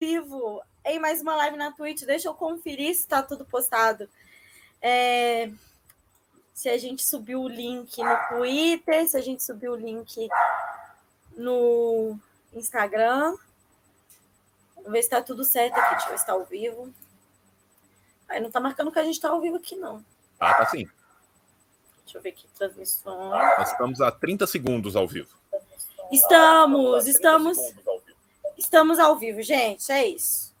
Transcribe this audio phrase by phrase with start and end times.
[0.00, 2.02] vivo em mais uma live na Twitch.
[2.04, 4.08] Deixa eu conferir se está tudo postado.
[4.80, 5.50] É...
[6.54, 10.28] Se a gente subiu o link no Twitter, se a gente subiu o link
[11.36, 12.18] no
[12.52, 13.36] Instagram.
[14.76, 15.90] Vamos ver se está tudo certo aqui.
[15.90, 16.92] Deixa eu ver se está ao vivo.
[18.28, 20.04] Aí não está marcando que a gente está ao vivo aqui, não.
[20.40, 20.88] Ah, tá sim.
[22.04, 23.58] Deixa eu ver aqui, transmissões.
[23.58, 25.36] Nós estamos a 30 segundos ao vivo.
[26.10, 27.58] Estamos, estamos.
[28.58, 29.90] Estamos ao vivo, gente.
[29.92, 30.52] É isso.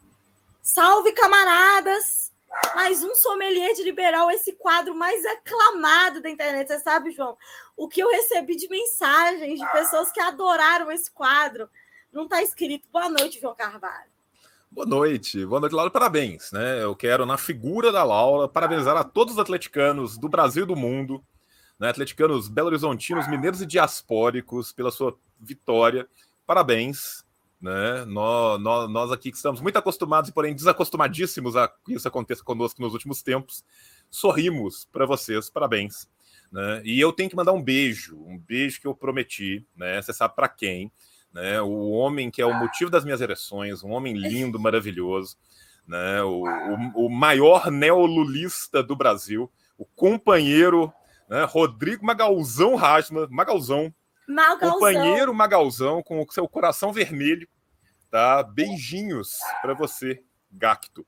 [0.62, 2.32] Salve, camaradas!
[2.74, 6.68] Mais um sommelier de liberal, esse quadro mais aclamado da internet.
[6.68, 7.36] Você sabe, João,
[7.76, 11.68] o que eu recebi de mensagens de pessoas que adoraram esse quadro.
[12.12, 12.86] Não está escrito.
[12.92, 14.10] Boa noite, João Carvalho.
[14.70, 15.90] Boa noite, boa noite, Laura.
[15.90, 16.82] Parabéns, né?
[16.82, 20.76] Eu quero, na figura da Laura, parabenizar a todos os atleticanos do Brasil e do
[20.76, 21.22] mundo,
[21.78, 21.88] né?
[21.88, 26.08] atleticanos belo-horizontinos, mineiros e diaspóricos, pela sua vitória.
[26.46, 27.24] Parabéns,
[27.60, 28.04] né?
[28.04, 32.80] Nós, nós, nós aqui que estamos muito acostumados, porém desacostumadíssimos a que isso aconteça conosco
[32.80, 33.64] nos últimos tempos,
[34.10, 36.08] sorrimos para vocês, parabéns.
[36.50, 36.80] Né?
[36.84, 40.00] E eu tenho que mandar um beijo, um beijo que eu prometi, né?
[40.00, 40.90] Você sabe para quem?
[41.32, 41.60] Né?
[41.60, 45.36] O homem que é o motivo das minhas ereções, um homem lindo, maravilhoso,
[45.86, 46.22] né?
[46.22, 50.92] O, o, o maior neolulista do Brasil, o companheiro,
[51.28, 51.44] né?
[51.44, 53.92] Rodrigo Magalzão Rasma, Magalzão,
[54.28, 54.72] Magalzão.
[54.74, 57.48] Companheiro Magalzão, com o seu coração vermelho,
[58.10, 58.42] tá?
[58.42, 61.06] Beijinhos para você, Gacto,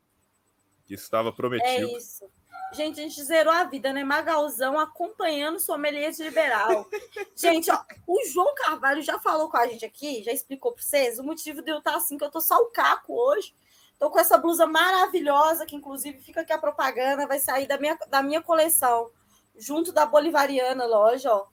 [0.86, 1.68] que estava prometido.
[1.68, 2.24] É isso.
[2.72, 4.04] Gente, a gente zerou a vida, né?
[4.04, 6.88] Magalzão acompanhando o sommelier liberal.
[7.36, 11.18] gente, ó, o João Carvalho já falou com a gente aqui, já explicou para vocês
[11.18, 13.54] o motivo de eu estar assim, que eu tô só o caco hoje.
[13.98, 17.98] Tô com essa blusa maravilhosa, que inclusive fica aqui a propaganda, vai sair da minha,
[18.08, 19.10] da minha coleção,
[19.58, 21.46] junto da Bolivariana loja, ó.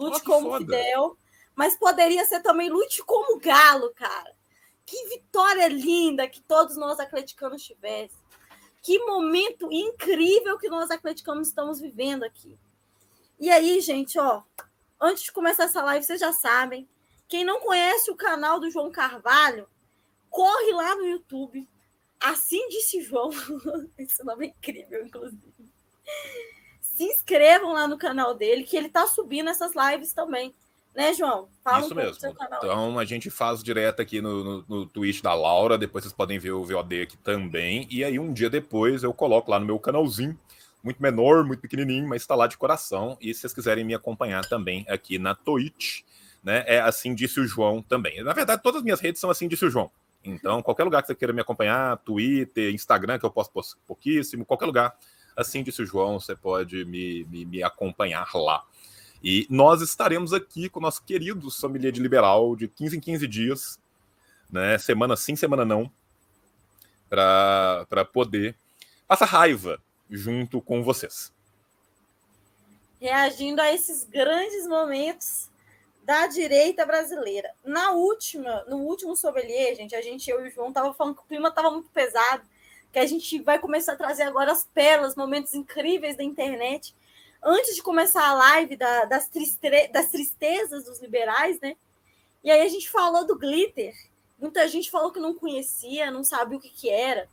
[0.00, 0.64] Lute como foda.
[0.64, 1.18] Fidel,
[1.54, 4.34] mas poderia ser também lute como Galo, cara.
[4.86, 8.18] Que vitória linda que todos nós atleticanos tivessem.
[8.82, 12.58] Que momento incrível que nós atleticanos estamos vivendo aqui.
[13.38, 14.42] E aí, gente, ó,
[15.00, 16.88] antes de começar essa live, vocês já sabem,
[17.28, 19.68] quem não conhece o canal do João Carvalho,
[20.30, 21.68] corre lá no YouTube.
[22.18, 23.30] Assim disse João.
[23.98, 25.70] Esse nome é incrível, inclusive
[27.00, 30.54] se inscrevam lá no canal dele, que ele está subindo essas lives também.
[30.94, 31.48] Né, João?
[31.64, 32.36] Fala Isso um mesmo.
[32.58, 36.38] Então a gente faz direto aqui no, no, no Twitch da Laura, depois vocês podem
[36.38, 37.86] ver o VOD aqui também.
[37.90, 40.38] E aí um dia depois eu coloco lá no meu canalzinho,
[40.82, 43.16] muito menor, muito pequenininho, mas está lá de coração.
[43.20, 46.02] E se vocês quiserem me acompanhar também aqui na Twitch,
[46.42, 46.64] né?
[46.66, 48.22] É assim disse o João também.
[48.22, 49.90] Na verdade, todas as minhas redes são assim disse o João.
[50.22, 53.52] Então, qualquer lugar que você queira me acompanhar, Twitter, Instagram, que eu posto
[53.86, 54.94] pouquíssimo, qualquer lugar,
[55.40, 58.62] Assim disse o João, você pode me, me, me acompanhar lá.
[59.24, 63.26] E nós estaremos aqui com o nosso querido sommelier de liberal de 15 em 15
[63.26, 63.80] dias,
[64.50, 64.76] né?
[64.76, 65.90] Semana sim, semana não,
[67.08, 68.54] para poder
[69.08, 69.80] passar raiva
[70.10, 71.32] junto com vocês.
[73.00, 75.48] Reagindo a esses grandes momentos
[76.04, 77.50] da direita brasileira.
[77.64, 81.22] Na última, no último sommelier, gente, a gente, eu e o João, tava falando que
[81.22, 82.42] o clima tava muito pesado
[82.92, 86.94] que a gente vai começar a trazer agora as pérolas, momentos incríveis da internet.
[87.42, 91.76] Antes de começar a live da, das, triste, das tristezas dos liberais, né?
[92.42, 93.94] E aí a gente falou do glitter.
[94.38, 97.28] Muita gente falou que não conhecia, não sabia o que, que era.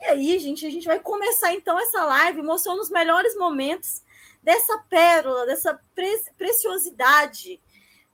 [0.00, 4.02] E aí, gente, a gente vai começar então essa live mostrando os melhores momentos
[4.42, 7.60] dessa pérola, dessa pre preciosidade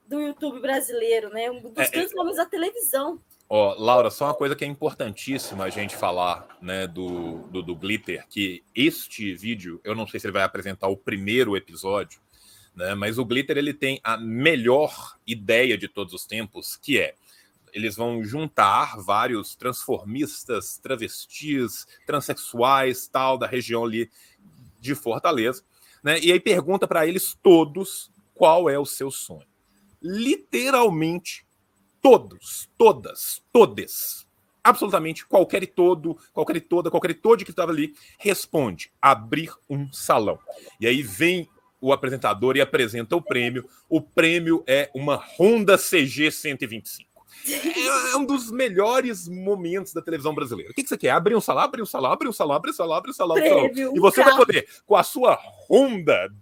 [0.06, 1.50] do YouTube brasileiro, né?
[1.50, 2.16] Um dos é, grandes é...
[2.16, 3.20] momentos da televisão.
[3.48, 7.76] Ó, Laura, só uma coisa que é importantíssima a gente falar, né, do, do, do,
[7.76, 12.20] Glitter, que este vídeo, eu não sei se ele vai apresentar o primeiro episódio,
[12.74, 17.14] né, mas o Glitter ele tem a melhor ideia de todos os tempos, que é
[17.72, 24.10] eles vão juntar vários transformistas, travestis, transexuais, tal, da região ali
[24.80, 25.62] de Fortaleza,
[26.02, 29.46] né, e aí pergunta para eles todos qual é o seu sonho.
[30.02, 31.45] Literalmente
[32.06, 34.24] todos, todas, todes,
[34.62, 39.52] absolutamente qualquer e todo, qualquer e toda, qualquer e todo que estava ali, responde: abrir
[39.68, 40.38] um salão.
[40.80, 41.48] E aí vem
[41.80, 43.68] o apresentador e apresenta o prêmio.
[43.88, 47.10] O prêmio é uma Honda CG 125.
[47.44, 50.70] É, é um dos melhores momentos da televisão brasileira.
[50.70, 51.10] O que, que você quer?
[51.10, 52.74] Abrir um salão, abrir um salão, abrir um salão, abrir um
[53.14, 53.68] salão, abrir um salão.
[53.68, 55.36] Prêmio, e você vai poder, com a sua
[55.68, 56.32] Honda,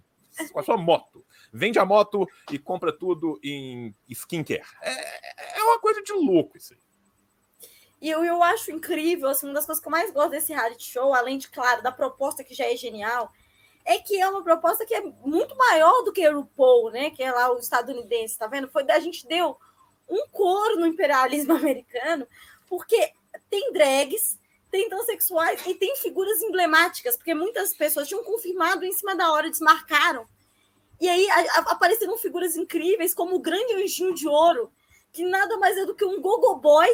[0.53, 4.61] com a sua moto, vende a moto e compra tudo em skincare.
[4.83, 5.25] É
[5.65, 6.79] uma coisa de louco isso aí.
[8.01, 10.91] E eu, eu acho incrível, assim, uma das coisas que eu mais gosto desse reality
[10.91, 13.31] show, além de, claro, da proposta que já é genial,
[13.83, 17.09] é que é uma proposta que é muito maior do que o RuPaul, né?
[17.09, 18.67] Que é lá o estadunidense, tá vendo?
[18.67, 19.57] Foi a gente deu
[20.09, 22.27] um coro no imperialismo americano,
[22.67, 23.13] porque
[23.71, 24.39] drags,
[24.71, 29.49] tem transexuais e tem figuras emblemáticas, porque muitas pessoas tinham confirmado em cima da hora,
[29.49, 30.25] desmarcaram.
[30.99, 34.71] E aí a, a, apareceram figuras incríveis, como o grande anjinho de ouro,
[35.15, 36.89] que nada mais é do que um gogo boy,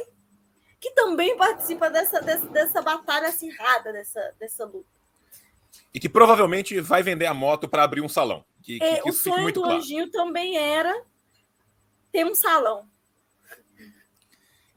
[0.80, 4.86] que também participa dessa, dessa, dessa batalha acirrada, dessa, dessa luta.
[5.92, 8.46] E que provavelmente vai vender a moto para abrir um salão.
[8.62, 9.78] Que, que, é, que o sonho do claro.
[9.80, 11.04] anjinho também era
[12.12, 12.88] ter um salão.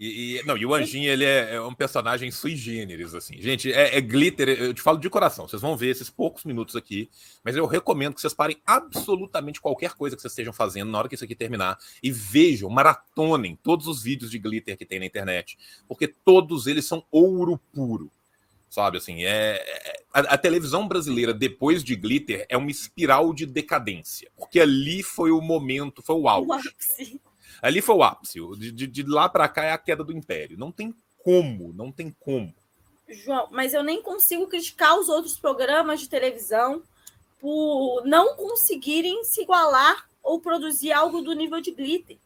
[0.04, 3.40] E, e, não, e o Anjinho, ele é, é, um personagem sui generis, assim.
[3.40, 5.48] Gente, é, é, glitter, eu te falo de coração.
[5.48, 7.08] Vocês vão ver esses poucos minutos aqui,
[7.42, 11.08] mas eu recomendo que vocês parem absolutamente qualquer coisa que vocês estejam fazendo na hora
[11.08, 15.06] que isso aqui terminar e vejam, maratonem todos os vídeos de glitter que tem na
[15.06, 15.56] internet,
[15.88, 18.12] porque todos eles são ouro puro.
[18.68, 23.46] Sabe, assim, é, é a, a televisão brasileira depois de glitter é uma espiral de
[23.46, 26.74] decadência, porque ali foi o momento, foi o auge.
[27.62, 28.40] Ali foi o ápice.
[28.56, 30.58] De, de, de lá para cá é a queda do império.
[30.58, 32.54] Não tem como, não tem como.
[33.08, 36.82] João, mas eu nem consigo criticar os outros programas de televisão
[37.40, 42.16] por não conseguirem se igualar ou produzir algo do nível de glitter.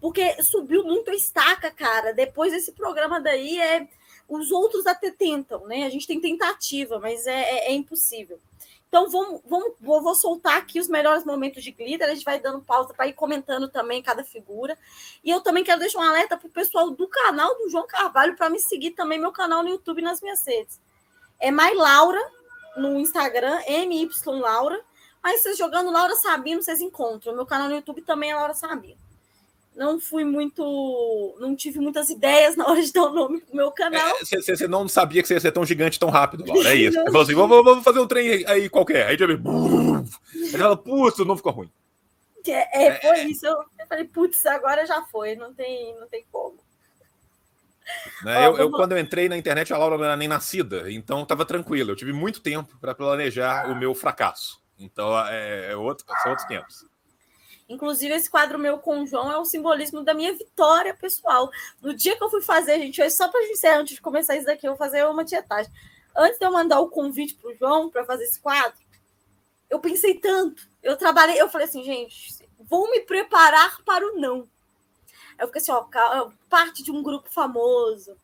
[0.00, 2.12] Porque subiu muito a estaca, cara.
[2.12, 3.88] Depois desse programa daí, é
[4.28, 5.84] os outros até tentam, né?
[5.84, 8.38] A gente tem tentativa, mas é, é, é impossível.
[8.88, 12.08] Então, vamos, vamos, vou, vou, soltar aqui os melhores momentos de glitter.
[12.08, 14.78] A gente vai dando pausa para ir comentando também cada figura.
[15.22, 18.36] E eu também quero deixar um alerta para o pessoal do canal do João Carvalho
[18.36, 20.80] para me seguir também meu canal no YouTube nas minhas redes.
[21.38, 22.20] É mais Laura
[22.76, 24.80] no Instagram, MY Laura.
[25.22, 27.34] Mas vocês jogando Laura Sabino, vocês encontram.
[27.34, 29.05] Meu canal no YouTube também é Laura Sabino
[29.76, 31.36] não fui muito.
[31.38, 34.16] Não tive muitas ideias na hora de dar o nome pro meu canal.
[34.18, 36.70] Você é, não sabia que você ia ser tão gigante tão rápido, Laura.
[36.70, 36.98] É isso.
[36.98, 39.06] Você falou assim: vamos, vamos, fazer um trem aí qualquer.
[39.06, 39.42] Aí já veio.
[40.54, 41.70] Aí ela, putz, não ficou ruim.
[42.48, 43.44] É, é, foi isso.
[43.44, 46.56] Eu, falei, putz, agora já foi, não tem, não tem como.
[48.22, 48.48] Né?
[48.48, 51.22] Ó, eu, eu, quando eu entrei na internet, a Laura não era nem nascida, então
[51.22, 51.90] estava tranquilo.
[51.90, 54.60] Eu tive muito tempo para planejar o meu fracasso.
[54.78, 56.84] Então é, é outro, são outros tempos.
[57.68, 61.50] Inclusive, esse quadro meu com o João é o simbolismo da minha vitória pessoal.
[61.82, 64.46] No dia que eu fui fazer, gente, hoje, só para encerrar, antes de começar isso
[64.46, 65.72] daqui, eu vou fazer uma tietagem.
[66.14, 68.78] Antes de eu mandar o convite para o João para fazer esse quadro,
[69.68, 70.62] eu pensei tanto.
[70.82, 74.48] Eu trabalhei, eu falei assim, gente, vou me preparar para o não.
[75.38, 75.84] Eu fiquei assim, ó,
[76.48, 78.16] parte de um grupo famoso,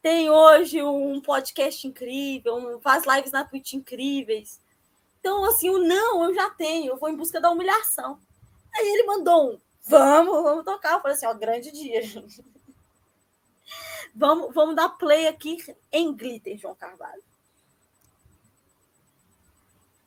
[0.00, 4.58] tem hoje um podcast incrível, um, faz lives na Twitch incríveis.
[5.18, 8.18] Então, assim, o não eu já tenho, eu vou em busca da humilhação.
[8.74, 10.94] Aí ele mandou um, vamos, vamos tocar.
[10.94, 12.44] Eu falei assim, ó, grande dia, gente.
[14.12, 15.56] Vamos, vamos dar play aqui
[15.92, 17.22] em glitter, João Carvalho.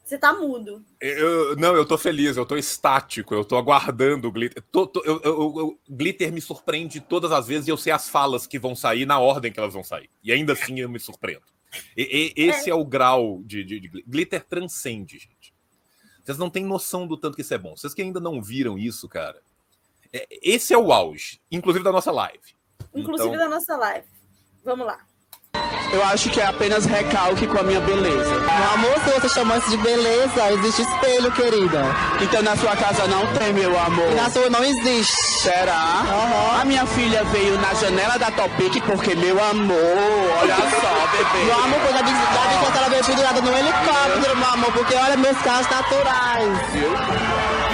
[0.04, 0.84] Você tá mudo.
[1.00, 4.62] Eu, não, eu tô feliz, eu tô estático, eu tô aguardando o glitter.
[4.72, 8.10] Tô, tô, eu, eu, eu, glitter me surpreende todas as vezes e eu sei as
[8.10, 10.10] falas que vão sair na ordem que elas vão sair.
[10.22, 11.46] E ainda assim eu me surpreendo.
[11.96, 12.74] E, e, esse é.
[12.74, 15.33] é, o grau de, de, de, glitter transcende, gente.
[16.24, 17.76] Vocês não têm noção do tanto que isso é bom.
[17.76, 19.42] Vocês que ainda não viram isso, cara.
[20.12, 22.56] É, esse é o auge, inclusive da nossa live.
[22.94, 23.50] Inclusive então...
[23.50, 24.08] da nossa live.
[24.64, 25.06] Vamos lá.
[25.94, 28.32] Eu acho que é apenas recalque com a minha beleza.
[28.32, 31.86] Meu amor, se você chama isso de beleza, existe espelho, querida.
[32.20, 34.12] Então na sua casa não tem, meu amor.
[34.12, 35.16] E na sua não existe.
[35.16, 36.02] Será?
[36.10, 36.62] Uhum.
[36.62, 39.78] A minha filha veio na janela da Topic porque, meu amor,
[40.42, 41.46] olha só, bebê.
[41.46, 44.96] Meu amor, já disse, já disse que ela veio pendurada no helicóptero, meu amor, porque
[44.96, 46.58] olha meus casos naturais.
[46.72, 46.90] Viu?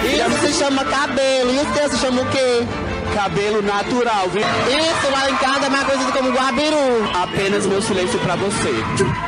[0.04, 1.52] Isso se chama cabelo.
[1.54, 2.66] E o seu se chama o quê?
[3.14, 4.42] Cabelo natural, viu?
[4.42, 6.76] Isso, lá em casa é mais conhecido como guabiru.
[7.14, 8.68] Apenas meu silêncio pra você.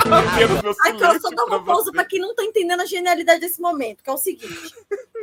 [0.07, 2.87] Apenas meu silêncio Aqui, eu só dou uma pausa pra quem não tá entendendo a
[2.87, 4.75] genialidade desse momento, que é o seguinte.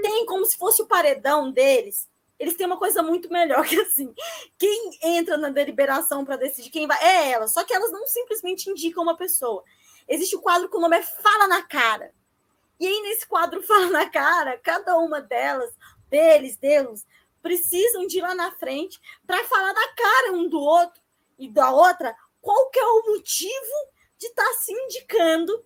[0.02, 2.08] Tem como se fosse o paredão deles,
[2.40, 4.14] eles têm uma coisa muito melhor que assim.
[4.58, 7.48] Quem entra na deliberação para decidir quem vai é ela.
[7.48, 9.64] Só que elas não simplesmente indicam uma pessoa.
[10.08, 12.12] Existe o um quadro que o nome é Fala na Cara.
[12.80, 15.70] E aí, nesse quadro Fala na Cara, cada uma delas,
[16.10, 17.06] deles, deles,
[17.42, 21.02] precisam de ir lá na frente para falar da cara um do outro
[21.38, 23.74] e da outra qual que é o motivo
[24.18, 25.66] de estar tá se indicando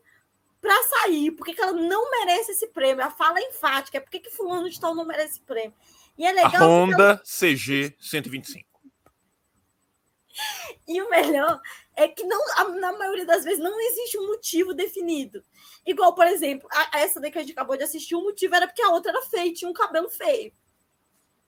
[0.62, 3.04] para sair, porque que ela não merece esse prêmio.
[3.04, 5.74] A fala é enfática, é porque que fulano de tal não merece esse prêmio.
[6.18, 6.56] E é legal.
[6.56, 7.18] A Honda ela...
[7.18, 8.74] CG 125.
[10.88, 11.62] E o melhor
[11.96, 12.44] é que não,
[12.80, 15.44] na maioria das vezes não existe um motivo definido.
[15.86, 18.68] Igual, por exemplo, a, essa daí que a gente acabou de assistir, o motivo era
[18.68, 20.52] porque a outra era feia, tinha um cabelo feio.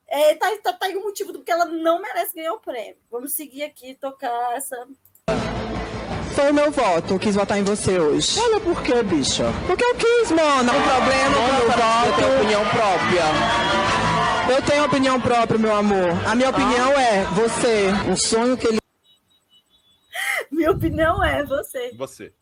[0.07, 2.97] É, tá, tá, tá aí o motivo do que ela não merece ganhar o prêmio.
[3.11, 4.75] Vamos seguir aqui tocar essa.
[6.35, 8.37] Foi o meu voto, eu quis votar em você hoje.
[8.39, 9.45] Olha por quê, bicha?
[9.65, 10.69] Porque eu quis, mano.
[10.69, 12.07] O problema é meu voto.
[12.07, 14.53] Eu tenho opinião própria.
[14.53, 16.09] Eu tenho opinião própria, meu amor.
[16.27, 17.01] A minha opinião ah.
[17.01, 17.87] é você.
[18.09, 18.79] Um sonho que ele.
[20.51, 21.93] minha opinião é você.
[21.95, 22.33] Você.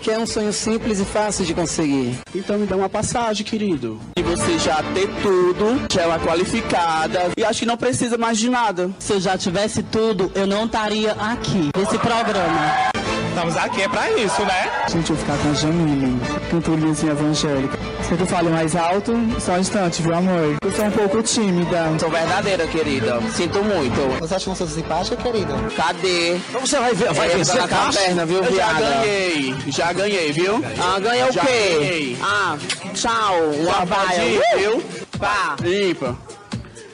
[0.00, 2.18] Que é um sonho simples e fácil de conseguir.
[2.34, 3.98] Então me dá uma passagem, querido.
[4.18, 8.50] E você já ter tudo, já ela qualificada, e acho que não precisa mais de
[8.50, 8.90] nada.
[8.98, 13.03] Se eu já tivesse tudo, eu não estaria aqui, nesse programa.
[13.34, 14.70] Estamos aqui é pra isso, né?
[14.86, 17.76] Gente, eu vou ficar com a Jamile, cantorinha evangélica.
[18.04, 20.56] Se eu fale mais alto, só um instante, viu, amor?
[20.62, 21.98] Eu sou um pouco tímida.
[21.98, 23.20] Sou verdadeira, querida.
[23.32, 23.96] Sinto muito.
[24.20, 25.52] Você acha que eu sou simpática, querida?
[25.76, 26.36] Cadê?
[26.36, 29.54] Então você vai ver, vai É, vencer tá a na perna, viu, Eu já ganhei.
[29.66, 30.64] Já ganhei, viu?
[30.80, 31.76] Ah, ganhou o Já quê?
[31.80, 32.18] ganhei.
[32.22, 32.56] Ah,
[32.94, 34.22] tchau, uma vaia.
[34.22, 34.58] Uh!
[34.58, 34.82] viu?
[35.18, 35.56] Pá.
[35.60, 36.16] Limpa.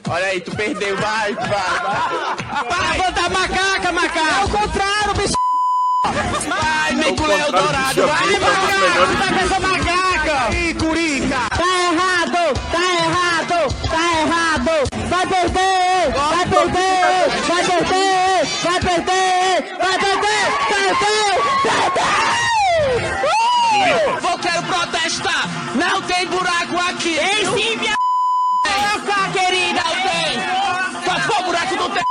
[0.09, 0.97] Olha aí, tu perdeu.
[0.97, 2.65] Vai, vai, vai.
[2.65, 4.41] Para botar macaca, macaca!
[4.41, 5.40] É o contrário, bicho!
[6.03, 8.07] Vai, vem com o contrário Léo de Dourado.
[8.07, 8.81] Vai, é um macaco.
[8.81, 10.57] melhores Pega essa macaca.
[10.57, 11.37] Ih, curica.
[11.51, 12.43] Tá errado,
[12.73, 13.57] tá errado,
[13.91, 14.73] tá errado!
[15.11, 21.31] Vai perder, vai perder, vai perder, vai perder, vai perder, perdeu,
[21.63, 22.11] perdeu!
[23.21, 24.21] Uh!
[24.21, 25.49] Vou quero protestar.
[25.75, 27.19] Não tem buraco aqui.
[27.19, 27.97] Ei, sim, minha
[29.33, 29.83] querida.
[29.83, 30.31] Não tem.
[31.27, 32.05] Só buraco não tem.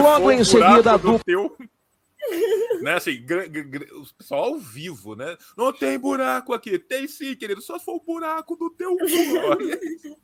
[0.00, 1.52] Logo em seguida do teu.
[2.82, 3.24] né, assim,
[4.16, 5.36] pessoal ao vivo, né?
[5.56, 6.78] Não tem buraco aqui.
[6.78, 7.60] Tem sim, querido.
[7.60, 9.04] Só se for o buraco do teu cu.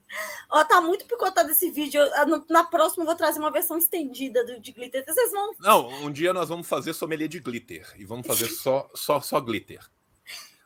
[0.50, 2.00] Ó, tá muito picotado esse vídeo.
[2.00, 5.04] Eu- Na próxima eu vou trazer uma versão estendida do, de glitter.
[5.06, 5.52] Vocês vão.
[5.58, 7.92] Não, um dia nós vamos fazer sommelier de glitter.
[7.96, 9.80] E vamos fazer só, só, só glitter.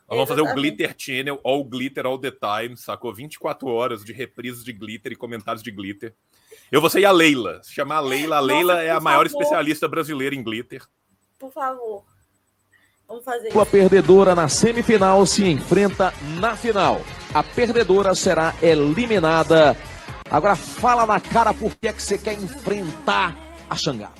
[0.08, 0.54] Nós vamos fazer o.
[0.54, 3.12] Glitter Channel, all glitter all the time, sacou?
[3.14, 6.14] 24 horas de reprises de glitter e comentários de glitter.
[6.72, 7.62] Eu vou ser a Leila.
[7.62, 9.42] Se chamar a Leila, a Nossa, Leila é a maior favor.
[9.42, 10.82] especialista brasileira em glitter.
[11.38, 12.04] Por favor.
[13.06, 13.70] Vamos fazer A isso.
[13.72, 17.00] perdedora na semifinal se enfrenta na final.
[17.32, 19.76] A perdedora será eliminada.
[20.30, 23.34] Agora fala na cara por que é que você quer enfrentar
[23.70, 24.10] a Xangá.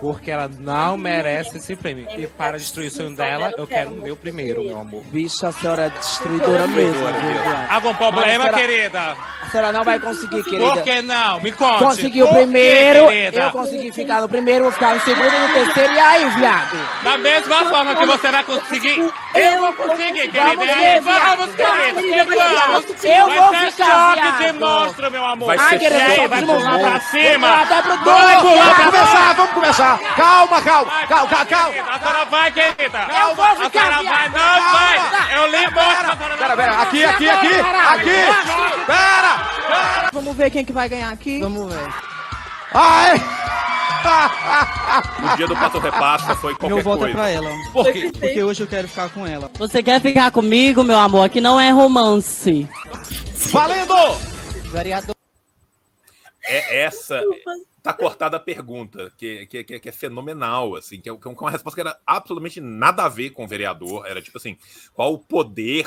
[0.00, 2.06] Porque ela- não merece esse prêmio.
[2.16, 5.02] E para destruir o sonho dela, eu quero o meu primeiro, meu amor.
[5.06, 7.04] Bicho, a senhora é destruidora mesmo?
[7.70, 9.16] Algum problema, Mas será- querida?
[9.42, 10.82] A senhora não vai conseguir, Por querida.
[10.82, 11.40] que não?
[11.40, 11.84] Me conte.
[11.84, 13.40] Consegui o Por primeiro, querida?
[13.44, 16.78] eu consegui ficar no primeiro, vou ficar no segundo, no terceiro, e aí, viado?
[17.04, 18.98] Da mesma forma que você vai conseguir,
[19.34, 20.40] eu vou conseguir, querida.
[20.44, 21.94] Vamos ver, vamos, querida.
[21.94, 22.84] Vamos.
[22.84, 23.04] Vamos.
[23.04, 25.46] Eu vai vou ser ficar, choque de monstro, meu amor.
[25.46, 27.62] Vai Ai, ser querida, choque vai pular pra cima.
[27.62, 29.83] Até pro Vai gol, pular pra começar, vamos começar.
[30.16, 31.72] Calma, calma, calma, vai, calma.
[31.72, 31.90] querida.
[31.92, 33.06] A senhora vai, querida.
[33.20, 35.38] Eu vou A ficar, senhora vai, não vai.
[35.38, 36.12] Eu lhe mostro.
[36.12, 38.84] a senhora Pera, pera, aqui, aqui, aqui, aqui.
[38.86, 40.10] Pera.
[40.12, 41.40] Vamos ver quem que vai ganhar aqui.
[41.40, 41.94] Vamos ver.
[42.72, 43.22] Ai.
[45.18, 47.14] No dia do Pato Repassa foi qualquer Meu voto é coisa.
[47.14, 47.50] pra ela.
[47.72, 48.10] Por quê?
[48.12, 49.50] Porque hoje eu quero ficar com ela.
[49.58, 51.24] Você quer ficar comigo, meu amor?
[51.24, 52.68] Aqui não é romance.
[53.50, 53.94] Valendo.
[54.70, 55.14] Vereador.
[56.46, 57.22] É essa.
[57.84, 61.50] Tá cortada a pergunta, que, que, que, é fenomenal, assim, que é, que é uma
[61.50, 64.06] resposta que era absolutamente nada a ver com o vereador.
[64.06, 64.56] Era tipo assim,
[64.94, 65.86] qual o poder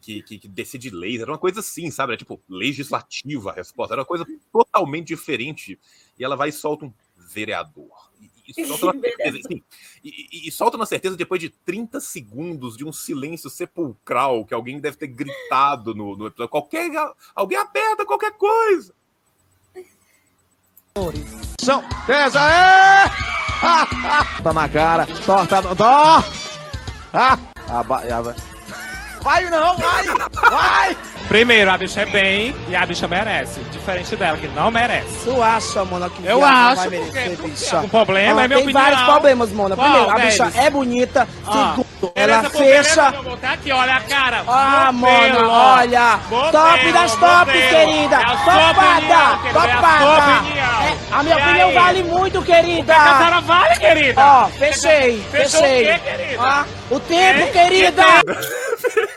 [0.00, 1.20] que, que, que decide leis?
[1.20, 2.14] Era uma coisa assim, sabe?
[2.14, 3.94] Era tipo legislativa a resposta.
[3.94, 5.78] Era uma coisa totalmente diferente.
[6.18, 8.10] E ela vai e solta um vereador.
[8.20, 9.62] E, e solta uma certeza, assim,
[10.02, 14.80] e, e- solta uma certeza depois de 30 segundos de um silêncio sepulcral que alguém
[14.80, 16.50] deve ter gritado no, no episódio.
[16.50, 16.90] Qualquer,
[17.36, 18.98] alguém aperta qualquer coisa.
[21.60, 22.40] São César.
[22.40, 23.10] É.
[24.42, 25.06] Tá na cara.
[25.24, 25.62] Torta.
[25.76, 26.24] Tó.
[27.12, 27.38] Ah.
[29.22, 30.04] Vai não, vai.
[30.50, 30.96] Vai.
[31.28, 33.60] Primeiro, a bicha é bem e a bicha merece.
[33.70, 35.24] Diferente dela, que não merece.
[35.24, 37.76] Tu acha, mano, que Eu acho, vai porque, merecer, porque bicha?
[37.76, 38.82] algum problema, Ah, é tem opinião.
[38.82, 39.76] vários problemas, mano.
[39.76, 40.32] Qual Primeiro, a deles?
[40.40, 41.28] bicha é bonita.
[41.46, 41.74] Ah.
[41.76, 43.10] Segundo, Beleza, ela beleza, fecha.
[43.10, 44.42] meu amor, Tá aqui, olha a cara.
[44.48, 45.34] Ah, Modelo.
[45.38, 46.16] mano, olha.
[46.28, 47.68] Modelo, top das tops, modelo.
[47.70, 48.16] querida.
[48.16, 48.90] É Topada.
[48.90, 50.40] opinião, é Topada.
[50.40, 50.82] opinião.
[50.82, 51.74] É, a minha E opinião aí?
[51.74, 52.96] vale muito, querida.
[52.96, 54.20] A senhora vale, querida?
[54.20, 55.82] Ó, fechei, Fechou fechei.
[55.82, 56.42] o quê, querida?
[56.42, 57.52] Ah, o tempo, Hein?
[57.52, 58.04] querida.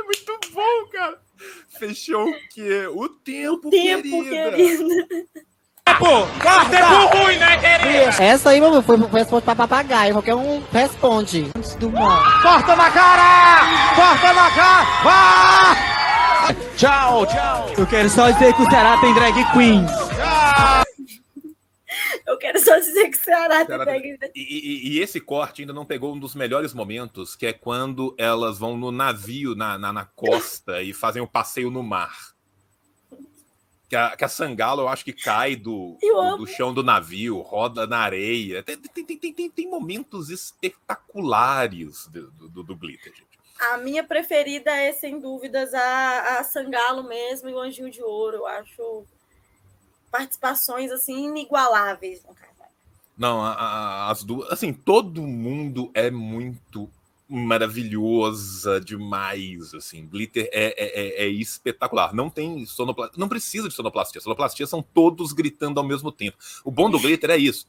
[0.00, 1.14] É muito bom, cara.
[1.80, 2.86] Fechou o quê?
[2.94, 4.50] O tempo, Tempo, querida.
[4.50, 5.06] querida.
[5.86, 6.26] Tempo!
[6.70, 8.22] Tempo ruim, né, querida?
[8.22, 10.12] Essa aí, meu amor, foi resposta pra papagaio.
[10.12, 11.50] Qualquer um responde.
[11.56, 12.22] Antes do mal.
[12.42, 13.94] Torta na cara.
[13.96, 14.86] Torta na cara.
[15.02, 15.76] Vá.
[16.76, 17.70] Tchau, tchau.
[17.78, 19.90] Eu quero só dizer que o Ceará tem drag queens.
[22.26, 25.72] Eu quero só dizer que Ceará tem Ceará drag- E, e- e esse corte ainda
[25.72, 29.92] não pegou um dos melhores momentos, que é quando elas vão no navio na, na,
[29.92, 32.14] na costa e fazem o passeio no mar.
[33.88, 35.98] Que a, que a Sangalo, eu acho que cai do,
[36.36, 38.62] do, chão do navio, roda na areia.
[38.62, 43.28] Tem, tem, tem, tem, tem- tem momentos espetaculares do, do, do Glitter, gente.
[43.72, 48.36] A minha preferida é, sem dúvidas, a, a Sangalo mesmo e o Anjinho de Ouro.
[48.38, 49.04] Eu acho
[50.10, 52.68] participações assim inigualáveis no carnaval.
[53.16, 54.50] Não, a- a- as duas.
[54.50, 56.88] Assim, todo mundo é muito
[57.28, 59.72] maravilhosa demais.
[59.74, 62.14] Assim, glitter é, é, é- é espetacular.
[62.14, 63.18] Não tem sonoplastia.
[63.18, 64.20] Não precisa de sonoplastia.
[64.20, 66.36] Sonoplastia são todos gritando ao mesmo tempo.
[66.64, 67.66] O bom do glitter é isso.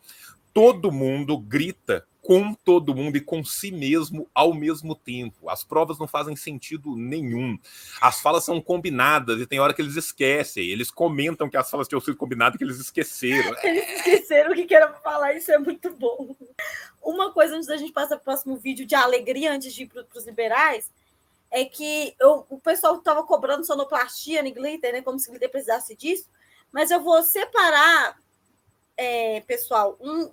[0.54, 5.50] Todo mundo grita com todo mundo e com si mesmo ao mesmo tempo.
[5.50, 7.58] As provas não fazem sentido nenhum.
[8.00, 10.70] As falas são combinadas e tem hora que eles esquecem.
[10.70, 13.56] Eles comentam que as falas tinham sido combinadas e que eles esqueceram.
[13.64, 16.36] Eles esqueceram o que era falar, isso é muito bom.
[17.02, 20.06] Uma coisa antes da gente passar pro próximo vídeo de alegria, antes de ir para
[20.16, 20.92] os liberais,
[21.50, 25.02] é que eu- o pessoal estava cobrando sonoplastia no glitter, né?
[25.02, 26.30] Como se o glitter precisasse disso.
[26.72, 28.18] Mas eu vou separar,
[28.96, 30.30] é, pessoal, um,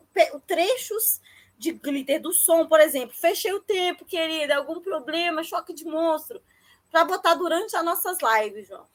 [0.47, 1.21] trechos
[1.59, 3.15] de glitter do som, por exemplo.
[3.17, 6.41] Fechei o tempo, querida, algum problema, choque de monstro,
[6.91, 8.87] para botar durante as nossas lives, João.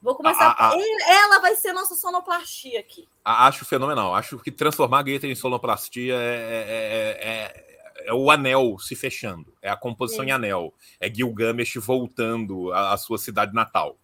[0.00, 0.48] Vou começar.
[0.50, 0.76] Ah, ah, ah.
[0.76, 3.08] Ele- Ela vai ser nossa sonoplastia aqui.
[3.24, 4.14] A- Acho fenomenal.
[4.14, 9.54] Acho que transformar glitter em sonoplastia é, é- é- é o anel se fechando.
[9.62, 10.30] É a composição Sim.
[10.30, 10.74] em anel.
[10.98, 13.96] É Gilgamesh voltando à, à sua cidade natal.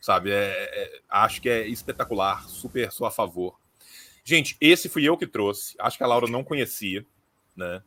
[0.00, 0.32] Sabe?
[0.32, 2.48] É- é- acho que é espetacular.
[2.48, 3.56] Super sou a favor.
[4.24, 5.76] Gente, esse fui eu que trouxe.
[5.78, 7.06] Acho que a Laura não conhecia.
[7.56, 7.82] Né?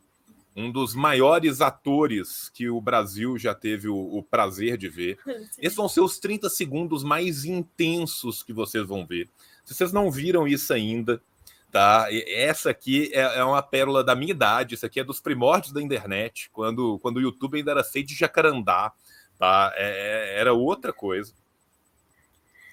[0.56, 5.18] Um dos maiores atores que o Brasil já teve o, o prazer de ver.
[5.58, 9.28] Esses vão ser os 30 segundos mais intensos que vocês vão ver.
[9.64, 11.22] Se vocês não viram isso ainda,
[11.70, 12.08] tá?
[12.10, 14.74] Essa aqui é, é uma pérola da minha idade.
[14.74, 18.14] Isso aqui é dos primórdios da internet, quando, quando o YouTube ainda era feito de
[18.14, 18.92] jacarandá,
[19.38, 19.72] tá?
[19.76, 21.32] É- é- era outra coisa.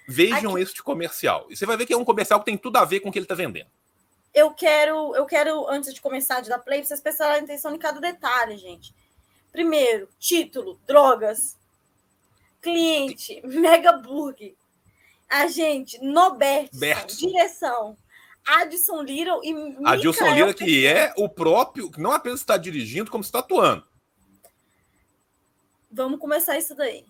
[0.07, 1.47] Vejam Aqui- este comercial.
[1.49, 3.11] E você vai ver que é um comercial que tem tudo a ver com o
[3.11, 3.69] que ele está vendendo.
[4.36, 8.01] Eu quero, eu quero, antes de começar de dar play, vocês prestarem atenção em cada
[8.01, 8.94] detalhe, gente.
[9.50, 11.58] Primeiro, título, drogas.
[12.62, 14.54] Cliente, Mega Burger.
[15.30, 16.77] Agente, Nobertson.
[16.77, 17.27] Bertson.
[17.27, 17.98] Direção,
[18.46, 23.24] Adson Little e Adilson Lira, que é o próprio, que não apenas está dirigindo, como
[23.24, 23.84] está atuando.
[25.89, 27.06] Vamos começar isso daí.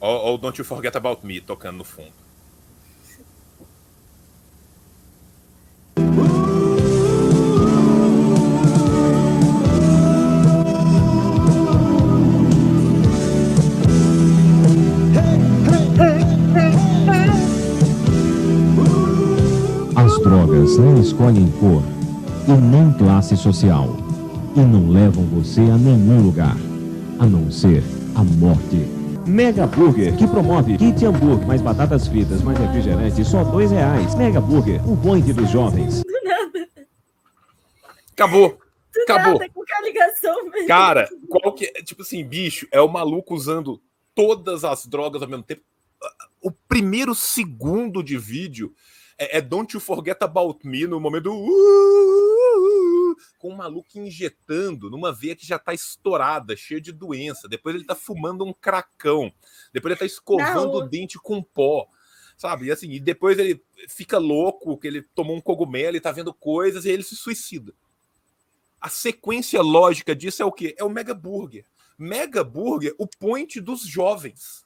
[0.00, 2.27] Ó o Don't You Forget About Me tocando no fundo.
[20.48, 21.82] Drogas não escolhem cor
[22.48, 23.88] e nem classe social
[24.56, 26.56] e não levam você a nenhum lugar,
[27.18, 27.82] a não ser
[28.14, 28.76] a morte.
[29.26, 34.14] Mega Burger, que promove kit hambúrguer, mais batatas fritas, mais refrigerante, só dois reais.
[34.14, 36.02] Mega Burger, o point dos jovens.
[36.02, 36.68] Do nada,
[38.12, 38.58] Acabou.
[38.94, 39.32] do Acabou.
[39.34, 40.66] nada, com a ligação mesmo.
[40.66, 41.82] Cara, qual que é?
[41.82, 43.78] Tipo assim, bicho, é o maluco usando
[44.14, 45.60] todas as drogas ao mesmo tempo.
[46.40, 48.72] O primeiro segundo de vídeo
[49.18, 51.34] é, é Don't You Forget About Me no momento do.
[51.34, 56.92] uh, uh, uh, com o maluco injetando numa veia que já tá estourada, cheia de
[56.92, 57.48] doença.
[57.48, 59.32] Depois ele tá fumando um cracão.
[59.72, 60.74] Depois ele tá escovando Não.
[60.74, 61.86] o dente com pó.
[62.36, 62.66] Sabe?
[62.66, 66.32] E assim, e depois ele fica louco, que ele tomou um cogumelo e tá vendo
[66.32, 67.74] coisas e ele se suicida.
[68.80, 70.74] A sequência lógica disso é o quê?
[70.78, 71.64] É o Mega Burger.
[71.98, 74.64] Mega Burger, o point dos jovens.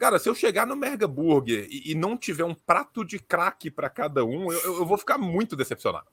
[0.00, 3.70] Cara, se eu chegar no Mega Burger e, e não tiver um prato de crack
[3.70, 6.08] para cada um, eu- eu vou ficar muito decepcionado.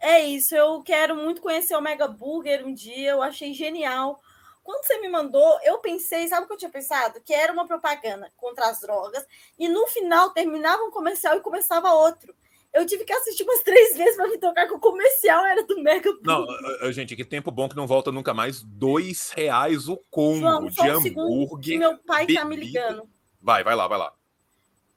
[0.00, 4.20] É isso, eu quero muito conhecer o Mega Burger um dia, eu achei genial.
[4.62, 7.20] Quando você me mandou, eu pensei, sabe o que eu tinha pensado?
[7.22, 9.24] Que era uma propaganda contra as drogas,
[9.58, 12.34] e no final terminava um comercial e começava outro.
[12.74, 15.80] Eu tive que assistir umas três vezes para me tocar que o comercial era do
[15.80, 16.10] Mega.
[16.22, 16.44] Não,
[16.92, 18.62] gente, que tempo bom que não volta nunca mais.
[18.64, 21.78] Dois reais o combo João, de um hambúrguer.
[21.78, 22.88] meu pai tá me bebida.
[22.88, 23.08] ligando.
[23.40, 24.12] Vai, vai lá, vai lá.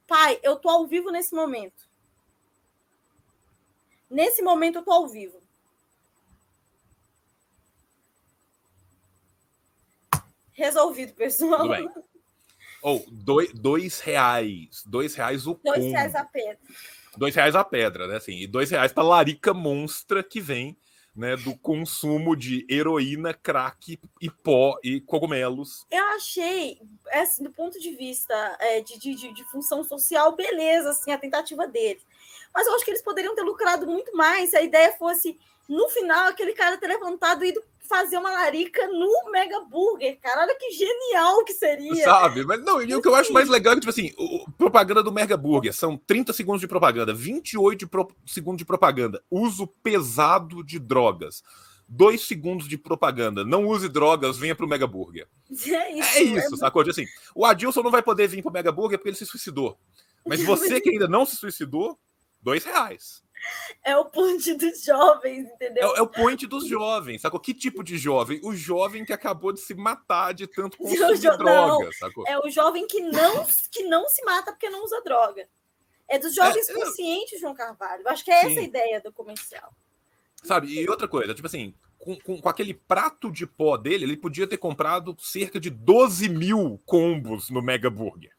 [0.07, 1.87] Pai, eu tô ao vivo nesse momento.
[4.09, 5.39] Nesse momento eu tô ao vivo.
[10.53, 11.59] Resolvido, pessoal.
[11.61, 11.89] Tudo bem.
[12.81, 14.83] Ou dois, dois reais.
[14.85, 15.91] Dois reais o Dois combo.
[15.91, 16.57] reais a pedra.
[17.17, 18.17] Dois reais a pedra, né?
[18.17, 20.77] Assim, e dois reais para larica monstra que vem
[21.17, 25.83] né, do consumo de heroína, crack e pó e cogumelos.
[25.89, 26.79] Eu achei,
[27.11, 31.67] assim, do ponto de vista é, de, de, de- função social, beleza, assim, a tentativa
[31.67, 32.05] deles.
[32.53, 35.89] Mas eu acho que eles poderiam ter lucrado muito mais se a ideia fosse, no
[35.89, 40.41] final, aquele cara ter levantado e ido fazer uma larica no Mega Burger, cara.
[40.41, 42.03] Olha que genial que seria.
[42.03, 42.45] Sabe?
[42.45, 45.01] Mas não, e o que eu acho mais legal é que, tipo assim, o, propaganda
[45.01, 49.65] do Mega Burger são 30 segundos de propaganda, 28 de pro- segundos de propaganda, uso
[49.67, 51.41] pesado de drogas.
[51.89, 53.45] Dois segundos de propaganda.
[53.45, 55.27] Não use drogas, venha pro Mega Burger.
[55.49, 56.17] É isso.
[56.17, 56.83] É isso, sacou?
[56.83, 59.77] Tipo Assim, o Adilson não vai poder vir pro Mega Burger porque ele se suicidou.
[60.25, 61.97] Mas você que ainda não se suicidou,
[62.41, 63.23] dois reais.
[63.83, 65.95] É o ponte dos jovens, É, entendeu?
[65.95, 67.39] é o point dos jovens, sacou?
[67.39, 68.39] Que tipo de jovem?
[68.43, 72.25] O jovem que acabou de se matar de tanto O consumir jo- droga, não, sacou?
[72.27, 75.47] É o jovem que não, que não se mata porque não usa droga.
[76.07, 76.75] É dos jovens É, é.
[76.75, 78.01] conscientes, João Carvalho.
[78.03, 78.59] Eu acho que é essa Sim.
[78.59, 79.73] a ideia do comercial.
[80.43, 80.67] Sabe?
[80.67, 84.47] E outra coisa, tipo assim, com, com, com aquele prato de pó dele, ele podia
[84.47, 88.31] ter comprado cerca de 12 mil combos no Mega Burger.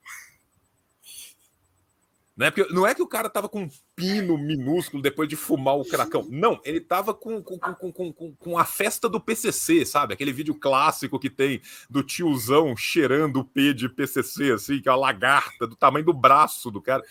[2.38, 2.52] Né?
[2.52, 5.84] Porque não é que o cara tava com um pino minúsculo depois de fumar o
[5.84, 6.24] cracão.
[6.30, 10.14] Não, ele tava com, com, com, com, com- a festa do PCC, sabe?
[10.14, 14.92] Aquele vídeo clássico que tem do tiozão cheirando o P de PCC, assim, que é
[14.92, 17.02] uma lagarta do tamanho do braço do cara.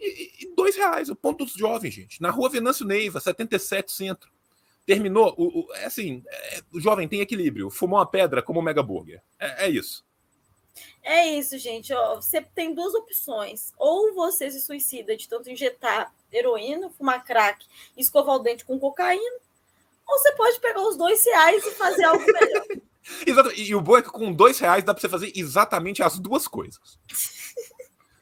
[0.00, 2.22] E, e dois reais, o ponto dos jovens, gente.
[2.22, 4.30] Na rua Venâncio Neiva, 77 Centro.
[4.86, 5.34] Terminou.
[5.36, 7.68] O, o- é assim, é, o jovem tem equilíbrio.
[7.68, 9.20] Fumou uma pedra como um mega burger.
[9.40, 10.05] É, é isso.
[11.02, 11.92] É isso, gente.
[11.92, 13.72] Ó, você tem duas opções.
[13.78, 17.64] Ou você se suicida de tanto injetar heroína, fumar crack
[17.96, 19.40] escovar o dente com cocaína.
[20.06, 22.66] Ou você pode pegar os dois reais e fazer algo melhor.
[23.26, 23.52] Exato.
[23.52, 26.18] E, e o bom é que com dois reais dá para você fazer exatamente as
[26.18, 26.98] duas coisas.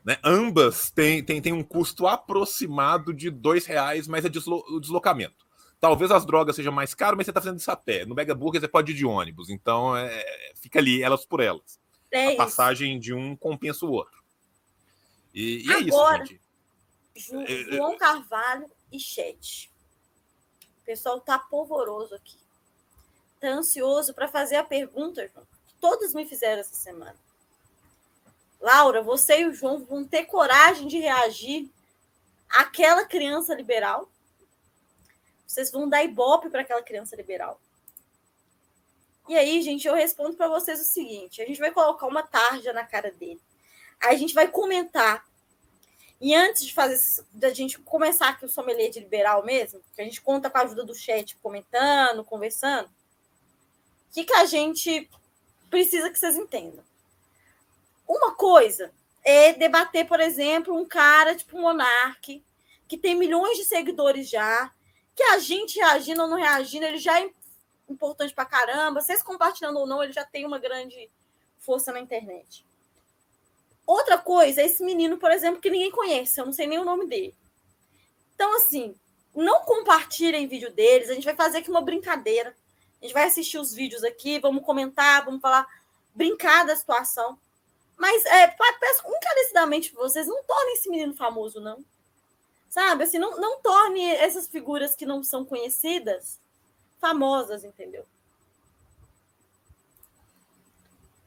[0.05, 0.19] Né?
[0.23, 5.47] Ambas têm, têm, têm um custo aproximado de dois reais, mas é deslo- o deslocamento.
[5.81, 8.05] Talvez as drogas sejam mais caras, mas você está fazendo isso a pé.
[8.05, 9.49] No Mega Burger você pode ir de ônibus.
[9.49, 11.81] Então é, fica ali, elas por elas.
[12.17, 12.37] É a isso.
[12.37, 14.23] passagem de um compensa o outro.
[15.33, 16.41] E, e é isso, Agora- gente.
[17.17, 19.71] Ju- É, João Carvalho e chat.
[20.83, 22.37] O pessoal tá polvoroso aqui.
[23.41, 27.17] Tá ansioso para fazer a pergunta, João, que todos me fizeram essa semana.
[28.61, 31.71] Laura, você e o João vão ter coragem de reagir
[32.49, 34.11] àquela criança liberal?
[35.47, 37.61] Vocês vão dar ibope para aquela criança liberal?
[39.29, 42.73] E aí, gente, eu respondo para vocês o seguinte: a gente vai colocar uma tarja
[42.73, 43.41] na cara dele.
[44.01, 45.25] A gente vai comentar
[46.21, 46.99] e antes de fazer
[47.33, 50.63] da gente começar aqui o sommelier de liberal mesmo, que a gente conta com a
[50.63, 55.11] ajuda do chat comentando, conversando, o que, que a gente
[55.69, 56.83] precisa que vocês entendam?
[58.09, 62.43] Uma coisa é debater, por exemplo, um cara tipo Monark,
[62.87, 64.73] que tem milhões de seguidores já,
[65.15, 67.21] que a gente reagindo ou não reagindo, ele já
[67.89, 71.11] importante pra caramba, vocês compartilhando ou não, ele já tem uma grande
[71.59, 72.67] força na internet.
[73.87, 76.85] Outra coisa é esse menino, por exemplo, que ninguém conhece, eu não sei nem o
[76.85, 77.35] nome dele.
[78.35, 78.95] Então, assim,
[79.35, 82.57] não compartilhem vídeo deles, a gente vai fazer aqui uma brincadeira.
[83.01, 85.67] A gente vai assistir os vídeos aqui, vamos comentar, vamos falar,
[86.15, 87.39] brincar da situação.
[87.97, 91.85] Mas é, peço encarecidamente pra vocês, não tornem esse menino famoso, não.
[92.71, 96.41] Sabe, assim, não, não torne essas figuras que não são conhecidas
[97.05, 98.07] famosas, entendeu?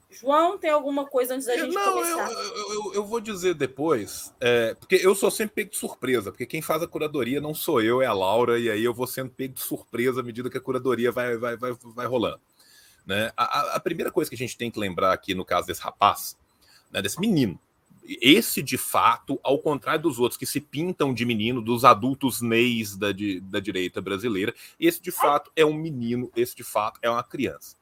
[0.10, 2.32] João, tem alguma coisa antes da gente Não, começar?
[2.32, 6.48] eu, eu- eu vou dizer depois, é, porque eu sou sempre pego de surpresa, porque
[6.48, 9.30] quem faz a curadoria não sou eu, é a Laura, e aí eu vou sendo
[9.30, 12.42] pego de surpresa à medida que a curadoria vai, vai, vai, vai rolando.
[13.06, 13.32] Né?
[13.38, 15.82] A, a- a primeira coisa que a gente tem que lembrar aqui no caso desse
[15.82, 16.36] rapaz,
[16.92, 17.60] né, desse menino,
[18.08, 22.96] esse de fato, ao contrário dos outros que se pintam de menino, dos adultos neis
[22.96, 27.10] da, di- da direita brasileira, esse de fato é um menino, esse de fato é
[27.10, 27.76] uma criança.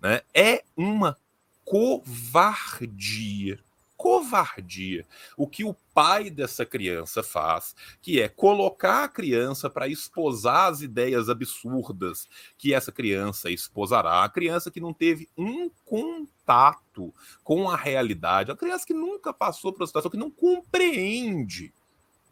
[0.00, 0.20] Né?
[0.32, 1.16] É uma
[1.64, 3.58] covardia.
[4.04, 5.06] Covardia.
[5.34, 10.82] O que o pai dessa criança faz, que é colocar a criança para esposar as
[10.82, 14.22] ideias absurdas que essa criança esposará.
[14.22, 19.72] A criança que não teve um contato com a realidade, a criança que nunca passou
[19.72, 21.72] por uma situação, que não compreende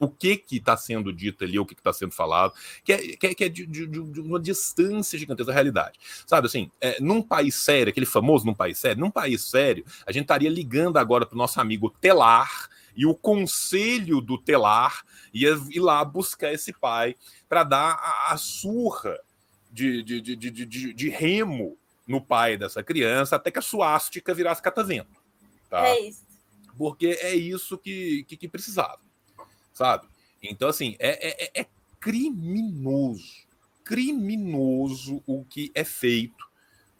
[0.02, 2.52] o que que está sendo dito ali, o que está sendo falado,
[2.84, 5.98] que é, que é, que é de, de- de- uma distância gigantesca da realidade.
[6.26, 10.12] Sabe assim, é, num país sério, aquele famoso num país sério, num país sério, a
[10.12, 15.50] gente estaria ligando agora para o nosso amigo Telar e o conselho do Telar ia
[15.70, 17.14] ir lá buscar esse pai
[17.48, 19.18] para dar a, a surra
[19.70, 24.34] de, de, de, de, de- de remo no pai dessa criança até que a suástica
[24.34, 25.22] virasse catavento.
[25.70, 25.86] Tá?
[25.86, 26.20] É isso.
[26.76, 28.98] porque é isso que, que, que precisava,
[29.72, 30.06] sabe?
[30.42, 31.66] Então, assim, é, é- é- é
[32.00, 33.46] criminoso,
[33.84, 36.50] criminoso o que é feito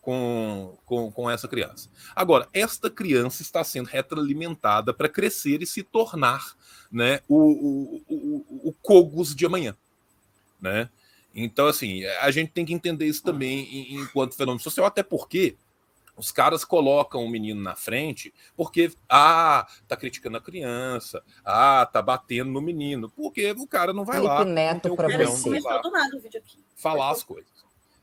[0.01, 1.89] com, com, com essa criança.
[2.15, 6.57] Agora, esta criança está sendo retroalimentada para crescer e se tornar
[6.91, 9.77] né, o, o, o, o Cogos de amanhã,
[10.61, 10.91] né?
[11.35, 15.57] Então, assim, a gente tem que entender isso também enquanto fenômeno social, até porque
[16.17, 22.03] os caras colocam o menino na frente porque, ah, tá criticando a criança, ah, tá
[22.03, 24.45] batendo no menino, porque o cara não vai Felipe lá.
[24.45, 25.17] Neto pra você.
[25.17, 26.59] de ir Começou lá do nada o vídeo aqui.
[26.77, 27.51] falar as coisas,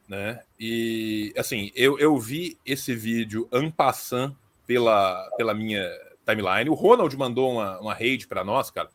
[0.07, 0.41] né?
[0.59, 5.87] E assim, eu, eu vi esse vídeo en passant pela, pela minha
[6.25, 6.69] timeline.
[6.69, 8.89] O Ronald mandou uma, uma raid para nós, cara.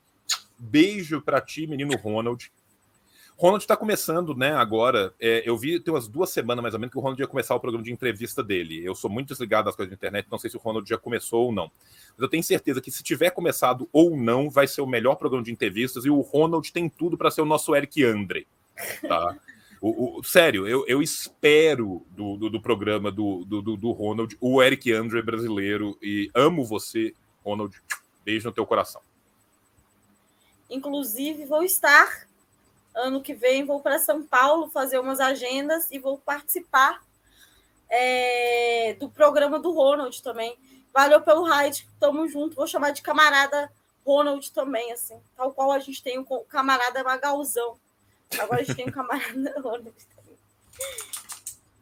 [0.59, 2.51] Beijo para ti, menino Ronald.
[3.37, 4.53] Ronald está começando, né?
[4.53, 7.27] Agora, é, eu vi tem umas duas semanas mais ou menos que o Ronald ia
[7.27, 8.85] começar o programa de entrevista dele.
[8.85, 11.47] Eu sou muito desligado das coisas de internet, não sei se o Ronald já começou
[11.47, 11.71] ou não.
[12.17, 15.45] Mas eu tenho certeza que se tiver começado ou não, vai ser o melhor programa
[15.45, 18.47] de entrevistas e o Ronald tem tudo para ser o nosso Eric Andre.
[19.03, 19.37] Tá?
[19.81, 24.63] O, o, sério, eu, eu espero do, do, do programa do, do, do Ronald o
[24.63, 27.13] Eric Andre brasileiro e amo você,
[27.45, 27.77] Ronald.
[28.25, 29.03] Beijo no teu coração.
[30.71, 32.27] Inclusive, vou estar
[32.95, 37.03] ano que vem, vou para São Paulo fazer umas agendas e vou participar
[37.89, 40.57] é, do programa do Ronald também.
[40.93, 42.55] Valeu pelo raid, tamo junto.
[42.55, 43.71] Vou chamar de camarada
[44.07, 45.21] Ronald também, assim.
[45.37, 47.77] Tal qual a gente tem o camarada Magalzão.
[48.39, 50.39] Agora a gente tem o camarada Ronald também.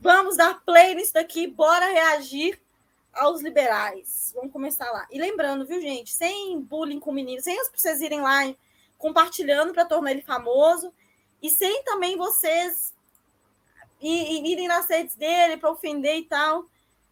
[0.00, 2.60] Vamos dar play nisso daqui, bora reagir
[3.12, 4.32] aos liberais.
[4.34, 5.06] Vamos começar lá.
[5.10, 8.42] E lembrando, viu, gente, sem bullying com meninos, sem vocês irem lá
[8.98, 10.92] compartilhando para tornar ele famoso
[11.42, 12.92] e sem também vocês
[14.00, 16.64] irem nas redes dele para ofender e tal.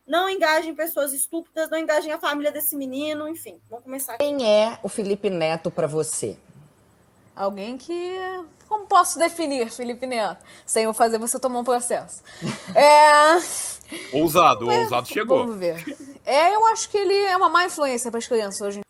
[0.06, 3.60] Não engajem pessoas estúpidas, não engajem a família desse menino, enfim.
[3.68, 4.24] Vamos começar aqui.
[4.24, 6.36] Quem é o Felipe Neto para você?
[7.34, 8.16] Alguém que.
[8.68, 10.44] Como posso definir Felipe Neto?
[10.66, 12.22] Sem eu fazer você tomar um processo.
[12.74, 14.16] É.
[14.16, 15.38] Ousado, é, ousado chegou.
[15.38, 15.84] Vamos ver.
[16.24, 18.80] É, eu acho que ele é uma má influência para as crianças hoje.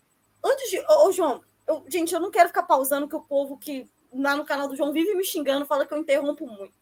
[0.44, 0.78] Antes de.
[0.80, 4.44] Ô, João, eu, gente, eu não quero ficar pausando que o povo que lá no
[4.44, 6.74] canal do João vive me xingando, fala que eu interrompo muito.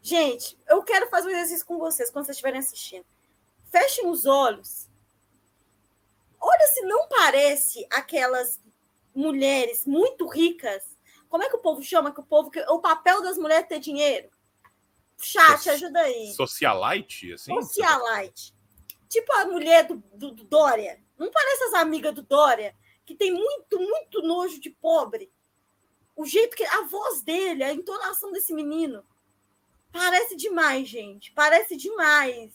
[0.00, 3.04] Gente, eu quero fazer um exercício com vocês quando vocês estiverem assistindo.
[3.70, 4.88] Fechem os olhos.
[6.40, 8.60] Olha se não parece aquelas
[9.14, 10.82] mulheres muito ricas.
[11.28, 12.12] Como é que o povo chama?
[12.12, 14.30] Que o povo que o papel das mulheres é ter dinheiro.
[15.20, 16.32] Chat, so ajuda aí.
[16.32, 17.52] Socialite, assim?
[17.54, 18.54] Socialite.
[19.08, 21.02] Tipo a mulher do, do, do Dória.
[21.18, 25.30] Não parece as amigas do Dória, que tem muito, muito nojo de pobre.
[26.18, 26.64] O jeito que.
[26.64, 29.04] A voz dele, a entonação desse menino.
[29.92, 31.30] Parece demais, gente.
[31.30, 32.50] Parece demais.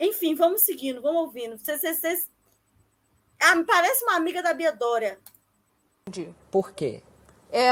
[0.00, 1.58] Enfim, vamos seguindo, vamos ouvindo.
[1.58, 2.30] Vocês, vocês.
[3.38, 5.18] Ah, parece uma amiga da Bia Dória.
[6.50, 7.02] Por quê?
[7.52, 7.68] É,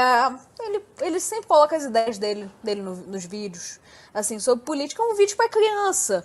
[0.59, 3.79] ele, ele sempre coloca as ideias dele, dele no, nos vídeos.
[4.13, 6.23] Assim, sobre política, é um vídeo para criança.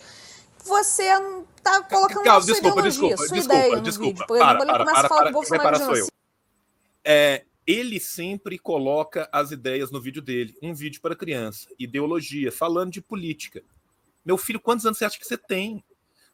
[0.65, 1.05] Você
[1.63, 4.11] tá colocando Calma, sua desculpa, ideologia, desculpa, sua desculpa, ideia desculpa.
[4.11, 4.27] no vídeo.
[4.27, 5.93] Por exemplo, para, ele começa para, a falar para, do Bolsonaro.
[5.93, 6.09] Assim.
[7.03, 10.57] É, ele sempre coloca as ideias no vídeo dele.
[10.61, 13.63] Um vídeo para criança, ideologia, falando de política.
[14.25, 15.85] Meu filho, quantos anos você acha que você tem?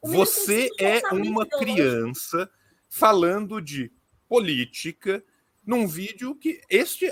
[0.01, 2.49] Você é uma criança
[2.89, 3.91] falando de
[4.27, 5.23] política
[5.63, 7.11] num vídeo que este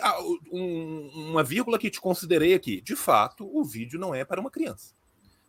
[0.52, 2.82] um, uma vírgula que te considerei aqui.
[2.82, 4.96] De fato, o vídeo não é para uma criança.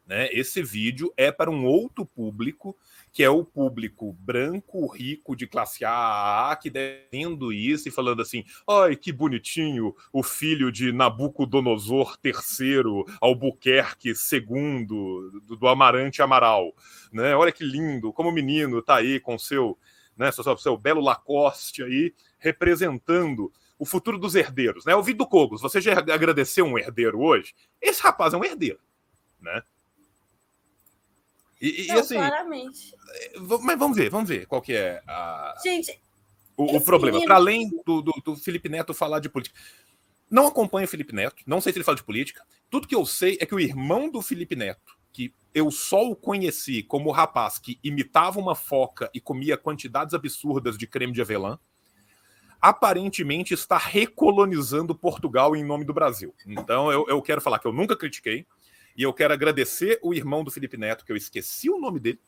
[0.06, 0.28] Né?
[0.32, 2.76] Esse vídeo é para um outro público
[3.16, 6.68] que é o público branco, rico, de classe A, que
[7.10, 14.84] vendo isso e falando assim: ai, que bonitinho, o filho de Nabucodonosor III, Albuquerque II,
[14.84, 16.74] do, do Amarante Amaral.
[17.10, 17.34] Né?
[17.34, 19.78] Olha que lindo, como o menino está aí com seu,
[20.14, 24.84] né, seu, seu belo Lacoste aí, representando o futuro dos herdeiros.
[24.84, 24.94] Né?
[24.94, 27.54] O Vido Cogos, você já agradeceu um herdeiro hoje?
[27.80, 28.78] Esse rapaz é um herdeiro.
[29.40, 29.62] Né?
[31.60, 32.16] E, Não, e assim.
[32.16, 32.94] Claramente.
[33.08, 35.54] É, mas vamos ver, vamos ver qual que é a.
[35.62, 35.98] Gente.
[36.56, 37.20] O, o problema.
[37.24, 39.58] Para além do, do, do, Felipe Neto falar de política.
[40.30, 42.42] Não acompanho o Felipe Neto, não sei se ele fala de política.
[42.68, 46.16] Tudo que eu sei é que o irmão do Felipe Neto, que eu só o
[46.16, 51.20] conheci como o rapaz que imitava uma foca e comia quantidades absurdas de creme de
[51.20, 51.58] avelã,
[52.60, 56.34] aparentemente está recolonizando Portugal em nome do Brasil.
[56.46, 58.46] Então eu, eu quero falar que eu nunca critiquei,
[58.96, 62.20] e eu quero agradecer o irmão do Felipe Neto, que eu esqueci o nome dele,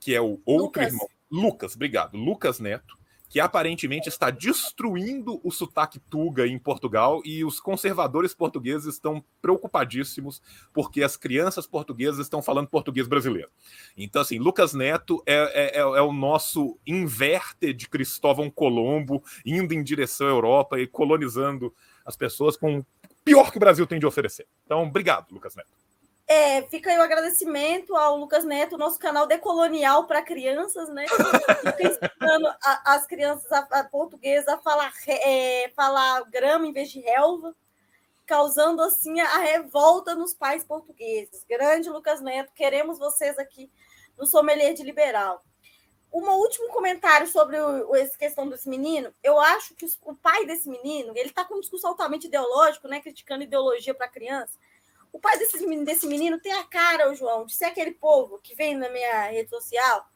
[0.00, 0.92] que é o outro Lucas.
[0.92, 1.08] irmão.
[1.30, 2.16] Lucas, obrigado.
[2.16, 8.92] Lucas Neto, que aparentemente está destruindo o sotaque tuga em Portugal e os conservadores portugueses
[8.94, 10.42] estão preocupadíssimos
[10.74, 13.48] porque as crianças portuguesas estão falando português brasileiro.
[13.96, 19.72] Então, assim, Lucas Neto é, é, é, é o nosso inverter de Cristóvão Colombo indo
[19.72, 21.72] em direção à Europa e colonizando
[22.04, 22.84] as pessoas com
[23.30, 24.46] pior que o Brasil tem de oferecer.
[24.64, 25.70] Então, obrigado, Lucas Neto.
[26.26, 31.04] É, fica aí o agradecimento ao Lucas Neto, nosso canal decolonial para crianças, né?
[31.08, 36.90] Fica ensinando a, as crianças a, a portuguesa a falar, é, falar grama em vez
[36.90, 37.54] de relva,
[38.26, 41.44] causando assim a revolta nos pais portugueses.
[41.48, 43.70] Grande Lucas Neto, queremos vocês aqui
[44.16, 45.42] no Sommelier de Liberal
[46.12, 49.14] um último comentário sobre o, essa questão desse menino.
[49.22, 53.00] Eu acho que o pai desse menino, ele está com um discurso altamente ideológico, né?
[53.00, 54.58] Criticando ideologia para criança.
[55.12, 58.38] O pai desse menino, desse menino tem a cara, o João, de ser aquele povo
[58.38, 60.08] que vem na minha rede social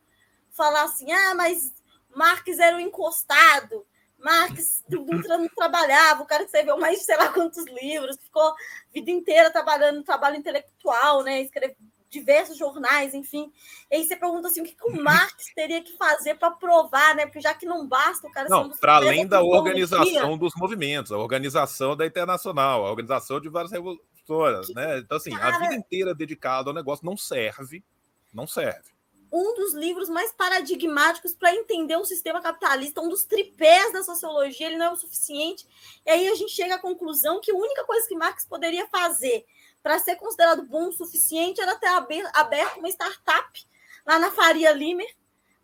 [0.51, 1.75] falar assim: ah, mas
[2.15, 3.87] Marques era um encostado,
[4.19, 8.55] Marx não trabalhava, o cara escreveu mais de sei lá quantos livros, ficou a
[8.93, 11.43] vida inteira trabalhando trabalho intelectual, né?
[11.43, 11.77] Escreveu
[12.15, 13.53] diversos jornais, enfim.
[13.91, 17.15] E aí você pergunta assim, o que, que o Marx teria que fazer para provar,
[17.15, 17.27] né?
[17.27, 20.39] Porque já que não basta o cara ser um Não, para além da a organização
[20.39, 24.99] dos movimentos, a organização da Internacional, a organização de várias revoluções, né?
[25.01, 27.85] Então, assim, a cara- vida inteira dedicada ao negócio não serve,
[28.33, 28.95] não serve.
[29.37, 34.69] um dos livros mais paradigmáticos para entender o sistema capitalista, um dos tripés da sociologia,
[34.69, 35.67] ele não é o suficiente.
[36.07, 39.45] E aí a gente chega à conclusão que a única coisa que Marx poderia fazer
[39.85, 43.67] para ser considerado bom o suficiente era ter aber- aberto uma startup
[44.07, 45.15] lá na Faria Limer,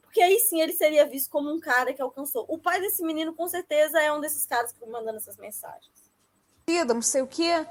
[0.02, 2.44] porque aí sim ele seria visto como um cara que alcançou.
[2.46, 5.90] O pai desse menino, com certeza, é um desses caras que mandando essas mensagens.
[6.86, 7.66] não sei o quê.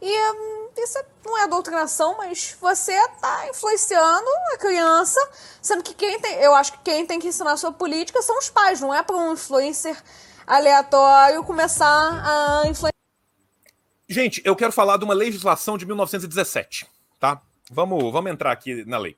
[0.00, 5.20] E hum, isso é- não é doutrinação, mas você tá influenciando a criança,
[5.62, 8.36] sendo que quem tem, eu acho que quem tem que ensinar a sua política são
[8.38, 9.96] os pais, não é para um influencer
[10.46, 12.91] aleatório começar a influenciar.
[14.12, 16.86] Gente, eu quero falar de uma legislação de 1917,
[17.18, 17.40] tá?
[17.70, 19.16] Vamos, vamos entrar aqui na lei.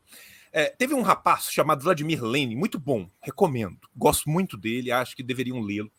[0.52, 3.76] É, teve um rapaz chamado Vladimir Lenin, muito bom, recomendo.
[3.96, 5.90] Gosto muito dele, acho que deveriam lê-lo.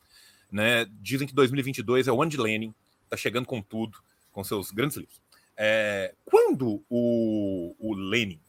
[0.49, 0.85] Né?
[1.01, 2.73] Dizem que 2022 é o ano de Lenin,
[3.09, 3.97] tá chegando com tudo,
[4.31, 5.21] com seus grandes livros.
[5.57, 8.39] É, quando o, o Lenin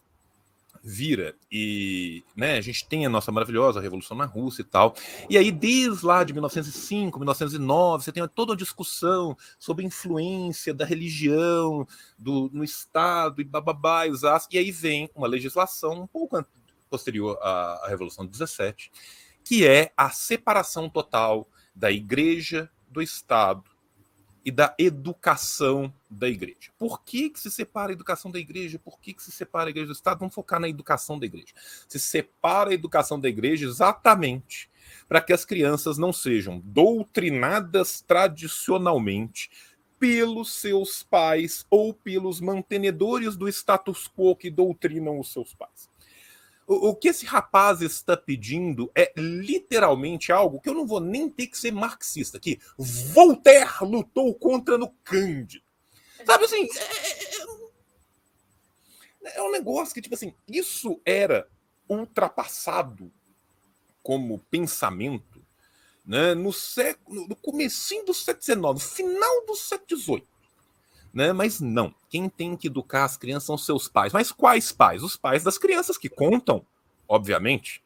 [0.88, 4.94] vira e né, a gente tem a nossa maravilhosa revolução na Rússia e tal.
[5.28, 10.72] E aí, desde lá de 1905, 1909, você tem toda a discussão sobre a influência
[10.72, 11.84] da religião
[12.16, 16.44] do, no Estado e bababá, e os as- E aí vem uma legislação um pouco
[16.88, 18.92] posterior à, à Revolução de 17,
[19.42, 23.64] que é a separação total da igreja do Estado
[24.46, 26.70] e da educação da igreja.
[26.78, 28.78] Por que, que se separa a educação da igreja?
[28.78, 30.20] Por que, que se separa a igreja do Estado?
[30.20, 31.52] Vamos focar na educação da igreja.
[31.88, 34.70] Se separa a educação da igreja exatamente
[35.08, 39.50] para que as crianças não sejam doutrinadas tradicionalmente
[39.98, 45.90] pelos seus pais ou pelos mantenedores do status quo que doutrinam os seus pais.
[46.66, 51.28] O, o que esse rapaz está pedindo é literalmente algo que eu não vou nem
[51.30, 52.58] ter que ser marxista aqui.
[52.76, 55.64] Voltaire lutou contra no Cândido.
[56.24, 57.42] Sabe assim, é,
[59.32, 61.48] é- é um negócio que, tipo assim, isso era
[61.88, 63.12] ultrapassado
[64.02, 65.44] como pensamento
[66.04, 70.28] né, no, século, no comecinho do século XIX, final do século XVIII.
[71.16, 71.32] Né?
[71.32, 74.12] Mas não, quem tem que educar as crianças são seus pais.
[74.12, 75.02] Mas quais pais?
[75.02, 76.62] Os pais das crianças que contam,
[77.08, 77.82] obviamente.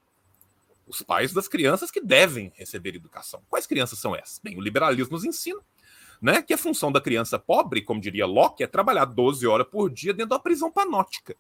[0.85, 3.41] Os pais das crianças que devem receber educação.
[3.49, 4.41] Quais crianças são essas?
[4.43, 5.61] Bem, o liberalismo nos ensina
[6.21, 9.89] né, que a função da criança pobre, como diria Locke, é trabalhar 12 horas por
[9.89, 11.37] dia dentro da prisão panótica.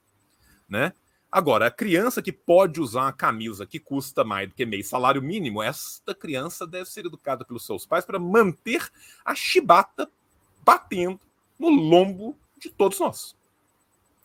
[0.68, 0.92] Né?
[1.28, 5.20] Agora, a criança que pode usar uma camisa que custa mais do que meio salário
[5.20, 8.88] mínimo, esta criança deve ser educada pelos seus pais para manter
[9.24, 10.08] a chibata
[10.64, 11.18] batendo
[11.60, 13.36] no lombo de todos nós.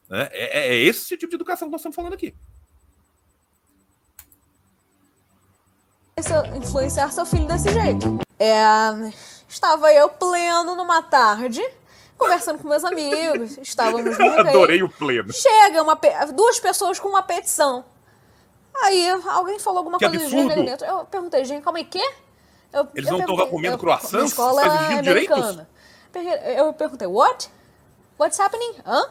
[0.09, 0.29] Né?
[0.31, 2.33] É, é esse tipo de educação que nós estamos falando aqui.
[6.55, 8.19] influenciar seu filho desse jeito.
[8.39, 8.63] É,
[9.47, 11.61] estava eu pleno numa tarde,
[12.17, 14.39] conversando com meus amigos, estávamos recreio.
[14.49, 15.31] Adorei o pleno.
[15.33, 17.83] Chega uma pe- duas pessoas com uma petição.
[18.83, 20.51] Aí alguém falou alguma Que coisa de absurdo!
[20.53, 20.85] ali dentro.
[20.85, 22.03] Eu perguntei, gente, calma aí, quê?
[22.73, 23.77] Eu, Eles eu não estão comendo
[24.11, 25.57] minha escola Faz é exigindo direitos?
[26.19, 27.49] Eu perguntei, what?
[28.19, 28.75] What's happening?
[28.85, 29.01] Hã?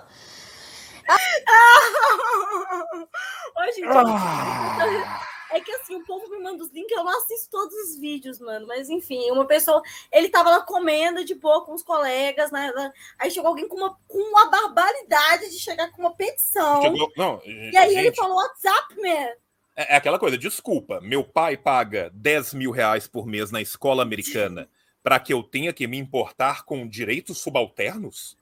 [3.57, 5.27] Ô, gente, Ah.
[5.53, 8.39] é que assim, o povo me manda os links, eu não assisto todos os vídeos,
[8.41, 8.67] mano.
[8.67, 12.73] Mas enfim, uma pessoa, ele tava lá comendo de boa com os colegas, né?
[13.19, 16.83] Aí chegou alguém com uma, com uma barbaridade de chegar com uma petição.
[16.83, 19.29] Chegou- não, E aí ele gente, falou WhatsApp, man.
[19.77, 24.03] É é aquela coisa, desculpa, meu pai paga 10 mil reais por mês na escola
[24.03, 24.69] americana
[25.05, 28.37] para que eu tenha que me importar com direitos subalternos?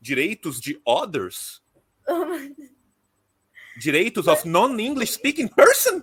[0.00, 1.60] Direitos de others?
[3.80, 6.02] Direitos of non-English speaking person?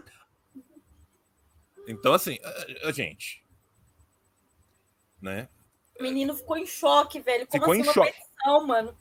[1.88, 3.46] Então, assim, a- a gente.
[5.22, 5.48] Né?
[6.00, 7.48] O menino ficou em choque, velho.
[7.48, 8.12] Como Ficou assim em uma choque.
[8.12, 8.98] petição, mano?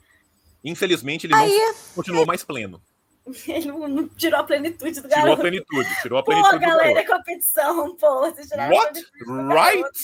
[0.63, 2.81] Infelizmente, ele Aí- não continuou mais pleno.
[3.47, 5.41] Ele não, não tirou a plenitude do Tirou a garoto.
[5.41, 7.07] plenitude, tirou a Pô, plenitude do galera, garoto.
[7.07, 8.19] com a petição, pô.
[8.21, 8.91] Vocês tiraram a What?
[8.93, 9.81] plenitude do Right?
[9.81, 9.99] garoto.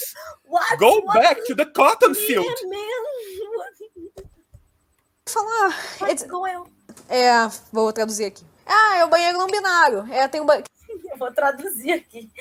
[0.46, 0.78] What?
[0.78, 1.20] Go What?
[1.20, 2.48] back to the cotton field.
[5.28, 5.76] falar.
[6.00, 6.66] What's going on?
[7.08, 7.32] É,
[7.72, 8.44] vou traduzir aqui.
[8.66, 10.08] Ah, é o banheiro não binário.
[10.12, 10.58] É, tem um ba...
[11.12, 12.32] Eu vou traduzir aqui.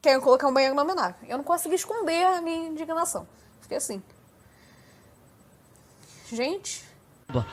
[0.00, 1.14] Quero colocar um banheiro não binário.
[1.28, 3.28] Eu não consegui esconder a minha indignação.
[3.60, 4.02] Fiquei assim.
[6.32, 6.84] Gente.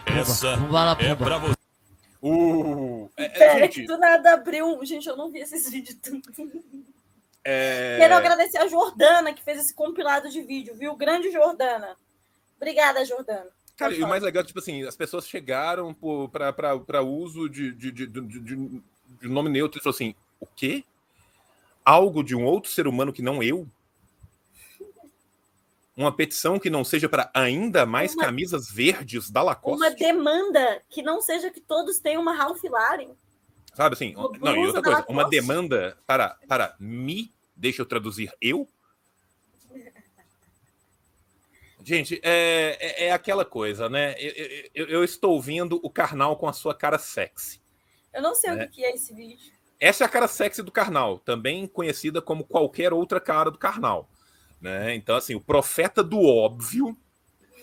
[0.06, 0.58] Essa
[1.00, 1.56] é pra você.
[2.22, 4.84] Uh, é, é, gente, que do nada abriu.
[4.86, 6.24] Gente, eu não vi esses vídeos tudo.
[7.46, 7.98] É...
[7.98, 10.96] Quero agradecer a Jordana, que fez esse compilado de vídeo, viu?
[10.96, 11.98] Grande Jordana.
[12.56, 13.50] Obrigada, Jordana.
[13.76, 18.08] Cara, e o mais legal, tipo assim, as pessoas chegaram para uso de, de, de,
[18.08, 20.86] de, de nome neutro e falaram assim: o quê?
[21.84, 23.68] Algo de um outro ser humano que não eu?
[25.96, 29.78] Uma petição que não seja para ainda mais Uma- camisas verdes da Lacoste?
[29.86, 33.12] Uma demanda que não seja que todos tenham uma Ralph Lauren.
[33.76, 34.16] Sabe assim?
[34.16, 38.68] Uma Não, e outra coisa, uma demanda para, para me, deixa eu traduzir, eu?
[41.84, 44.16] Gente, é, é, é aquela coisa, né?
[44.18, 47.62] Eu, eu- eu- estou vendo o Karnal com a sua cara sexy.
[48.14, 48.54] Eu não sei É.
[48.54, 49.52] o que que é esse vídeo.
[49.80, 54.10] Essa é a cara sexy do Karnal, também conhecida como qualquer outra cara do Karnal.
[54.64, 54.96] Né?
[54.96, 56.98] Então, assim, o profeta do óbvio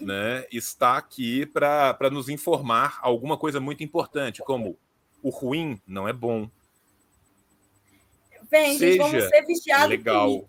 [0.03, 4.79] né, está aqui para nos informar alguma coisa muito importante, como
[5.23, 6.47] o ruim não é bom.
[8.51, 10.47] Vem, gente, vamos Seja ser vigiados legal.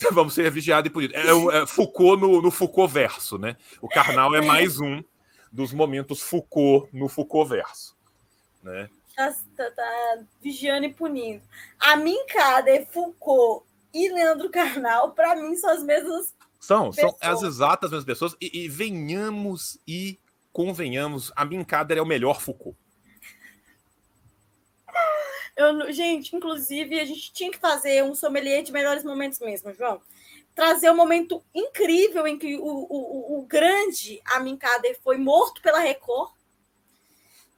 [0.12, 1.14] Vamos ser vigiados e punidos.
[1.14, 3.54] É, é Foucault no, no Foucault verso, né?
[3.82, 5.04] O Karnal é mais um
[5.52, 7.94] dos momentos Foucault no Foucault verso.
[8.62, 8.88] Né?
[9.14, 11.42] Tá, tá- tá vigiando e punindo.
[11.78, 16.34] A Minkader, Foucault e Leandro Carnal, para mim, são as mesmas.
[16.60, 18.36] São, são as exatas mesmas pessoas.
[18.40, 20.18] E, e venhamos e
[20.52, 22.76] convenhamos, a Minkader é o melhor Foucault.
[25.56, 30.00] Eu, gente, inclusive, a gente tinha que fazer um sommelier de melhores momentos mesmo, João.
[30.54, 35.78] Trazer um momento incrível em que o, o, o- grande Amin Kader foi morto pela
[35.78, 36.32] Record,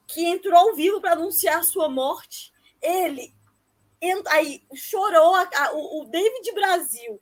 [0.07, 2.53] que entrou ao vivo para anunciar sua morte.
[2.81, 3.33] Ele
[4.29, 7.21] aí chorou, a- a- o, David Brasil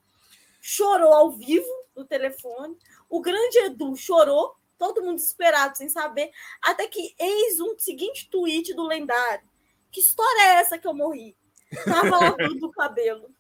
[0.61, 2.77] chorou ao vivo no telefone,
[3.09, 6.31] o grande Edu chorou, todo mundo desesperado, sem saber,
[6.63, 9.49] até que eis um seguinte tweet do lendário.
[9.91, 11.37] Que história é essa que eu morri?
[11.85, 13.31] Tava lavando o cabelo.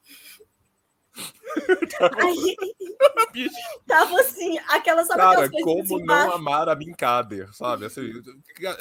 [2.17, 2.57] Aí,
[3.87, 6.33] tava assim, aquela, sabe Cara, aquelas coisas como não embaixo?
[6.33, 7.87] amar a Minkader, sabe?
[7.87, 8.13] Assim,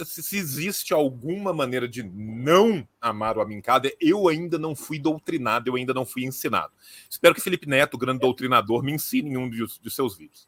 [0.05, 5.75] se, existe alguma maneira de não amar o Minkader, eu ainda não fui doutrinado, eu
[5.75, 6.71] ainda não fui ensinado.
[7.09, 10.47] Espero que Felipe Neto, o grande doutrinador, me ensine em um de, de seus vídeos.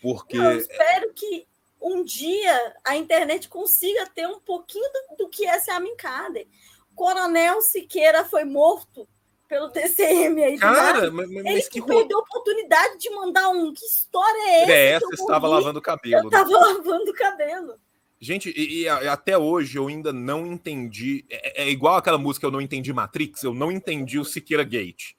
[0.00, 1.46] Porque Eu espero que
[1.80, 6.46] um dia a internet consiga ter um pouquinho do, do que é ser Amin Kader.
[6.94, 9.08] Coronel Siqueira foi morto
[9.52, 10.58] pelo TCM aí.
[10.58, 13.70] Cara, mas- mas- que perdeu a oportunidade de mandar um.
[13.74, 14.72] Que história é essa?
[14.72, 16.20] é, essa estava lavando o cabelo.
[16.20, 16.30] Eu né?
[16.30, 17.74] tava lavando o cabelo.
[18.18, 21.26] Gente, e, e até hoje eu ainda não entendi.
[21.28, 25.12] É, é igual aquela música Eu Não Entendi Matrix, eu não entendi o Siqueira Gate.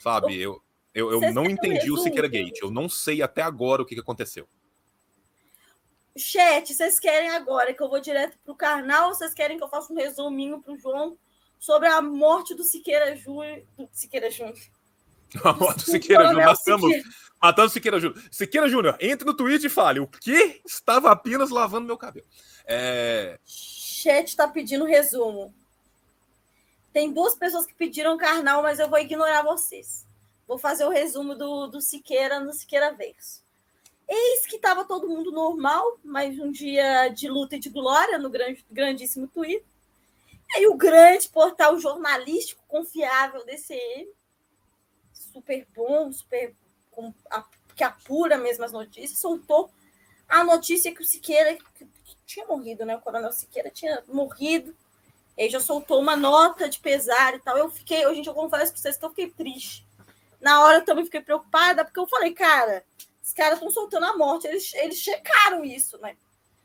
[0.00, 0.40] Sabe?
[0.40, 0.60] Eu,
[0.92, 1.98] eu, eu Vocês não entendi o?
[1.98, 2.60] Siqueira Gate.
[2.60, 4.48] Eu não sei até agora o que, que aconteceu.
[6.16, 9.68] Chat, vocês querem agora que eu vou direto pro Karnal ou vocês querem que eu
[9.68, 11.16] faça um resuminho pro João
[11.58, 13.62] sobre a morte do Siqueira Júnior?
[13.92, 14.58] Siqueira Júnior.
[15.44, 16.44] A morte do Siqueira Júnior.
[16.44, 17.08] Coronel Matamos, Siqueira.
[17.42, 18.24] matamos Siqueira Júnior.
[18.30, 20.60] Siqueira Júnior, entre no tweet e fale: o que?
[20.64, 22.26] Estava apenas lavando meu cabelo.
[22.64, 25.52] É, Chat tá pedindo resumo.
[26.92, 30.06] Tem duas pessoas que pediram Karnal, mas eu vou ignorar vocês.
[30.46, 33.42] Vou fazer o resumo do, do Siqueira no Siqueira Verso.
[34.08, 38.30] Eis que estava todo mundo normal, mas um dia de luta e de glória no
[38.30, 39.62] grande, grandíssimo Twitter.
[40.54, 44.08] Aí o grande portal jornalístico confiável DCM,
[45.12, 46.54] super bom, super
[46.90, 47.44] com, a,
[47.76, 49.70] que apura mesmo as notícias, soltou
[50.28, 52.96] a notícia que o Siqueira que, que tinha morrido, né?
[52.96, 54.76] O Coronel Siqueira tinha morrido.
[55.36, 57.56] Ele já soltou uma nota de pesar e tal.
[57.56, 59.86] Eu fiquei, gente, eu confesso para vocês que eu fiquei triste.
[60.40, 62.84] Na hora eu também fiquei preocupada, porque eu falei, cara,
[63.22, 66.16] os caras estão soltando a morte, eles, eles checaram isso, né?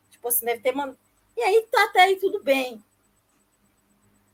[0.10, 0.98] Tipo assim, deve ter mandado.
[1.36, 2.84] E aí tá até aí tudo bem.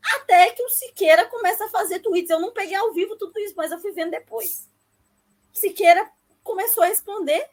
[0.01, 2.29] Até que o Siqueira começa a fazer tweets.
[2.29, 4.67] Eu não peguei ao vivo tudo isso, mas eu fui vendo depois.
[5.53, 6.09] Siqueira
[6.43, 7.47] começou a responder,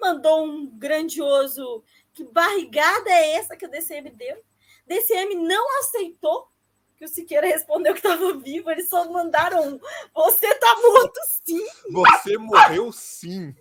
[0.00, 1.82] mandou um grandioso.
[2.12, 4.42] Que barrigada é essa que o DCM deu?
[4.86, 6.48] DCM não aceitou
[6.96, 9.80] que o Siqueira respondeu que estava vivo, eles só mandaram um.
[10.14, 11.62] Você tá morto sim.
[11.90, 13.54] Você morreu sim.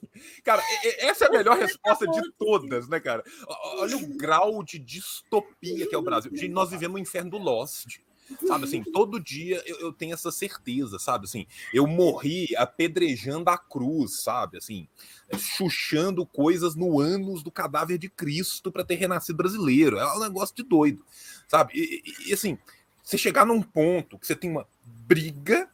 [0.43, 0.63] Cara,
[0.99, 3.23] essa é a melhor resposta de todas, né, cara?
[3.77, 6.31] Olha o grau de distopia que é o Brasil.
[6.33, 7.99] Gente, nós vivemos no inferno do Lost.
[8.47, 11.25] Sabe assim, todo dia eu, eu tenho essa certeza, sabe?
[11.25, 14.57] Assim, eu morri apedrejando a cruz, sabe?
[14.57, 14.87] Assim,
[15.37, 19.97] chuchando coisas no ânus do cadáver de Cristo para ter renascido brasileiro.
[19.97, 21.05] É um negócio de doido,
[21.47, 21.73] sabe?
[21.75, 22.57] E, e- e, assim,
[23.03, 25.69] você chegar num ponto que você tem uma briga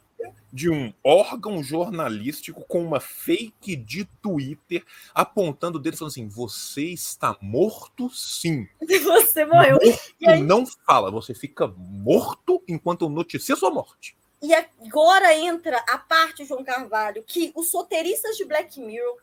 [0.52, 6.28] de um órgão jornalístico com uma fake de Twitter apontando o dedo e falando assim:
[6.28, 8.68] você está morto sim.
[8.82, 9.78] Você morreu.
[9.82, 14.14] Morto E aí- não fala, você fica morto enquanto eu noticio a sua morte.
[14.42, 19.16] E agora entra a parte, João Carvalho, que os roteiristas de Black Mirror,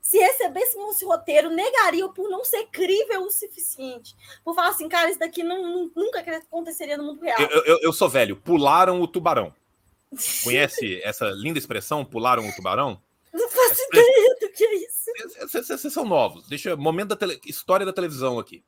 [0.00, 4.16] se recebessem esse roteiro, negariam por não ser crível o suficiente.
[4.44, 7.38] Por falar assim, cara, isso daqui não- nunca aconteceria no mundo real.
[7.40, 8.34] Eu, eu- eu sou velho.
[8.34, 9.54] Pularam o tubarão.
[10.44, 13.00] Conhece essa linda expressão, pularam o tubarão?
[13.32, 15.02] Não faço ideia do que é isso.
[15.62, 16.46] Vocês são novos.
[16.48, 18.62] Deixa momento da tele- história da televisão aqui.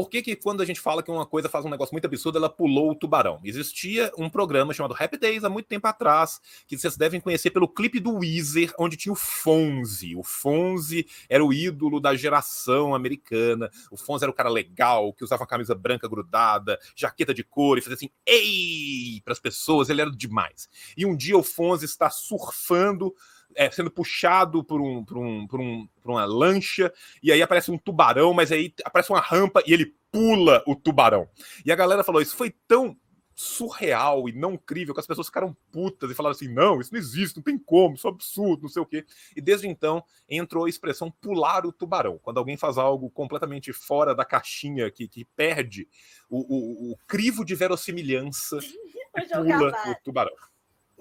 [0.00, 2.38] Por que, que quando a gente fala que uma coisa faz um negócio muito absurdo,
[2.38, 3.38] ela pulou o tubarão?
[3.44, 7.68] Existia um programa chamado Happy Days há muito tempo atrás, que vocês devem conhecer pelo
[7.68, 10.16] clipe do Weezer, onde tinha o Fonzie.
[10.16, 13.70] O Fonzie era o ídolo da geração americana.
[13.90, 17.78] O Fonzie era o cara legal, que usava uma camisa branca grudada, jaqueta de couro
[17.78, 19.90] e fazia assim, ei, para as pessoas.
[19.90, 20.66] Ele era demais.
[20.96, 23.14] E um dia o Fonzie está surfando
[23.54, 26.92] é, sendo puxado por, um, por, um, por, um, por uma lancha,
[27.22, 31.28] e aí aparece um tubarão, mas aí aparece uma rampa e ele pula o tubarão.
[31.64, 32.96] E a galera falou: Isso foi tão
[33.40, 37.00] surreal e não crível que as pessoas ficaram putas e falaram assim: Não, isso não
[37.00, 39.04] existe, não tem como, isso é um absurdo, não sei o quê.
[39.34, 42.18] E desde então entrou a expressão pular o tubarão.
[42.18, 45.88] Quando alguém faz algo completamente fora da caixinha, que, que perde
[46.28, 48.58] o, o, o crivo de verossimilhança,
[49.32, 50.34] pula o tubarão.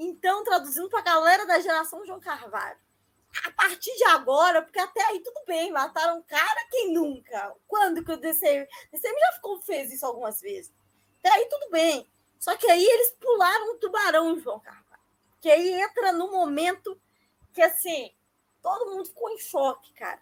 [0.01, 2.79] Então, traduzindo para a galera da geração João Carvalho.
[3.43, 7.53] A partir de agora, porque até aí tudo bem, mataram cara, quem nunca?
[7.67, 8.65] Quando que o DCM...
[8.93, 10.73] DCM já ficou, fez isso algumas vezes.
[11.19, 12.09] Até aí tudo bem.
[12.39, 15.03] Só que aí eles pularam um tubarão, João Carvalho.
[15.41, 16.99] Que aí entra no momento
[17.53, 18.15] que, assim,
[18.61, 20.21] todo mundo ficou em choque, cara.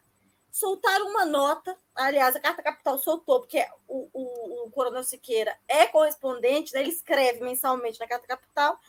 [0.51, 5.85] Soltaram uma nota, aliás, a Carta Capital soltou, porque o, o, o Coronel Siqueira é
[5.85, 6.79] correspondente, né?
[6.79, 8.79] ele escreve mensalmente na Carta Capital,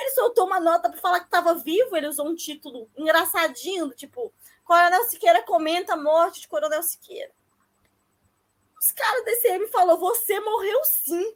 [0.00, 1.96] ele soltou uma nota para falar que estava vivo.
[1.96, 4.32] Ele usou um título engraçadinho, tipo:
[4.64, 7.32] Coronel Siqueira comenta a morte de Coronel Siqueira.
[8.80, 11.34] Os caras da DCM falou: Você morreu sim.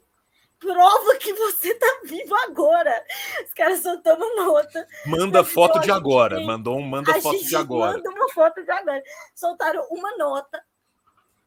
[0.59, 3.05] Prova que você tá vivo agora.
[3.45, 4.87] Os caras soltou uma nota.
[5.05, 6.37] Manda foto de gente agora.
[6.37, 7.97] tem- Mandou um manda foto gente de agora.
[7.97, 9.03] Manda uma foto de agora.
[9.35, 10.63] Soltaram uma nota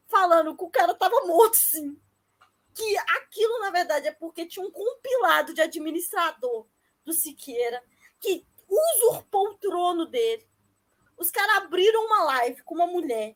[0.07, 1.99] falando que o cara tava morto, sim.
[2.75, 6.67] Que aquilo, na verdade, é porque tinha um compilado de administrador
[7.07, 7.81] do Siqueira
[8.19, 10.45] que usurpou o trono dele.
[11.17, 13.35] Os caras abriram uma live com uma mulher.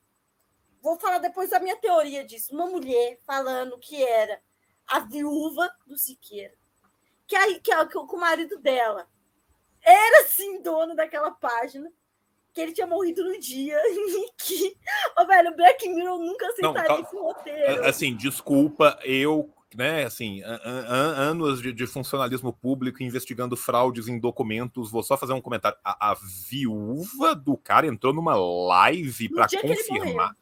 [0.82, 2.54] Vou falar depois da minha teoria disso.
[2.54, 4.42] Uma mulher falando que era
[4.86, 6.54] a viúva do Siqueira.
[7.26, 9.08] Que, aí, que, a- que o o marido dela
[9.82, 11.92] era sim dono daquela página.
[12.54, 14.78] Que ele tinha morrido no dia em que.
[15.18, 17.84] Ô, velho, Black Mirror nunca Não, aceitaria cal- esse roteiro.
[17.86, 24.08] É, Assim, desculpa, eu, né, assim, an- an- anos de, de funcionalismo público investigando fraudes
[24.08, 25.78] em documentos, vou só fazer um comentário.
[25.84, 30.36] A, a viúva do cara entrou numa live para confirmar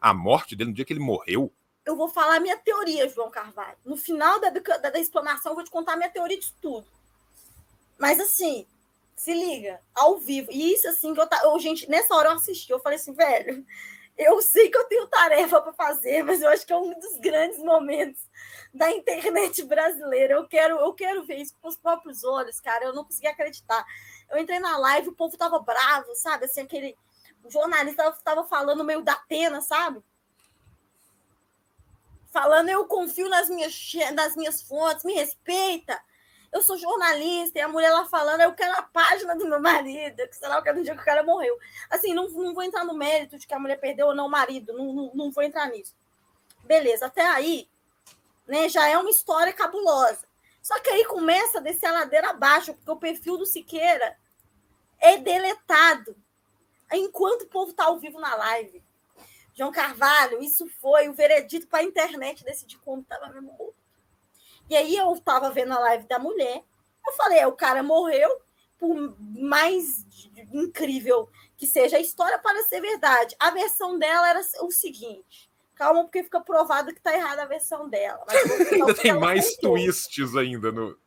[0.00, 1.52] a morte dele no dia que ele morreu.
[1.84, 3.76] eu vou falar a minha teoria, João Carvalho.
[3.84, 6.86] No final da, da, da explanação, eu vou te contar a minha teoria de tudo.
[7.98, 8.66] Mas assim,
[9.16, 10.48] se liga, ao vivo.
[10.50, 13.12] E isso, assim, que eu, ta- eu, gente, nessa hora eu assisti, eu falei assim,
[13.14, 13.64] velho,
[14.16, 17.18] eu sei que eu tenho tarefa para fazer, mas eu acho que é um dos
[17.18, 18.20] grandes momentos
[18.72, 20.34] da internet brasileira.
[20.34, 22.84] Eu quero, eu quero ver isso com os próprios olhos, cara.
[22.84, 23.84] Eu não consegui acreditar.
[24.30, 26.46] Eu entrei na live, o povo tava bravo, sabe?
[26.46, 26.96] Assim, aquele.
[27.44, 30.02] O jornalista tava falando meio da pena, sabe?
[32.36, 35.98] falando eu confio nas minhas, nas minhas fontes, me respeita.
[36.56, 40.26] Eu sou jornalista, e a mulher lá falando, eu quero a página do meu marido,
[40.26, 41.54] que sei lá, eu quero dia que o cara morreu.
[41.90, 44.30] Assim, não, não vou entrar no mérito de que a mulher perdeu ou não o
[44.30, 45.94] marido, não, não, não vou entrar nisso.
[46.64, 47.68] Beleza, até aí,
[48.48, 50.26] né, já é uma história cabulosa.
[50.62, 54.16] Só que aí começa a descer a ladeira abaixo, porque o perfil do Siqueira
[54.98, 56.16] é deletado
[56.90, 58.82] enquanto o povo está ao vivo na live.
[59.52, 63.75] João Carvalho, isso foi o veredito para a internet decidir como estava morto.
[64.68, 66.62] E aí eu estava vendo a live da mulher,
[67.06, 68.28] eu falei, é, o cara morreu,
[68.78, 70.04] por mais
[70.52, 73.34] incrível que seja a história, para ser verdade.
[73.38, 75.50] A versão dela era o seguinte.
[75.74, 78.24] Calma, porque fica provado que está errada a versão dela.
[78.72, 80.98] Ainda tem mais twists ainda no.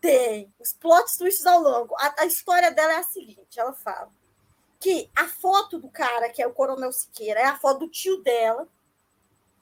[0.00, 0.52] Tem.
[0.58, 1.94] Os plot twists ao longo.
[1.98, 4.10] A, a história dela é a seguinte: ela fala
[4.80, 8.20] que a foto do cara, que é o Coronel Siqueira, é a foto do tio
[8.22, 8.68] dela,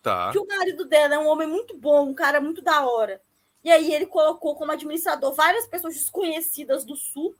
[0.02, 0.30] Tá.
[0.30, 3.20] que o marido dela é um homem muito bom, um cara muito da hora.
[3.66, 7.34] E aí ele colocou como administrador várias pessoas desconhecidas do Sul.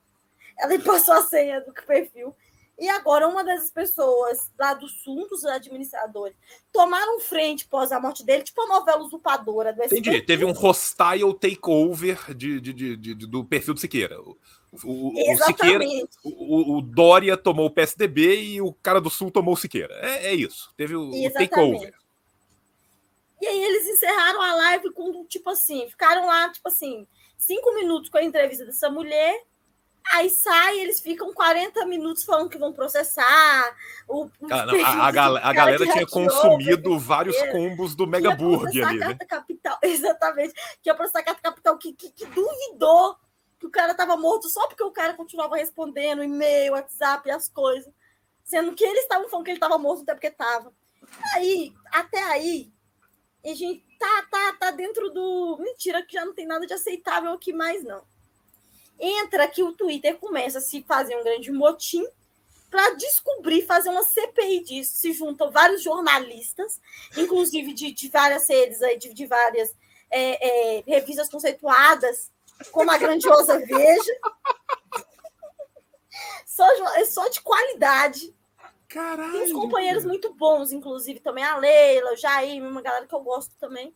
[0.59, 2.35] Ela passou a senha do perfil.
[2.77, 6.37] E agora uma dessas pessoas lá do Sul, dos administradores,
[6.73, 10.09] tomaram frente pós a morte dele, tipo a novela usurpadora do Entendi.
[10.11, 10.27] SBT.
[10.27, 14.21] Teve um hostile takeover de, de, de- de- do perfil do Siqueira.
[14.21, 14.37] O,
[14.83, 16.11] o, o Siqueira, Exatamente.
[16.25, 19.95] o, o Dória tomou o PSDB e o cara do Sul tomou o Siqueira.
[20.03, 20.75] É, é isso.
[20.77, 21.95] Teve o, o takeover.
[23.41, 27.07] E aí eles encerraram a live com, tipo assim, ficaram lá, tipo assim,
[27.37, 29.45] cinco minutos com a entrevista dessa mulher.
[30.13, 33.77] Aí sai, eles ficam 40 minutos falando que vão processar.
[34.09, 38.87] O, Cara, não, a, a gal- a galera tinha consumido vários combos do Mega Burger
[38.87, 39.07] ali, né?
[39.07, 40.55] Carta Capital, exatamente.
[40.81, 43.17] Que ia processar a Carta Capital que, que, que duvidou
[43.59, 47.49] que o cara estava morto só porque o cara continuava respondendo e-mail, WhatsApp e as
[47.49, 47.93] coisas.
[48.45, 50.73] Sendo que eles estavam falando que ele estava morto até porque estava.
[51.35, 52.73] Aí, até aí,
[53.51, 55.59] a gente tá, tá, tá dentro do.
[55.61, 58.03] Mentira, que já não tem nada de aceitável aqui mais, não.
[58.99, 62.05] Entra que o Twitter começa a se fazer um grande motim
[62.71, 64.97] para descobrir, fazer uma CPI disso.
[64.97, 66.81] Se juntam vários jornalistas,
[67.17, 69.75] inclusive de, de várias redes aí, de, de várias
[70.11, 72.31] é, é, revistas conceituadas,
[72.73, 74.21] como a grandiosa Veja.
[76.47, 78.35] Só, é só de qualidade.
[78.89, 79.33] Caralho.
[79.33, 83.21] Tem uns companheiros muito bons, inclusive também a Leila, o Jair, uma galera que eu
[83.21, 83.95] gosto também.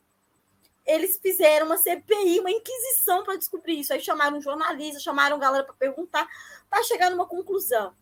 [0.84, 3.93] Eles fizeram uma CPI, uma inquisição para descobrir isso.
[3.93, 6.28] Aí chamaram um jornalista, chamaram galera para perguntar,
[6.68, 7.95] para chegar numa conclusão.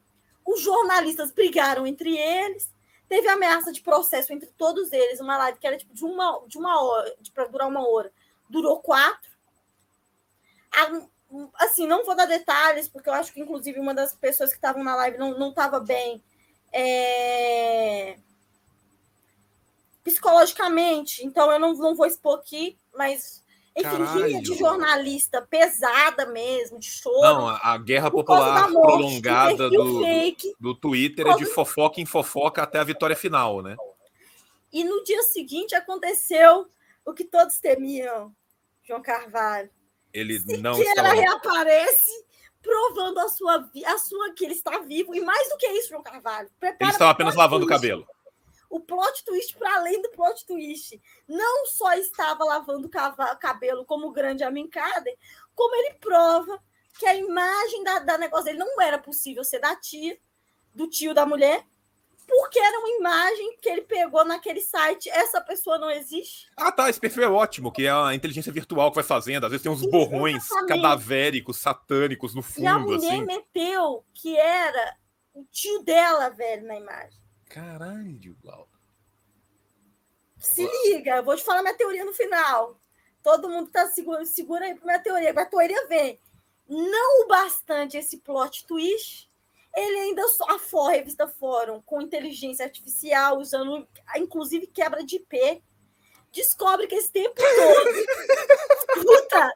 [0.47, 2.73] Os jornalistas brigaram entre eles,
[3.09, 6.57] teve ameaça de processo entre todos eles, uma live que era tipo de uma, de
[6.57, 8.11] uma hora, para durar uma hora,
[8.49, 9.31] durou quatro.
[10.73, 11.07] A-
[11.57, 14.83] Assim, não vou dar detalhes, porque eu acho que, inclusive, uma das pessoas que estavam
[14.83, 16.25] na live não estava bem
[16.73, 18.17] é,
[20.05, 23.43] psicologicamente, então eu não, não vou expor aqui, mas
[23.77, 24.27] enfim, Caralho.
[24.27, 27.21] rinha de jornalista pesada mesmo, de choro.
[27.21, 30.55] Não, a, guerra popular morte, prolongada do, fake.
[30.59, 33.77] do Twitter Por é de fofoca em fofoca até a vitória final, né?
[34.73, 36.69] E no dia seguinte aconteceu
[37.05, 38.35] o que todos temiam,
[38.83, 39.71] João Carvalho.
[40.13, 41.09] Ele não que estava.
[41.09, 42.27] ela reaparece
[42.63, 45.15] provando a sua, a sua que ele está vivo.
[45.15, 46.51] E mais do que isso, João Carvalho.
[46.59, 47.81] prepara Ele estava pro apenas lavando o twist.
[47.81, 48.07] cabelo.
[48.71, 54.09] O plot twist, para além do plot twist, não só estava lavando o cabelo como
[54.09, 55.17] o grande Amin Kader,
[55.55, 56.63] como ele prova
[56.99, 60.19] que a imagem da, da negócio dele não era possível ser da tia,
[60.75, 61.65] do tio da mulher,
[62.29, 65.09] porque era uma imagem que ele pegou naquele site.
[65.09, 66.49] Essa pessoa não existe.
[66.57, 66.91] Ah, tá.
[66.91, 69.45] Esse perfil é ótimo, que é a inteligência virtual que vai fazendo.
[69.45, 70.69] Às vezes tem uns borrões Exatamente.
[70.69, 73.25] cadavéricos, satânicos no E a fundo, mulher assim.
[73.25, 74.97] meteu que era
[75.33, 77.19] o tio dela, velho, na imagem.
[77.49, 78.69] Caralho, Laura.
[80.39, 82.79] Se liga, eu vou te falar minha teoria no final.
[83.23, 85.33] Todo mundo tá segura, segura aí pra minha teoria.
[85.33, 86.21] Minha teoria vem.
[86.69, 89.28] Não o bastante esse plot twist,
[89.77, 95.63] ele ainda só a revista Fórum, com inteligência artificial, usando inclusive quebra de IP,
[96.33, 99.05] descobre que esse tempo todo.
[99.07, 99.51] Puta!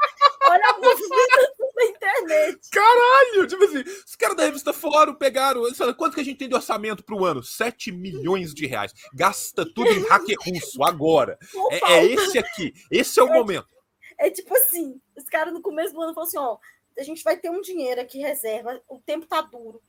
[0.48, 2.70] Olha a movimentação da internet.
[2.70, 3.46] Caralho!
[3.46, 5.72] Tipo assim, os caras da revista Fórum pegaram.
[5.74, 7.42] sabe, Quanto que a gente tem de orçamento pro ano?
[7.42, 8.92] 7 milhões de reais.
[9.14, 11.38] Gasta tudo em hacker russo agora.
[11.70, 12.72] É, é esse aqui.
[12.90, 13.68] Esse é o momento.
[14.18, 16.58] É tipo assim, os caras no começo do ano falaram assim, ó,
[16.98, 19.80] a gente vai ter um dinheiro aqui reserva, o tempo tá duro.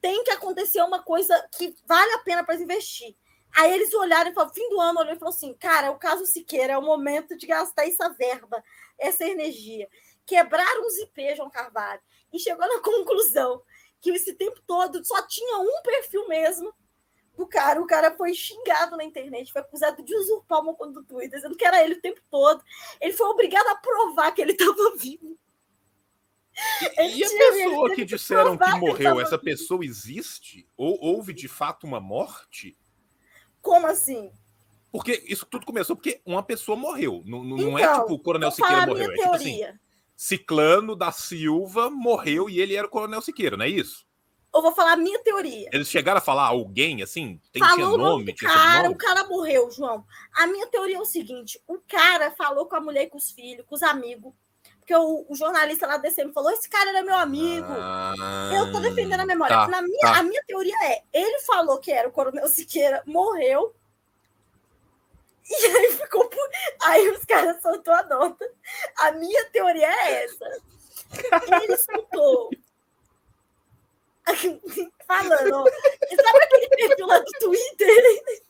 [0.00, 3.16] Tem que acontecer uma coisa que vale a pena para investir.
[3.56, 6.26] Aí eles olharam e falaram, fim do ano, olhou e falou assim, cara, o caso
[6.26, 8.62] Siqueira é o momento de gastar essa verba,
[8.98, 9.88] essa energia.
[10.26, 12.00] Quebraram os IP, João Carvalho,
[12.32, 13.62] e chegou na conclusão
[14.00, 16.72] que esse tempo todo só tinha um perfil mesmo
[17.36, 17.80] do cara.
[17.80, 21.56] O cara foi xingado na internet, foi acusado de usurpar uma conta do Twitter, dizendo
[21.56, 22.62] que era ele o tempo todo.
[23.00, 25.38] Ele foi obrigado a provar que ele estava vivo.
[26.80, 30.66] E a tinha- pessoa que disseram que morreu, essa pessoa existe?
[30.76, 32.76] Ou houve de fato uma morte?
[33.60, 34.30] Como assim?
[34.90, 37.22] Porque isso tudo começou porque uma pessoa morreu.
[37.26, 39.10] Não, não- é Então, tipo o Coronel Siqueira a morreu.
[39.10, 39.60] É tipo assim.
[40.16, 44.06] Ciclano da Silva morreu e ele era o Coronel Siqueira, não é isso?
[44.54, 45.68] Eu vou falar a minha teoria.
[45.70, 47.38] Eles chegaram a falar alguém assim?
[47.52, 50.06] Tem, tinha falou o nome Tinha cara, o cara morreu, João.
[50.32, 53.30] A minha teoria é o seguinte: o cara falou com a mulher e com os
[53.30, 54.32] filhos, com os amigos.
[54.86, 57.66] Porque o, o jornalista lá descendo falou: esse cara era meu amigo.
[58.56, 59.56] Eu tô defendendo a memória.
[59.56, 60.20] tá, Na minha, tá.
[60.20, 63.74] A minha teoria é: ele falou que era o Coronel Siqueira, morreu.
[65.48, 66.28] E aí ficou.
[66.82, 68.48] Aí os caras soltou a nota.
[68.98, 70.44] A minha teoria é essa.
[71.62, 72.50] Ele escutou.
[75.06, 78.45] Falando, sabe aquele perfil lá do Twitter?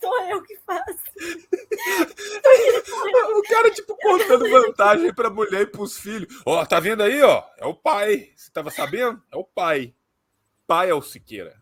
[0.00, 0.98] Sou eu que faço.
[3.38, 6.42] O cara, tipo, contando vantagem pra mulher e pros filhos.
[6.44, 7.42] Ó, tá vendo aí, ó?
[7.56, 8.32] É o pai.
[8.36, 9.22] Você tava sabendo?
[9.32, 9.94] É o pai.
[10.66, 11.56] Pai é o Siqueira.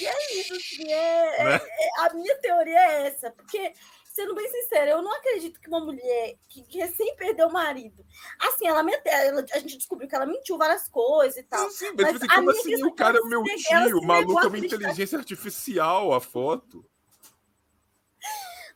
[0.00, 1.54] E é isso, assim, é, Né?
[1.56, 3.72] é- é- a minha teoria é essa, porque,
[4.18, 8.04] sendo bem sincera, eu não acredito que uma mulher que, que recém perdeu o marido,
[8.40, 11.70] assim, ela, mente- ela- a gente descobriu que ela mentiu várias coisas e tal.
[11.70, 13.98] Sim, mas, tipo assim, como assim o cara é meu ela tio?
[13.98, 16.84] O maluco é uma inteligência artificial, a foto.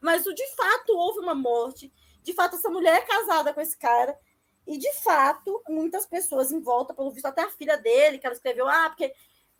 [0.00, 1.92] Mas de fato houve uma morte.
[2.22, 4.16] De fato, essa mulher é casada com esse cara.
[4.64, 8.34] E, de fato, muitas pessoas em volta, pelo visto, até a filha dele, que ela
[8.34, 9.12] escreveu, ah, porque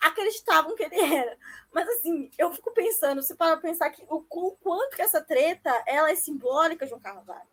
[0.03, 1.39] acreditavam que ele era.
[1.73, 5.71] Mas, assim, eu fico pensando, se para pensar que o, o quanto que essa treta,
[5.87, 7.49] ela é simbólica, João Carvalho.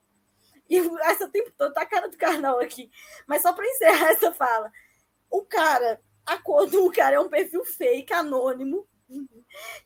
[0.70, 2.91] E essa tempo todo tá a cara do carnal aqui.
[3.28, 4.72] Mas só para encerrar essa fala.
[5.30, 8.88] O cara, a cor do cara é um perfil fake, anônimo,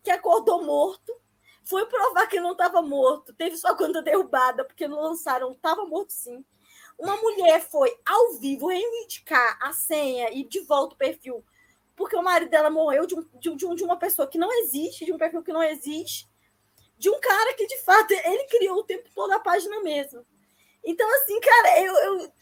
[0.01, 1.13] que acordou morto,
[1.63, 6.11] foi provar que não estava morto, teve sua conta derrubada, porque não lançaram, estava morto
[6.11, 6.43] sim.
[6.97, 11.43] Uma mulher foi ao vivo reivindicar a senha e de volta o perfil,
[11.95, 15.05] porque o marido dela morreu de, um, de, um, de uma pessoa que não existe,
[15.05, 16.27] de um perfil que não existe,
[16.97, 20.25] de um cara que de fato ele criou o tempo todo a página mesmo.
[20.83, 22.33] Então, assim, cara, eu, eu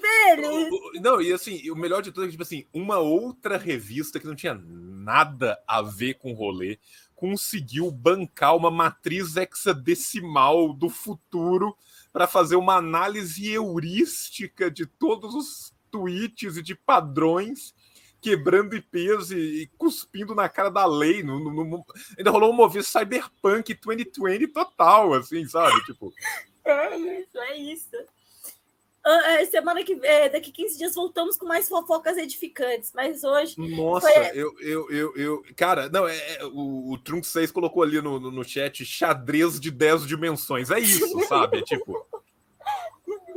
[0.00, 0.70] velho.
[1.00, 4.26] Não, e assim, o melhor de tudo é que, tipo assim, uma outra revista que
[4.26, 6.78] não tinha nada a ver com o rolê
[7.14, 11.76] conseguiu bancar uma matriz hexadecimal do futuro
[12.12, 17.74] para fazer uma análise heurística de todos os tweets e de padrões
[18.22, 21.22] quebrando IPs e, e cuspindo na cara da lei.
[21.22, 21.84] No, no, no,
[22.16, 25.84] ainda rolou um movimento cyberpunk 2020 total, assim, sabe?
[25.84, 26.12] Tipo.
[26.64, 27.96] É isso, é isso.
[29.04, 33.56] Uh, semana que é, daqui 15 dias voltamos com mais fofocas edificantes, mas hoje.
[33.58, 34.26] Nossa, foi...
[34.28, 38.20] eu, eu, eu, eu, Cara, não, é, é o, o Trunk 6 colocou ali no,
[38.20, 40.70] no, no, chat xadrez de 10 dimensões.
[40.70, 41.58] É isso, sabe?
[41.58, 42.06] É tipo.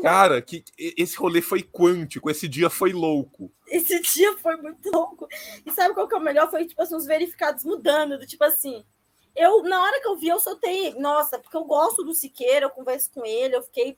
[0.06, 3.52] Cara, que esse rolê foi quântico, esse dia foi louco.
[3.68, 5.28] Esse dia foi muito louco.
[5.66, 6.48] E sabe qual que é o melhor?
[6.48, 8.86] Foi, tipo assim, os verificados mudando, do tipo assim.
[9.36, 12.70] Eu, na hora que eu vi, eu soltei, nossa, porque eu gosto do Siqueira, eu
[12.70, 13.98] converso com ele, eu fiquei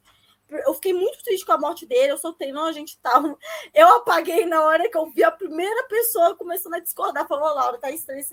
[0.66, 3.22] eu fiquei muito triste com a morte dele, eu soltei, não, gente tá.
[3.76, 7.78] Eu apaguei na hora que eu vi a primeira pessoa começando a discordar, falou, Laura,
[7.80, 8.24] tá estranho.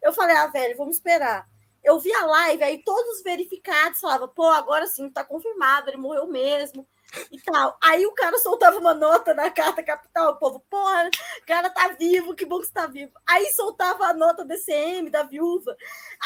[0.00, 1.48] Eu falei, ah, velho, vamos esperar.
[1.82, 5.96] Eu vi a live, aí todos os verificados falavam, pô, agora sim, tá confirmado, ele
[5.96, 6.86] morreu mesmo
[7.30, 7.76] e tal.
[7.82, 11.08] Aí o cara soltava uma nota na carta capital, o povo, porra,
[11.42, 13.12] o cara tá vivo, que bom que você tá vivo.
[13.26, 15.76] Aí soltava a nota DCM da viúva.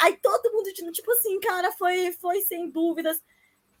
[0.01, 3.21] Aí todo mundo, tipo assim, cara, foi, foi sem dúvidas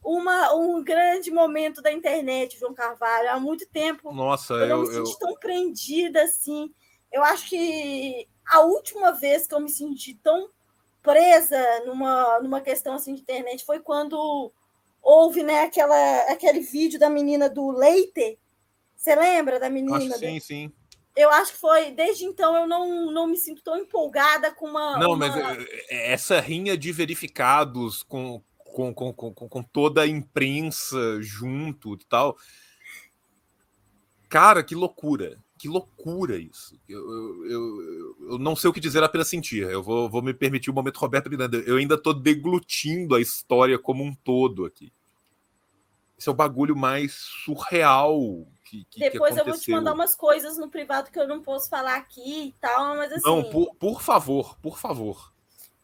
[0.03, 3.29] uma, um grande momento da internet, João Carvalho.
[3.29, 5.19] Há muito tempo Nossa, eu não eu, me senti eu...
[5.19, 6.73] tão prendida assim.
[7.11, 10.49] Eu acho que a última vez que eu me senti tão
[11.01, 14.51] presa numa, numa questão assim de internet foi quando
[15.01, 18.39] houve né, aquela, aquele vídeo da menina do Leite.
[18.95, 19.97] Você lembra da menina?
[19.97, 20.71] Acho, sim, sim.
[21.15, 24.97] Eu acho que foi, desde então eu não, não me sinto tão empolgada com uma.
[24.97, 25.17] Não, uma...
[25.17, 31.21] mas eh, eh, essa rinha de verificados com, com, com, com, com toda a imprensa
[31.21, 32.37] junto e tal.
[34.29, 35.37] Cara, que loucura.
[35.59, 36.79] Que loucura isso.
[36.87, 39.63] Eu, eu, eu, eu, não sei o que dizer, apenas sentir.
[39.63, 41.57] Eu vou, vou me permitir o um momento Roberto Miranda.
[41.57, 44.89] Eu ainda estou deglutindo a história como um todo aqui.
[46.17, 50.15] Esse é o bagulho mais surreal que, que Depois que eu vou te mandar umas
[50.15, 53.21] coisas no privado que eu não posso falar aqui e tal, mas assim.
[53.25, 55.33] Não, por, por favor, por favor.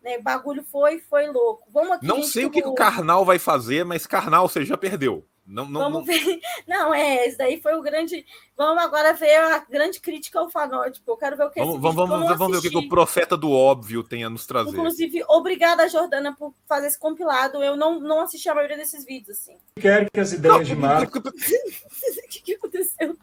[0.01, 0.17] Né?
[0.19, 1.67] O bagulho foi, foi louco.
[1.69, 4.77] Vamos aqui, não sei o que, que, o Karnal vai fazer, mas Karnal você já
[4.77, 5.25] perdeu.
[5.45, 6.05] Não, não, Vamos não...
[6.05, 6.39] ver.
[6.67, 8.25] Não, é, esse daí foi o grande.
[8.57, 11.11] Vamos agora ver a grande crítica ao fanótipo.
[11.11, 13.37] Eu quero ver o que Vamos, vamos, vamos, vamos ver o que, que, o profeta
[13.37, 14.71] do óbvio tem a nos trazer.
[14.71, 17.63] Inclusive, obrigada, Jordana, por fazer esse compilado.
[17.63, 19.57] Eu não, não assisti a maioria desses vídeos, assim.
[19.79, 21.19] Quero que as ideias não, de Marco.
[21.21, 23.15] o que, que aconteceu?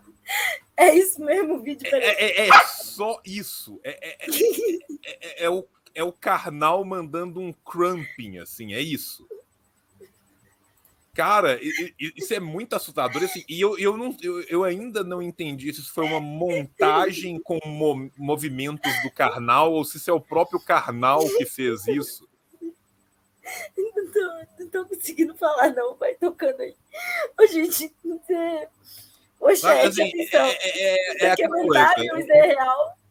[0.76, 1.88] É isso mesmo o vídeo.
[1.92, 3.80] É, é, é, só isso.
[3.82, 4.16] É, é,
[5.04, 9.26] é, é o é o carnal mandando um crumping, assim, é isso.
[11.14, 11.58] Cara,
[12.16, 13.22] isso é muito assustador.
[13.22, 17.38] Assim, e eu, eu, não, eu, eu ainda não entendi se isso foi uma montagem
[17.38, 22.26] com mo movimentos do carnal ou se isso é o próprio carnal que fez isso.
[23.76, 25.96] Não tô, não tô conseguindo falar, não.
[25.96, 26.74] Vai tocando aí.
[27.38, 27.94] Ô, gente,
[28.30, 28.68] é...
[29.38, 30.46] Ô, chat, assim, atenção.
[30.46, 33.01] É, é, é, é é verdade ou isso é real?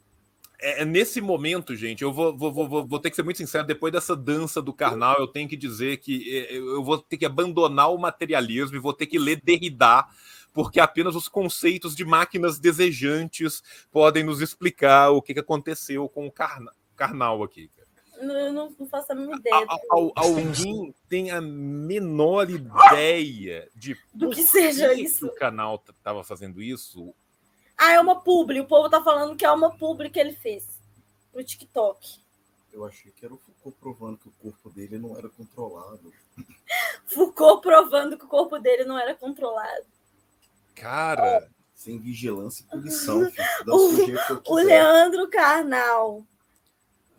[0.62, 3.66] É, é, nesse momento, gente, eu vou, vou, vou, vou ter que ser muito sincero,
[3.66, 7.26] depois dessa dança do carnal, eu tenho que dizer que é, eu vou ter que
[7.26, 10.06] abandonar o materialismo e vou ter que ler Derrida,
[10.54, 16.32] porque apenas os conceitos de máquinas desejantes podem nos explicar o que, aconteceu com o
[16.32, 17.70] carna, carnal aqui.
[18.20, 19.66] Eu não, não faço a mínima ideia.
[20.16, 25.26] alguém tem a menor ideia de do que seja isso?
[25.26, 27.16] o canal estava fazendo isso?
[27.84, 28.60] Ah, é uma publi.
[28.60, 30.80] O povo tá falando que é uma publi que ele fez
[31.32, 32.22] pro TikTok.
[32.72, 36.14] Eu achei que era o Foucault provando que o corpo dele não era controlado.
[37.08, 39.88] Foucault provando que o corpo dele não era controlado.
[40.76, 41.50] Cara.
[41.74, 43.24] Sem vigilância e punição.
[43.68, 46.24] o, o Leandro Carnal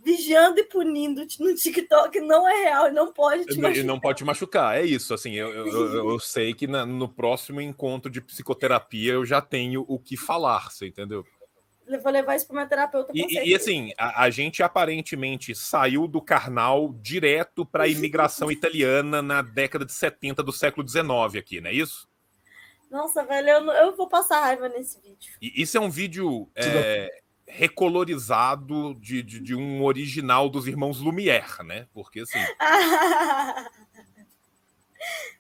[0.05, 3.85] vigiando e punindo no TikTok não é real e não pode te E machucar.
[3.85, 5.15] não pode te machucar, é isso.
[5.15, 9.85] Assim, eu, eu, eu- sei que na- no próximo encontro de psicoterapia eu já tenho
[9.89, 11.25] o que falar, você entendeu?
[11.87, 13.13] Eu Vou levar isso para minha terapeuta.
[13.15, 18.51] E, e- e, assim, a, a gente aparentemente saiu do carnal direto para a imigração
[18.53, 22.09] italiana na década de 70 do século XIX aqui, não é isso?
[22.91, 25.33] Nossa, velho, eu, eu vou passar raiva nesse vídeo.
[25.41, 27.09] E isso é um vídeo é,
[27.47, 31.86] recolorizado de, de, de um original dos irmãos Lumière, né?
[31.93, 32.38] Porque assim.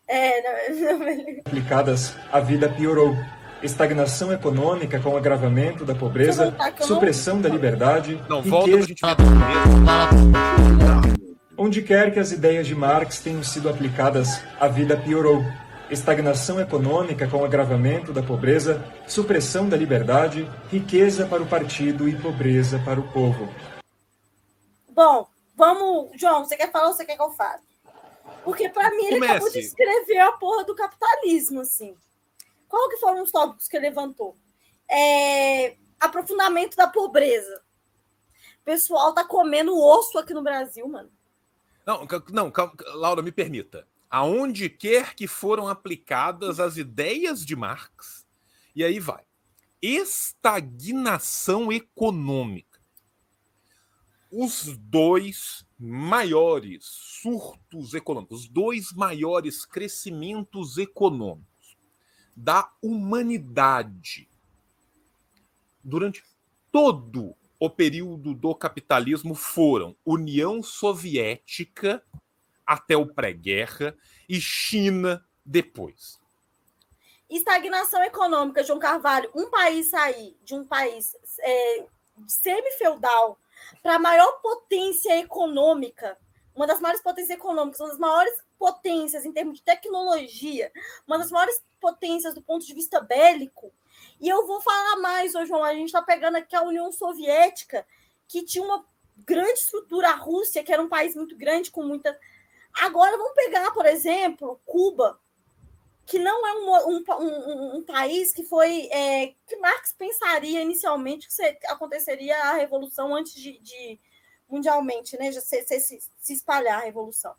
[0.08, 1.06] é, não, não,
[1.46, 3.16] aplicadas, a vida piorou.
[3.62, 9.00] Estagnação econômica com agravamento da pobreza, voltar eu não- supressão da liberdade, Não, volta gente.
[11.56, 15.44] Onde quer que as ideias de Marx tenham sido aplicadas, a vida piorou.
[15.92, 22.78] Estagnação econômica com agravamento da pobreza, supressão da liberdade, riqueza para o partido e pobreza
[22.82, 23.46] para o povo.
[24.88, 26.18] Bom, vamos.
[26.18, 27.60] João, você quer falar ou você quer que eu fale?
[28.42, 29.68] Porque para mim ele acabou de Comece.
[29.68, 31.94] escrever a porra do capitalismo, assim.
[32.66, 34.34] Qual que foram os tópicos que ele levantou?
[34.90, 37.60] É, aprofundamento da pobreza.
[38.62, 41.10] O pessoal tá comendo osso aqui no Brasil, mano.
[41.84, 43.86] Não, não, calma, Laura, me permita.
[44.14, 48.26] Aonde quer que foram aplicadas as ideias de Marx,
[48.76, 49.24] e aí vai.
[49.80, 52.78] Estagnação econômica.
[54.30, 61.78] Os dois maiores surtos econômicos, os dois maiores crescimentos econômicos
[62.36, 64.28] da humanidade
[65.82, 66.22] durante
[66.70, 72.04] todo o período do capitalismo foram União Soviética
[72.72, 73.94] até o pré-guerra
[74.26, 76.18] e China depois.
[77.28, 79.30] Estagnação econômica, João Carvalho.
[79.34, 81.86] Um país sair de um país é,
[82.26, 83.38] semi-feudal
[83.82, 86.16] para a maior potência econômica,
[86.54, 90.72] uma das maiores potências econômicas, uma das maiores potências em termos de tecnologia,
[91.06, 93.70] uma das maiores potências do ponto de vista bélico.
[94.18, 97.86] E eu vou falar mais, ô João, a gente está pegando aqui a União Soviética,
[98.26, 98.84] que tinha uma
[99.26, 102.18] grande estrutura, a Rússia, que era um país muito grande, com muita.
[102.80, 105.20] Agora vamos pegar, por exemplo, Cuba,
[106.06, 108.88] que não é um, um, um, um país que foi.
[108.90, 114.00] É, que Marx pensaria inicialmente que aconteceria a revolução antes de, de
[114.48, 115.30] mundialmente, né?
[115.32, 117.34] Se, se- se espalhar a revolução.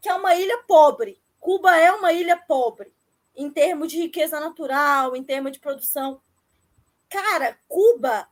[0.00, 1.20] Que é uma ilha pobre.
[1.38, 2.94] Cuba é uma ilha pobre,
[3.34, 6.22] em termos de riqueza natural, em termos de produção.
[7.08, 8.28] Cara, Cuba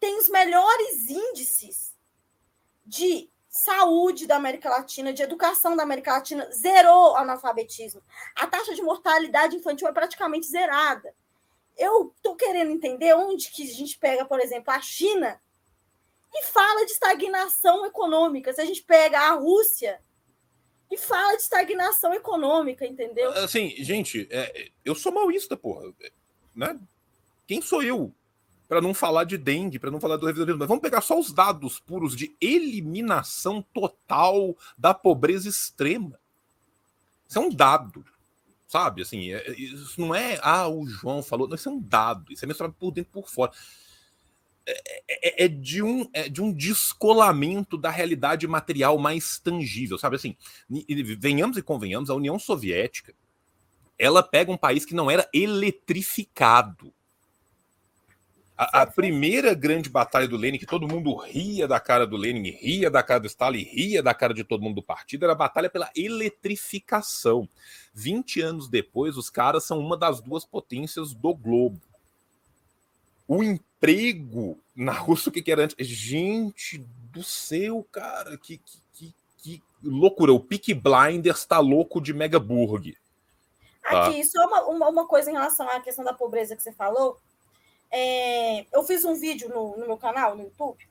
[0.00, 1.94] tem os melhores índices
[2.84, 8.02] de saúde da América Latina, de educação da América Latina, zerou o analfabetismo.
[8.34, 11.14] A taxa de mortalidade infantil é praticamente zerada.
[11.78, 15.40] Eu estou querendo entender onde que a gente pega, por exemplo, a China
[16.34, 18.52] e fala de estagnação econômica.
[18.52, 20.02] Se a gente pega a Rússia
[20.90, 23.30] e fala de estagnação econômica, entendeu?
[23.34, 25.94] Assim, gente, é, eu sou maoísta, porra.
[26.52, 26.76] Né?
[27.46, 28.12] Quem sou eu
[28.74, 30.58] para não falar de dengue, para não falar do revisionismo?
[30.58, 36.18] Mas vamos pegar só os dados puros de eliminação total da pobreza extrema.
[37.28, 38.04] Isso é um dado,
[38.66, 39.02] sabe?
[39.02, 42.44] Assim, é- isso não é, ah, o João falou, não, isso é um dado, isso
[42.44, 43.52] é mensurado por dentro e por fora.
[44.66, 50.16] É, é- é de um, é de um descolamento da realidade material mais tangível, sabe?
[50.16, 50.36] Assim,
[51.16, 53.14] venhamos e convenhamos, a União Soviética
[53.96, 56.92] ela pega um país que não era eletrificado.
[58.56, 62.50] A, a primeira grande batalha do Lenin, que todo mundo ria da cara do Lenin,
[62.50, 65.36] ria da cara do Stalin, ria da cara de todo mundo do partido, era a
[65.36, 67.48] batalha pela eletrificação.
[67.92, 71.80] 20 anos depois, os caras são uma das duas potências do globo.
[73.26, 75.86] O emprego na Rússia, o que, era antes?
[75.86, 76.78] Gente
[77.10, 80.32] do céu, cara, que, que, que, que loucura.
[80.32, 82.96] O Peak Blinders tá louco de Megaburg.
[83.82, 84.06] Tá?
[84.06, 87.18] Aqui, só uma, uma, uma coisa em relação à questão da pobreza que você falou.
[87.96, 90.84] É, eu fiz um vídeo no, no meu canal, no YouTube,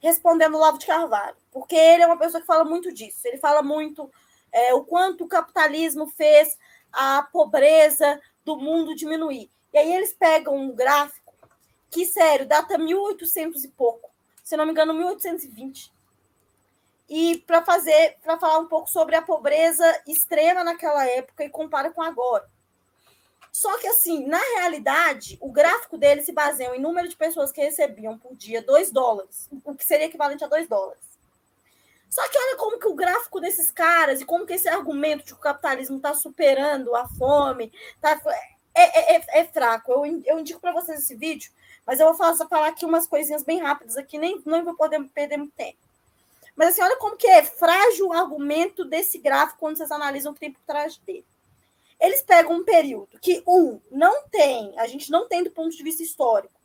[0.00, 3.20] respondendo o Lavo de Carvalho, porque ele é uma pessoa que fala muito disso.
[3.24, 4.10] Ele fala muito
[4.50, 6.58] é, o quanto o capitalismo fez
[6.92, 9.48] a pobreza do mundo diminuir.
[9.72, 11.32] E aí eles pegam um gráfico
[11.88, 14.10] que, sério, data 1800 e pouco.
[14.42, 15.92] Se não me engano, 1820
[17.08, 21.92] e para fazer, para falar um pouco sobre a pobreza extrema naquela época e compara
[21.92, 22.48] com agora.
[23.52, 27.60] Só que assim, na realidade, o gráfico dele se baseia em número de pessoas que
[27.60, 31.02] recebiam por dia 2 dólares, o que seria equivalente a 2 dólares.
[32.08, 35.32] Só que olha como que o gráfico desses caras e como que esse argumento de
[35.32, 38.20] que o capitalismo está superando a fome, tá,
[38.74, 39.92] é, é, é, é fraco.
[39.92, 41.50] Eu, eu indico para vocês esse vídeo,
[41.86, 45.02] Mas eu vou falar, falar aqui umas coisinhas bem rápidas aqui, nem não vou poder
[45.14, 45.78] perder muito tempo.
[46.56, 50.36] Mas assim, olha como que é frágil o argumento desse gráfico quando vocês analisam o
[50.36, 51.24] tempo por trás dele.
[52.02, 55.84] Eles pegam um período que, um, não tem, a gente não tem do ponto de
[55.84, 56.60] vista histórico,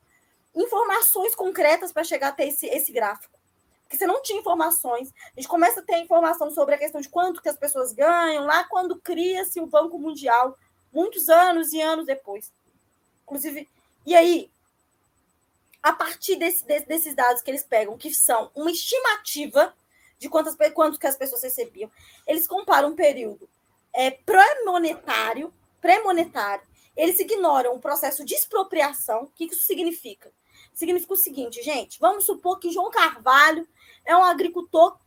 [0.55, 3.38] informações concretas para chegar até esse, esse gráfico.
[3.83, 5.13] Porque você não tinha informações.
[5.27, 8.45] A gente começa a ter informação sobre a questão de quanto que as pessoas ganham,
[8.45, 10.57] lá quando cria-se o Banco Mundial,
[10.91, 12.51] muitos anos e anos depois.
[13.21, 13.69] Inclusive,
[14.07, 14.49] e aí,
[15.83, 19.71] a partir desse, desse, desses dados que eles pegam, que são uma estimativa
[20.17, 21.91] de quantas, quanto que as pessoas recebiam,
[22.25, 23.47] eles comparam um período
[23.93, 26.65] é, pré-monetário, pré-monetário,
[26.95, 29.23] eles ignoram o processo de expropriação.
[29.23, 30.31] O que isso significa?
[30.73, 33.67] Significa o seguinte, gente, vamos supor que João Carvalho
[34.05, 34.97] é um agricultor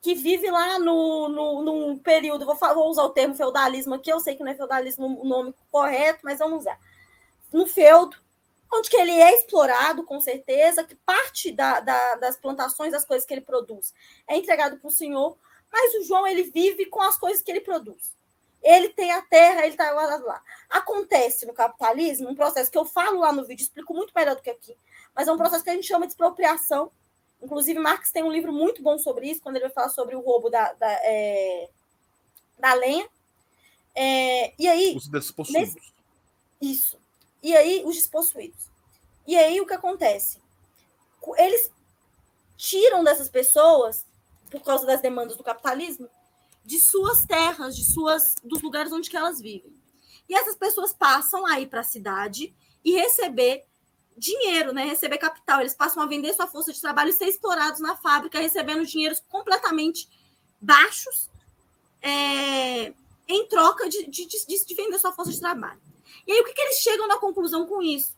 [0.00, 4.18] que vive lá no, no, num período, vou, vou usar o termo feudalismo aqui, eu
[4.18, 6.78] sei que não é feudalismo o nome correto, mas vamos usar.
[7.52, 8.16] No feudo,
[8.72, 13.26] onde que ele é explorado, com certeza, que parte da, da, das plantações, das coisas
[13.26, 13.92] que ele produz,
[14.26, 15.36] é entregado para o senhor,
[15.72, 18.12] mas o João, ele vive com as coisas que ele produz.
[18.62, 20.42] Ele tem a terra, ele está lá, lá, lá.
[20.68, 24.42] Acontece no capitalismo um processo que eu falo lá no vídeo, explico muito melhor do
[24.42, 24.76] que aqui,
[25.14, 26.90] mas é um processo que a gente chama de expropriação,
[27.42, 30.20] Inclusive, Marx tem um livro muito bom sobre isso, quando ele vai falar sobre o
[30.20, 31.68] roubo da, da, é,
[32.58, 33.08] da lenha.
[33.94, 34.94] É, e aí.
[34.94, 35.74] Os despossuídos.
[35.74, 35.92] Nesse,
[36.60, 36.98] isso.
[37.42, 38.68] E aí, os despossuídos.
[39.26, 40.38] E aí, o que acontece?
[41.38, 41.70] Eles
[42.58, 44.04] tiram dessas pessoas,
[44.50, 46.08] por causa das demandas do capitalismo,
[46.64, 49.72] de suas terras, de suas dos lugares onde elas vivem.
[50.28, 53.64] E essas pessoas passam a ir para a cidade e receber
[54.16, 54.84] dinheiro, né?
[54.84, 55.60] Receber capital.
[55.60, 59.20] Eles passam a vender sua força de trabalho e ser explorados na fábrica, recebendo dinheiros
[59.28, 60.08] completamente
[60.60, 61.30] baixos
[62.02, 62.92] é,
[63.26, 65.80] em troca de, de, de, de, vender sua força de trabalho.
[66.26, 68.14] E aí, o que, que eles chegam na conclusão com isso?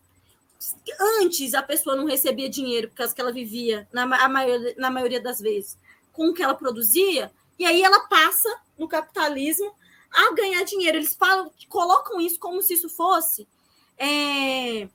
[1.21, 5.21] Antes a pessoa não recebia dinheiro, por causa que ela vivia, na, maioria, na maioria
[5.21, 5.77] das vezes,
[6.13, 8.49] com o que ela produzia, e aí ela passa
[8.79, 9.75] no capitalismo
[10.11, 10.99] a ganhar dinheiro.
[10.99, 13.49] Eles falam, colocam isso como se isso fosse.
[13.97, 14.89] É,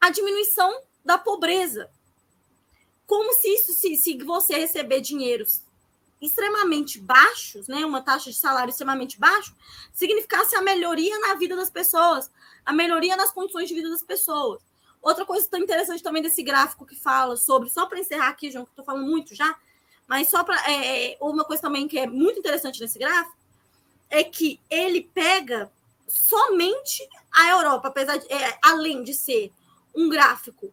[0.00, 1.90] a diminuição da pobreza.
[3.06, 5.62] Como se isso, se, se você receber dinheiros
[6.20, 9.54] extremamente baixos, né, uma taxa de salário extremamente baixo,
[9.92, 12.30] significasse a melhoria na vida das pessoas,
[12.64, 14.62] a melhoria nas condições de vida das pessoas.
[15.02, 18.64] Outra coisa tão interessante também desse gráfico que fala sobre, só para encerrar aqui, João,
[18.64, 19.52] que estou falando muito já,
[20.12, 20.56] mas só para.
[20.70, 23.34] É, é, uma coisa também que é muito interessante nesse gráfico
[24.10, 25.72] é que ele pega
[26.06, 29.50] somente a Europa, apesar de, é, além de ser
[29.96, 30.70] um gráfico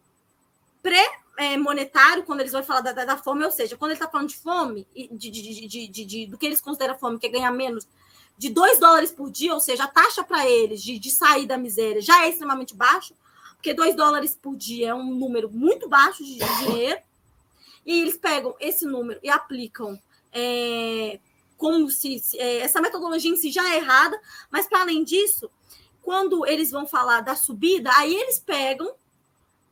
[0.82, 4.36] pré-monetário, quando eles vão falar da, da, fome, ou seja, quando ele está falando de
[4.36, 7.88] fome, de, de, de, do que eles consideram fome, que é ganhar menos
[8.36, 12.02] de 2 dólares por dia, ou seja, a taxa para eles de, sair da miséria
[12.02, 13.14] já é extremamente baixo,
[13.54, 17.00] porque 2 dólares por dia é um número muito baixo de dinheiro,
[17.84, 20.00] e eles pegam esse número e aplicam
[20.32, 21.18] é,
[21.56, 24.20] como se, é, essa metodologia em si já é errada,
[24.50, 25.50] mas para além disso,
[26.02, 28.94] quando eles vão falar da subida, aí eles pegam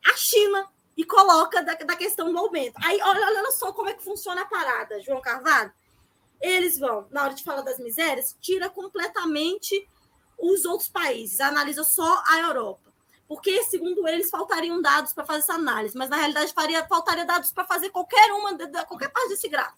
[0.05, 2.75] a China e coloca da, da questão do aumento.
[2.83, 5.71] Aí, olha, olha só como é que funciona a parada, João Carvalho.
[6.41, 9.87] Eles vão, na hora de falar das misérias, tira completamente
[10.37, 12.88] os outros países, analisa só a Europa.
[13.29, 17.51] Porque, segundo eles, faltariam dados para fazer essa análise, mas na realidade faria, faltaria dados
[17.51, 18.57] para fazer qualquer uma,
[18.87, 19.77] qualquer parte desse gráfico.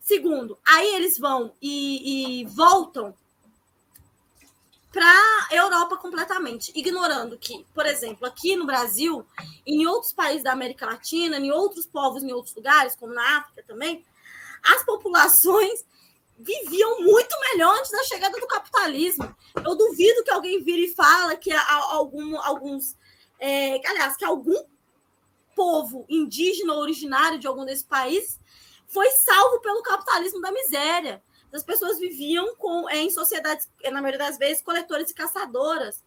[0.00, 3.14] Segundo, aí eles vão e, e voltam
[4.92, 9.24] para a Europa completamente, ignorando que, por exemplo, aqui no Brasil,
[9.64, 13.62] em outros países da América Latina, em outros povos, em outros lugares, como na África
[13.64, 14.04] também,
[14.60, 15.84] as populações
[16.38, 19.34] viviam muito melhor antes da chegada do capitalismo.
[19.56, 22.96] Eu duvido que alguém vire e fala que algum, alguns,
[23.38, 24.64] é, aliás, que algum
[25.54, 28.40] povo indígena originário de algum desses países
[28.86, 31.22] foi salvo pelo capitalismo da miséria
[31.54, 36.02] as pessoas viviam com, é, em sociedades, é, na maioria das vezes, coletoras e caçadoras,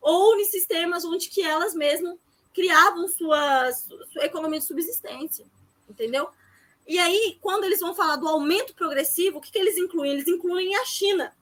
[0.00, 2.16] ou em sistemas onde que elas mesmas
[2.52, 5.46] criavam sua, sua economia de subsistência,
[5.88, 6.28] entendeu?
[6.90, 10.10] E aí, quando eles vão falar do aumento progressivo, o que, que eles incluem?
[10.10, 11.32] Eles incluem a China.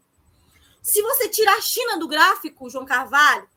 [0.82, 3.48] Se você tirar a China do gráfico, João Carvalho,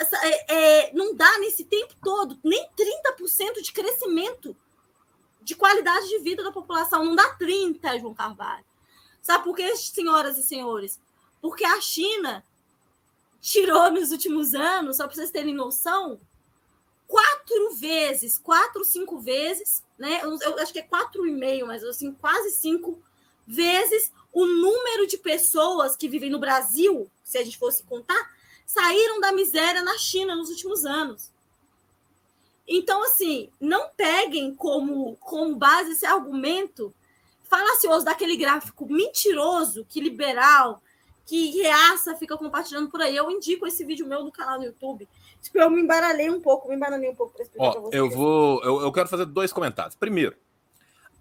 [0.00, 0.54] é,
[0.88, 4.56] é, não dá nesse tempo todo nem 30% de crescimento
[5.42, 7.04] de qualidade de vida da população.
[7.04, 8.64] Não dá 30%, João Carvalho.
[9.22, 11.00] Sabe por quê, senhoras e senhores?
[11.40, 12.44] Porque a China
[13.40, 16.20] tirou nos últimos anos, só para vocês terem noção,
[17.06, 20.20] quatro vezes, quatro, cinco vezes, né?
[20.22, 23.00] Eu, eu acho que é quatro e meio, mas assim, quase cinco
[23.46, 28.34] vezes o número de pessoas que vivem no Brasil, se a gente fosse contar,
[28.66, 31.30] saíram da miséria na China nos últimos anos.
[32.68, 36.92] Então, assim, não peguem como, como base esse argumento
[37.44, 40.82] falacioso daquele gráfico mentiroso que liberal,
[41.24, 43.16] que reaça, fica compartilhando por aí.
[43.16, 45.08] Eu indico esse vídeo meu no canal do YouTube.
[45.46, 47.94] Tipo, eu me embaralhei um pouco, me embaralhei um pouco para explicar Ó, vocês.
[47.94, 48.62] eu vou.
[48.64, 49.94] Eu, eu quero fazer dois comentários.
[49.94, 50.36] Primeiro,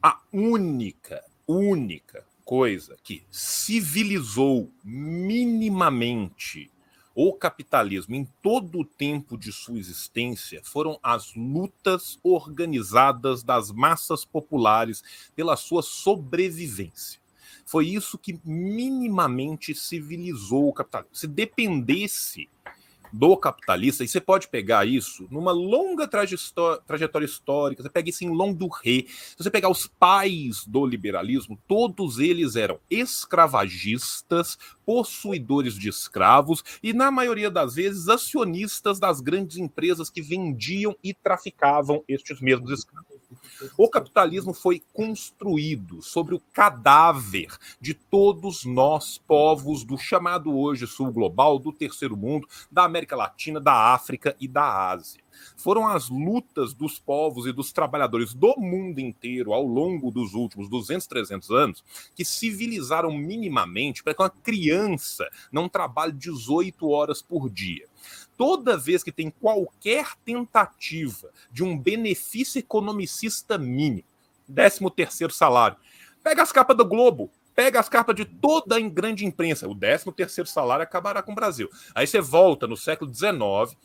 [0.01, 6.71] a única, única coisa que civilizou minimamente
[7.13, 14.25] o capitalismo em todo o tempo de sua existência foram as lutas organizadas das massas
[14.25, 15.03] populares
[15.35, 17.21] pela sua sobrevivência.
[17.63, 21.15] Foi isso que minimamente civilizou o capitalismo.
[21.15, 22.49] Se dependesse
[23.17, 28.29] do capitalista, e você pode pegar isso numa longa trajetória histórica, você pega isso em
[28.29, 35.89] Long Ré, se você pegar os pais do liberalismo, todos eles eram escravagistas, possuidores de
[35.89, 42.41] escravos e, na maioria das vezes, acionistas das grandes empresas que vendiam e traficavam estes
[42.41, 43.15] mesmos escravos.
[43.77, 51.11] O capitalismo foi construído sobre o cadáver de todos nós, povos do chamado hoje Sul
[51.11, 55.23] Global, do Terceiro Mundo, da América Latina, da África e da Ásia.
[55.57, 60.69] Foram as lutas dos povos e dos trabalhadores do mundo inteiro ao longo dos últimos
[60.69, 61.83] 200, 300 anos
[62.15, 67.87] que civilizaram minimamente para que uma criança não trabalhe 18 horas por dia
[68.37, 74.03] toda vez que tem qualquer tentativa de um benefício economicista mínimo,
[74.53, 75.77] 13 terceiro salário,
[76.23, 80.11] pega as capas do Globo, pega as capas de toda a grande imprensa, o 13
[80.11, 81.69] terceiro salário acabará com o Brasil.
[81.93, 83.77] Aí você volta no século XIX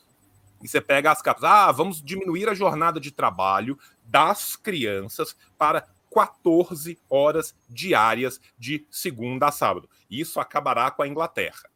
[0.63, 5.87] e você pega as capas, ah, vamos diminuir a jornada de trabalho das crianças para
[6.13, 9.89] 14 horas diárias de segunda a sábado.
[10.11, 11.70] Isso acabará com a Inglaterra.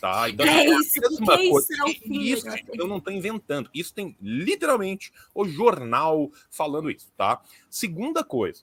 [0.00, 0.28] Tá?
[0.30, 1.74] Então, É a isso, mesma porque isso coisa.
[1.86, 2.70] é fim isso, Inglaterra.
[2.74, 3.70] eu não estou inventando.
[3.72, 7.40] Isso tem literalmente o jornal falando isso, tá?
[7.70, 8.62] Segunda coisa.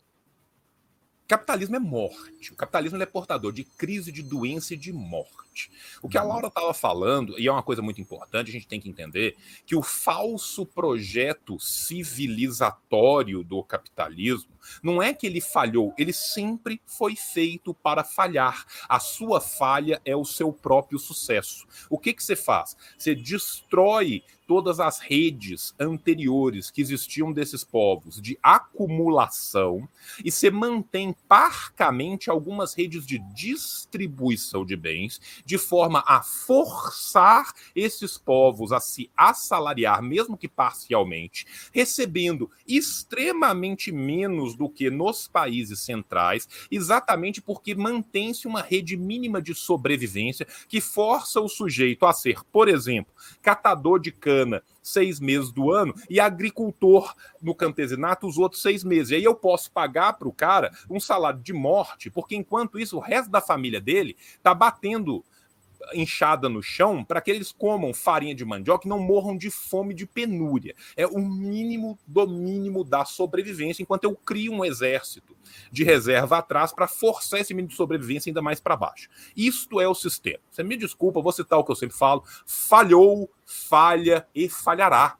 [1.28, 2.52] Capitalismo é morte.
[2.52, 5.70] O capitalismo é portador de crise, de doença e de morte.
[6.02, 8.80] O que a Laura estava falando, e é uma coisa muito importante, a gente tem
[8.82, 14.50] que entender que o falso projeto civilizatório do capitalismo
[14.82, 18.66] não é que ele falhou, ele sempre foi feito para falhar.
[18.88, 21.68] A sua falha é o seu próprio sucesso.
[21.90, 22.76] O que, que você faz?
[22.98, 29.88] Você destrói todas as redes anteriores que existiam desses povos de acumulação
[30.26, 38.18] e você mantém parcamente algumas redes de distribuição de bens de forma a forçar esses
[38.18, 46.48] povos a se assalariar, mesmo que parcialmente, recebendo extremamente menos do que nos países centrais,
[46.70, 52.68] exatamente porque mantém-se uma rede mínima de sobrevivência que força o sujeito a ser, por
[52.68, 58.84] exemplo, catador de cana seis meses do ano e agricultor no campesinato os outros seis
[58.84, 59.12] meses.
[59.12, 62.98] E aí eu posso pagar para o cara um salário de morte, porque enquanto isso
[62.98, 65.24] o resto da família dele está batendo
[65.94, 69.94] enxada no chão para que eles comam farinha de mandioca e não morram de fome,
[69.94, 70.76] de penúria.
[70.96, 75.36] É o mínimo do mínimo da sobrevivência, enquanto eu crio um exército
[75.72, 79.10] de reserva atrás para forçar esse mínimo de sobrevivência ainda mais para baixo.
[79.36, 80.40] Isto é o sistema.
[80.50, 85.18] Você me desculpa, vou citar o que eu sempre falo: falhou, falha e falhará.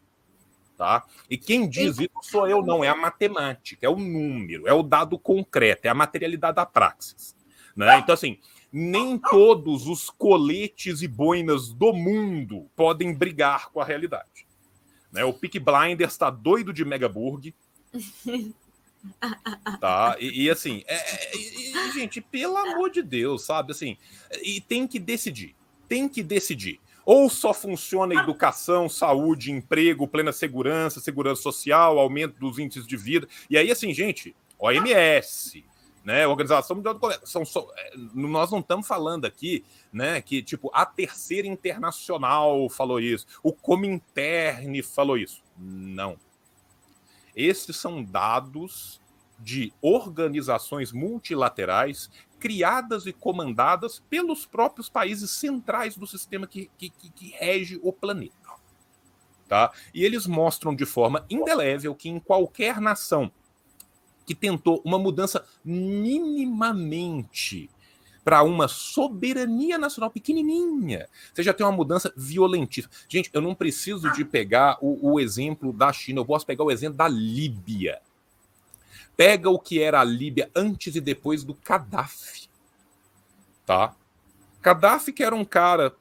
[0.78, 1.04] Tá?
[1.30, 4.82] E quem diz isso sou eu, não, é a matemática, é o número, é o
[4.82, 7.36] dado concreto, é a materialidade da praxis.
[7.76, 8.00] Né?
[8.00, 8.40] Então, assim,
[8.72, 14.48] nem todos os coletes e boinas do mundo podem brigar com a realidade.
[15.12, 15.24] Né?
[15.24, 17.54] O Peak Blinders está doido de Megaburg,
[19.80, 20.16] tá?
[20.20, 23.72] E, e, assim, é, é, e, gente, pelo amor de Deus, sabe?
[23.72, 23.98] Assim,
[24.44, 25.56] e tem que decidir,
[25.88, 26.80] tem que decidir.
[27.06, 33.28] Ou só funciona educação, saúde, emprego, plena segurança, segurança social, aumento dos índices de vida.
[33.50, 35.66] E aí, assim, gente, OMS,
[36.10, 36.26] né?
[36.28, 37.46] Organização Mundial do Comércio.
[37.46, 39.64] São é, nós não estamos falando aqui,
[39.94, 40.20] né?
[40.24, 45.44] Que tipo a Terceira Internacional falou isso, o Comintern falou isso.
[45.56, 46.18] Não.
[47.36, 49.00] Esses são dados
[49.38, 52.10] de organizações multilaterais
[52.40, 57.94] criadas e comandadas pelos próprios países centrais do sistema que, que, que- que rege o
[57.94, 58.34] planeta.
[59.48, 59.72] Tá?
[59.94, 63.32] E eles mostram de forma indelével que em qualquer nação
[64.30, 67.68] que tentou uma mudança minimamente
[68.24, 71.10] para uma soberania nacional pequenininha.
[71.34, 72.94] Você já tem uma mudança violentíssima.
[73.08, 76.70] Gente, eu não preciso de pegar o, o exemplo da China, eu posso pegar o
[76.70, 78.00] exemplo da Líbia.
[79.18, 82.48] Pega o que era a Líbia antes e depois do Gaddafi.
[83.66, 83.96] Tá?
[84.62, 85.96] Gaddafi, que era um cara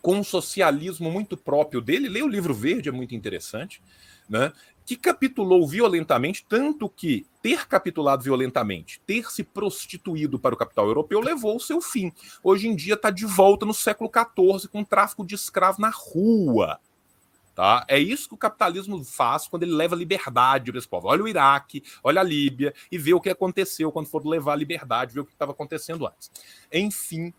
[0.00, 3.82] com um socialismo muito próprio dele, lê o livro verde, é muito interessante.
[4.28, 4.52] né?
[4.90, 11.20] Que capitulou violentamente, tanto que ter capitulado violentamente, ter se prostituído para o capital europeu,
[11.20, 12.12] levou o seu fim.
[12.42, 16.80] Hoje em dia está de volta no século XIV com tráfico de escravo na rua.
[17.54, 17.84] Tá?
[17.86, 21.06] É isso que o capitalismo faz quando ele leva liberdade para esse povo.
[21.06, 25.14] Olha o Iraque, olha a Líbia e vê o que aconteceu quando for levar liberdade,
[25.14, 26.32] vê o que estava acontecendo antes.
[26.72, 27.32] Enfim.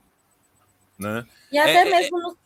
[0.97, 1.27] Né?
[1.51, 2.37] E até É- é- mesmo no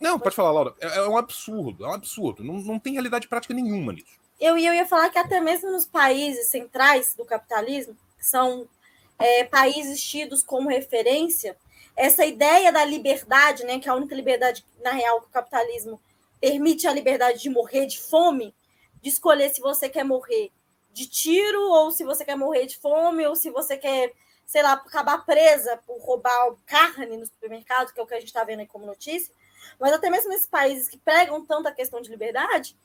[0.00, 0.74] Não, pode falar, Laura.
[0.80, 2.42] É, é um absurdo, é um absurdo.
[2.42, 4.21] Não, não tem realidade prática nenhuma nisso.
[4.42, 8.68] Eu, eu ia falar que até mesmo nos países centrais do capitalismo, que são
[9.16, 11.56] é, países tidos como referência,
[11.96, 16.00] essa ideia da liberdade, né, que é a única liberdade, na real, que o capitalismo
[16.40, 18.52] permite a liberdade de morrer de fome,
[19.00, 20.50] de escolher se você quer morrer
[20.92, 24.12] de tiro, ou se você quer morrer de fome, ou se você quer,
[24.44, 28.28] sei lá, acabar presa por roubar carne no supermercado, que é o que a gente
[28.28, 29.32] está vendo aí como notícia.
[29.78, 32.76] Mas até mesmo nesses países que pregam tanto a questão de liberdade,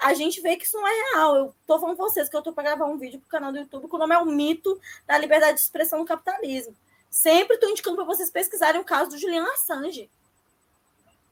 [0.00, 1.36] a gente vê que isso não é real.
[1.36, 3.58] Eu tô falando com vocês que eu tô para gravar um vídeo pro canal do
[3.58, 6.74] YouTube que o nome é o mito da liberdade de expressão no capitalismo.
[7.10, 10.10] Sempre tô indicando para vocês pesquisarem o caso do Julian Assange,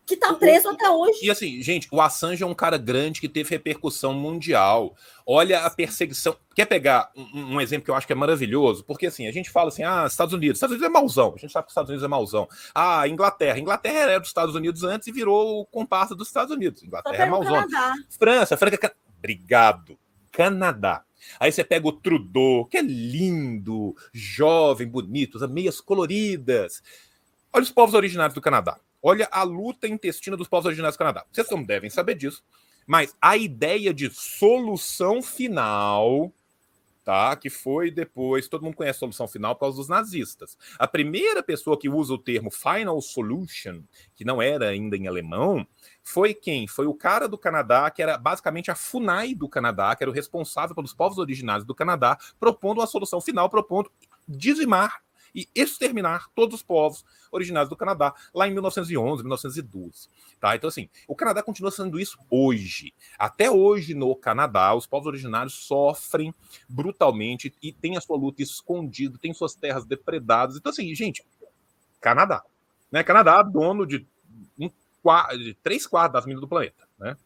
[0.09, 1.18] que tá preso até hoje.
[1.22, 4.97] E assim, gente, o Assange é um cara grande que teve repercussão mundial.
[5.26, 6.35] Olha a perseguição.
[6.55, 8.82] Quer pegar um, um exemplo que eu acho que é maravilhoso?
[8.85, 10.56] Porque assim, a gente fala assim, ah, Estados Unidos.
[10.56, 11.35] Estados Unidos é mauzão.
[11.36, 12.48] A gente sabe que os Estados Unidos é mauzão.
[12.74, 13.59] Ah, Inglaterra.
[13.59, 16.82] Inglaterra era dos Estados Unidos antes e virou o comparsa dos Estados Unidos.
[16.82, 17.52] Inglaterra é o mauzão.
[17.55, 17.94] Canadá.
[18.18, 18.78] França, França.
[18.78, 19.98] Can- Obrigado.
[20.32, 21.05] Canadá.
[21.39, 26.82] Aí você pega o Trudeau, que é lindo, jovem, bonito, as meias coloridas.
[27.52, 28.78] Olha os povos originários do Canadá.
[29.02, 31.24] Olha a luta intestina dos povos originários do Canadá.
[31.30, 32.42] Vocês não devem saber disso,
[32.86, 36.32] mas a ideia de solução final,
[37.04, 37.36] tá?
[37.36, 40.58] Que foi depois, todo mundo conhece solução final por causa dos nazistas.
[40.78, 43.82] A primeira pessoa que usa o termo final solution,
[44.16, 45.66] que não era ainda em alemão,
[46.02, 46.66] foi quem?
[46.66, 50.14] Foi o cara do Canadá, que era basicamente a FUNAI do Canadá, que era o
[50.14, 53.92] responsável pelos povos originários do Canadá, propondo uma solução final, propondo
[54.26, 55.02] dizimar
[55.34, 60.09] e exterminar todos os povos originários do Canadá, lá em 1911, 1912.
[60.40, 60.55] Tá?
[60.55, 62.94] Então, assim, o Canadá continua sendo isso hoje.
[63.18, 66.34] Até hoje, no Canadá, os povos originários sofrem
[66.68, 70.56] brutalmente e têm a sua luta escondida, têm suas terras depredadas.
[70.56, 71.24] Então, assim, gente,
[72.00, 72.42] Canadá.
[72.90, 73.02] Né?
[73.02, 74.06] Canadá, dono de,
[74.59, 74.70] um,
[75.36, 76.88] de três quartos das minas do planeta.
[76.98, 77.16] Né?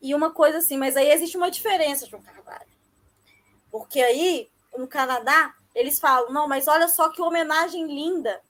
[0.00, 2.68] E uma coisa assim, mas aí existe uma diferença, João Carvalho.
[3.70, 8.40] Porque aí, no Canadá, eles falam, não, mas olha só que homenagem linda.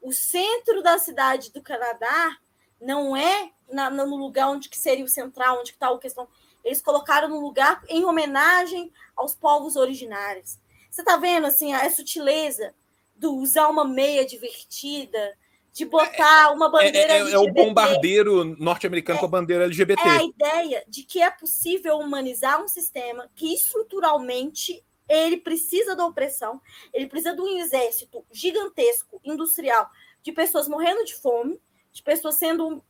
[0.00, 2.36] O centro da cidade do Canadá
[2.80, 6.28] não é na- no lugar onde que seria o central, onde está a questão.
[6.64, 10.58] Eles colocaram no lugar em homenagem aos povos originários.
[10.90, 12.74] Você tá vendo assim a sutileza
[13.16, 15.36] do usar uma meia divertida,
[15.72, 17.52] de botar uma É, bandeira é- é o LGBT.
[17.52, 20.02] bombardeiro norte-americano com a bandeira LGBT.
[20.06, 26.06] É a ideia de que é possível humanizar um sistema que estruturalmente ele precisa da
[26.06, 26.60] opressão,
[26.92, 29.90] ele precisa de um exército gigantesco, industrial,
[30.22, 31.60] de pessoas morrendo de fome,
[31.92, 32.82] de pessoas sendo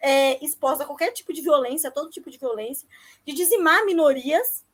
[0.00, 2.86] é, expostas a qualquer tipo de violência, a todo tipo de violência,
[3.24, 4.64] de dizimar minorias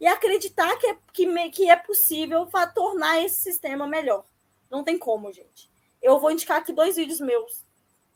[0.00, 4.24] e acreditar que é, que, que é possível tornar esse sistema melhor.
[4.70, 5.70] Não tem como, gente.
[6.00, 7.64] Eu vou indicar aqui dois vídeos meus.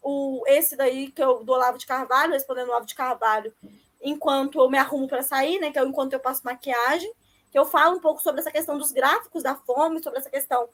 [0.01, 3.53] O, esse daí, que eu do Olavo de Carvalho, respondendo o Olavo de Carvalho,
[4.01, 5.73] enquanto eu me arrumo para sair, né?
[5.73, 7.13] Que é enquanto eu passo maquiagem,
[7.53, 10.69] que eu falo um pouco sobre essa questão dos gráficos da fome, sobre essa questão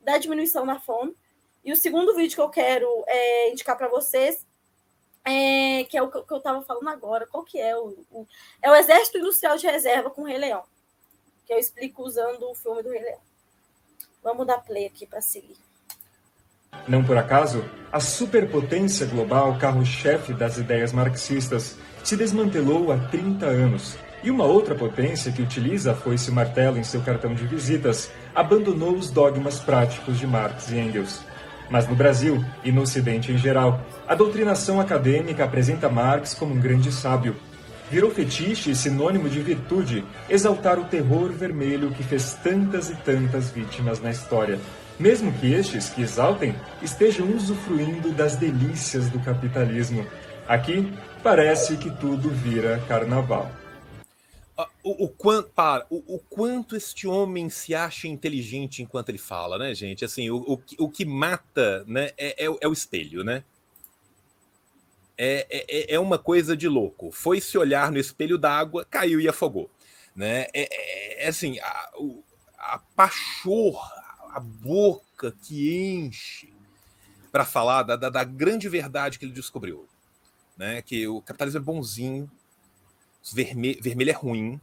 [0.00, 1.14] da diminuição da fome.
[1.64, 4.44] E o segundo vídeo que eu quero é, indicar para vocês,
[5.24, 8.26] é, que é o que eu- estava falando agora, qual que é o, o-
[8.60, 10.64] É o Exército Industrial de Reserva com o Rei Leão,
[11.46, 13.20] que eu explico usando o filme do Rei Leão.
[14.22, 15.56] Vamos dar play aqui para seguir.
[16.88, 23.96] Não por acaso, a superpotência global, carro-chefe das ideias marxistas, se desmantelou há 30 anos.
[24.24, 28.10] E uma outra potência que utiliza a foice e martelo em seu cartão de visitas
[28.34, 31.20] abandonou os dogmas práticos de Marx e Engels.
[31.68, 36.58] Mas no Brasil, e no Ocidente em geral, a doutrinação acadêmica apresenta Marx como um
[36.58, 37.36] grande sábio.
[37.90, 43.50] Virou fetiche e sinônimo de virtude exaltar o terror vermelho que fez tantas e tantas
[43.50, 44.58] vítimas na história.
[44.98, 50.06] Mesmo que estes que exaltem estejam usufruindo das delícias do capitalismo.
[50.48, 50.90] Aqui,
[51.22, 53.50] parece que tudo vira carnaval.
[54.56, 59.18] Ah, O, o, quanto, para, o, o quanto este homem se acha inteligente enquanto ele
[59.18, 60.04] fala, né, gente?
[60.04, 63.42] Assim, o, o, o que mata né, é, é, é o espelho, né?
[65.16, 67.10] É, é, é uma coisa de louco.
[67.12, 69.70] Foi se olhar no espelho d'água, caiu e afogou.
[70.14, 70.42] Né?
[70.52, 71.90] É, é- é assim, a,
[72.58, 73.92] a pachorra,
[74.30, 76.52] a boca que enche
[77.32, 79.88] para falar da, da, da grande verdade que ele descobriu.
[80.56, 80.82] Né?
[80.82, 82.30] Que o capitalismo é bonzinho,
[83.32, 84.60] Vermelho, vermelho é ruim,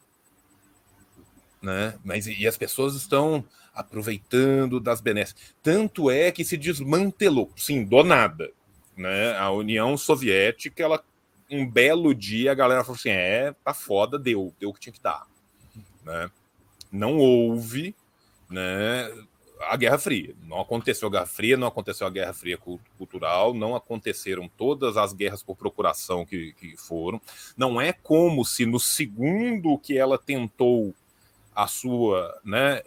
[1.61, 1.97] né?
[2.03, 3.43] Mas e as pessoas estão
[3.73, 5.35] aproveitando das benesses.
[5.63, 8.51] Tanto é que se desmantelou, sim, do nada,
[8.97, 9.37] né?
[9.37, 11.03] A União Soviética, ela
[11.49, 14.93] um belo dia a galera falou assim: "É, tá foda, deu, deu o que tinha
[14.93, 15.27] que dar",
[16.03, 16.29] né?
[16.91, 17.95] Não houve,
[18.49, 19.09] né?
[19.69, 20.35] A Guerra Fria.
[20.43, 22.57] Não aconteceu a Guerra Fria, não aconteceu a Guerra Fria
[22.97, 27.21] cultural, não aconteceram todas as guerras por procuração que, que foram.
[27.55, 30.93] Não é como se no segundo que ela tentou
[31.55, 32.81] a sua né,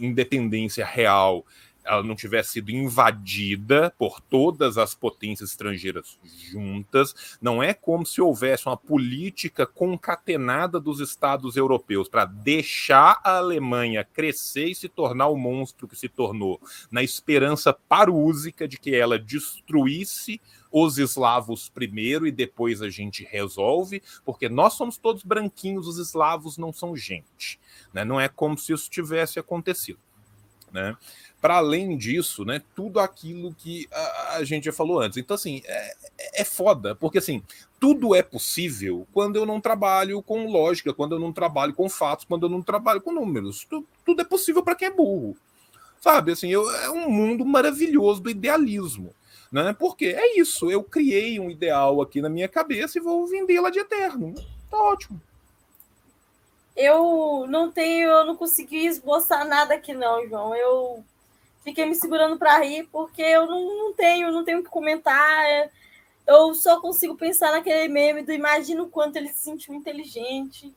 [0.00, 1.44] independência real
[1.88, 8.20] ela não tivesse sido invadida por todas as potências estrangeiras juntas, não é como se
[8.20, 15.28] houvesse uma política concatenada dos estados europeus para deixar a Alemanha crescer e se tornar
[15.28, 16.60] o monstro que se tornou,
[16.90, 20.40] na esperança parúsica de que ela destruísse
[20.70, 26.58] os eslavos primeiro e depois a gente resolve, porque nós somos todos branquinhos, os eslavos
[26.58, 27.58] não são gente.
[27.92, 28.04] Né?
[28.04, 29.98] Não é como se isso tivesse acontecido.
[30.72, 30.96] Né?
[31.40, 35.16] Para além disso, né, tudo aquilo que a, a, gente já falou antes.
[35.16, 35.96] Então, assim, é,
[36.34, 37.42] é foda, porque assim,
[37.78, 42.24] tudo é possível quando eu não trabalho com lógica, quando eu não trabalho com fatos,
[42.24, 43.64] quando eu não trabalho com números.
[43.68, 45.36] Tu, tudo é possível para quem é burro.
[46.00, 49.14] Sabe, assim, eu, é um mundo maravilhoso do idealismo.
[49.50, 49.74] Né?
[49.78, 53.78] Porque é isso, eu criei um ideal aqui na minha cabeça e vou vendê-la de
[53.78, 54.34] eterno.
[54.70, 55.20] Tá ótimo
[56.78, 60.54] eu não tenho, eu não consegui esboçar nada aqui não, João.
[60.54, 61.04] Eu
[61.64, 65.68] fiquei me segurando para rir porque eu não, não tenho, não tenho o que comentar.
[66.24, 70.72] Eu só consigo pensar naquele meme do imagina o quanto ele se sentiu inteligente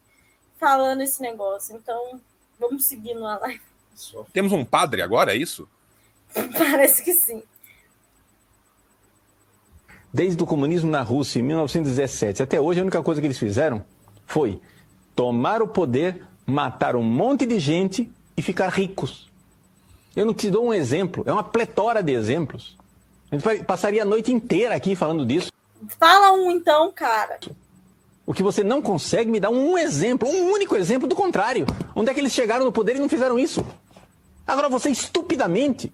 [0.59, 1.75] falando esse negócio.
[1.75, 2.19] Então,
[2.59, 3.61] vamos seguir na live.
[4.33, 5.69] Temos um padre agora, é isso?
[6.57, 7.43] Parece que sim.
[10.11, 13.85] Desde o comunismo na Rússia em 1917 até hoje, a única coisa que eles fizeram
[14.25, 14.59] foi
[15.15, 19.29] tomar o poder, matar um monte de gente e ficar ricos.
[20.15, 22.75] Eu não te dou um exemplo, é uma pletora de exemplos.
[23.31, 25.51] A gente passaria a noite inteira aqui falando disso.
[25.97, 27.39] Fala um então, cara.
[28.25, 31.65] O que você não consegue me dar um exemplo, um único exemplo do contrário.
[31.95, 33.65] Onde é que eles chegaram no poder e não fizeram isso?
[34.45, 35.91] Agora você estupidamente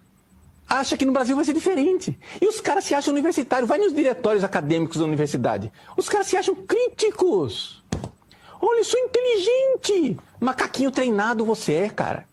[0.68, 2.18] acha que no Brasil vai ser diferente.
[2.42, 3.70] E os caras se acham universitários.
[3.70, 5.72] Vai nos diretórios acadêmicos da universidade.
[5.96, 7.77] Os caras se acham críticos.
[8.62, 10.18] Olha, eu sou inteligente.
[10.40, 12.26] Macaquinho treinado você é, cara.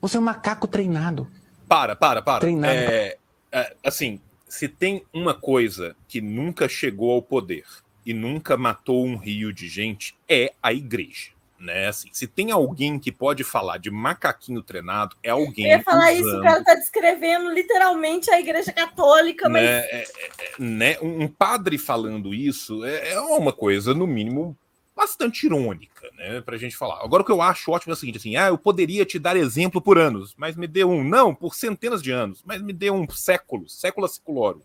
[0.00, 1.28] Você é um macaco treinado.
[1.68, 2.40] Para, para, para.
[2.40, 2.74] Treinado.
[2.74, 3.16] É,
[3.50, 7.64] é, assim, se tem uma coisa que nunca chegou ao poder
[8.04, 11.30] e nunca matou um rio de gente, é a igreja.
[11.58, 11.86] Né?
[11.86, 15.66] Assim, se tem alguém que pode falar de macaquinho treinado, é alguém.
[15.66, 19.62] Eu ia falar usando, isso, o cara tá descrevendo literalmente a igreja católica, mas.
[19.62, 20.96] Né, é, é, né?
[21.00, 24.56] Um padre falando isso é, é uma coisa, no mínimo,
[24.94, 27.02] bastante irônica, né, pra gente falar.
[27.02, 29.36] Agora o que eu acho ótimo é o seguinte, assim, ah, eu poderia te dar
[29.36, 32.90] exemplo por anos, mas me dê um, não, por centenas de anos, mas me dê
[32.90, 34.62] um século, século seculorum.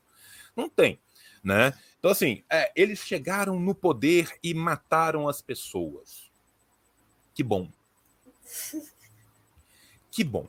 [0.56, 0.99] Não tem,
[1.44, 1.74] né?
[1.99, 6.30] Então, assim, é, eles chegaram no poder e mataram as pessoas.
[7.34, 7.70] Que bom.
[10.12, 10.48] Que bom.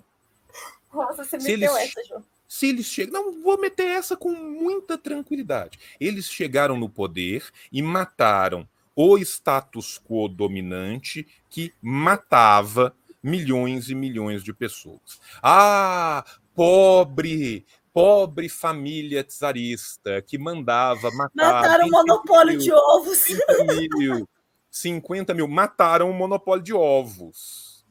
[0.93, 2.25] Nossa, você se meteu eles, essa, João.
[2.47, 3.13] Se eles chegam.
[3.13, 5.79] Não, vou meter essa com muita tranquilidade.
[6.01, 8.67] Eles chegaram no poder e mataram
[9.01, 12.93] o status quo dominante que matava
[13.23, 15.21] milhões e milhões de pessoas.
[15.41, 21.53] Ah, pobre, pobre família czarista que mandava matar.
[21.53, 23.19] Mataram o monopólio mil, de ovos.
[23.19, 23.65] 50
[23.97, 24.29] mil,
[24.69, 25.47] 50 mil.
[25.47, 27.87] Mataram o monopólio de ovos.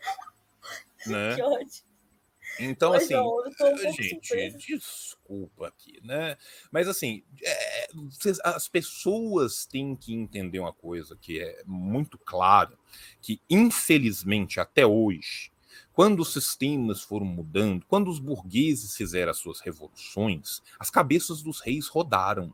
[1.04, 1.34] Né?
[1.34, 1.82] Que ódio.
[2.58, 3.14] Então, assim,
[3.90, 6.36] gente, desculpa aqui, né?
[6.70, 7.88] Mas, assim, é,
[8.44, 12.76] as pessoas têm que entender uma coisa que é muito clara,
[13.20, 15.50] que, infelizmente, até hoje,
[15.92, 21.60] quando os sistemas foram mudando, quando os burgueses fizeram as suas revoluções, as cabeças dos
[21.60, 22.52] reis rodaram.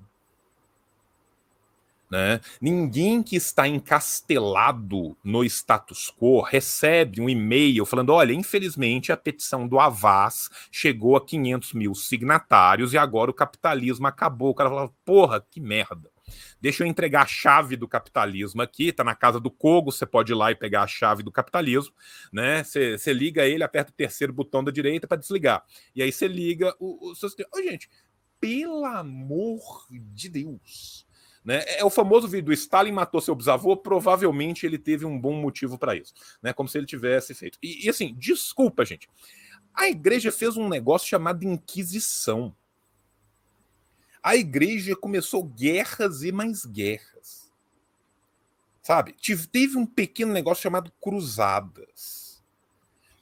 [2.11, 2.41] Né?
[2.59, 9.69] Ninguém que está encastelado no status quo recebe um e-mail falando: olha, infelizmente a petição
[9.69, 14.51] do Avaz chegou a 500 mil signatários e agora o capitalismo acabou.
[14.51, 16.11] O cara fala: porra, que merda.
[16.61, 20.33] Deixa eu entregar a chave do capitalismo aqui, tá na casa do Kogo, você pode
[20.33, 21.95] ir lá e pegar a chave do capitalismo,
[22.33, 22.63] né?
[22.65, 25.65] Você liga ele, aperta o terceiro botão da direita para desligar.
[25.95, 27.29] E aí você liga o, o seu.
[27.55, 27.89] Ô, gente,
[28.41, 31.08] pelo amor de Deus
[31.49, 31.65] né?
[31.67, 35.97] É o famoso vídeo: Stalin matou seu bisavô, provavelmente ele teve um bom motivo para
[35.97, 36.13] isso,
[36.43, 36.53] né?
[36.53, 37.59] como se ele tivesse feito.
[37.63, 39.09] E, e assim, desculpa, gente.
[39.73, 42.55] A igreja fez um negócio chamado Inquisição.
[44.23, 47.51] A igreja começou guerras e mais guerras.
[48.83, 49.15] Sabe?
[49.51, 52.45] Teve um pequeno negócio chamado cruzadas.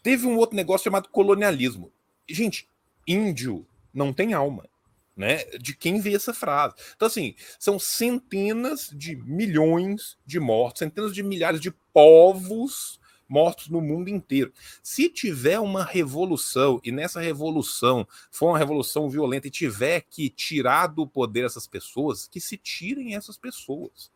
[0.03, 1.93] Teve um outro negócio chamado colonialismo.
[2.29, 2.69] Gente,
[3.07, 4.69] índio não tem alma.
[5.17, 6.75] Né, de quem vê essa frase.
[6.95, 13.81] Então, assim, são centenas de milhões de mortos, centenas de milhares de povos mortos no
[13.81, 14.53] mundo inteiro.
[14.83, 20.89] Se tiver uma revolução, e nessa revolução for uma revolução violenta e tiver que tirar
[20.89, 24.13] do poder essas pessoas, que se tirem essas pessoas.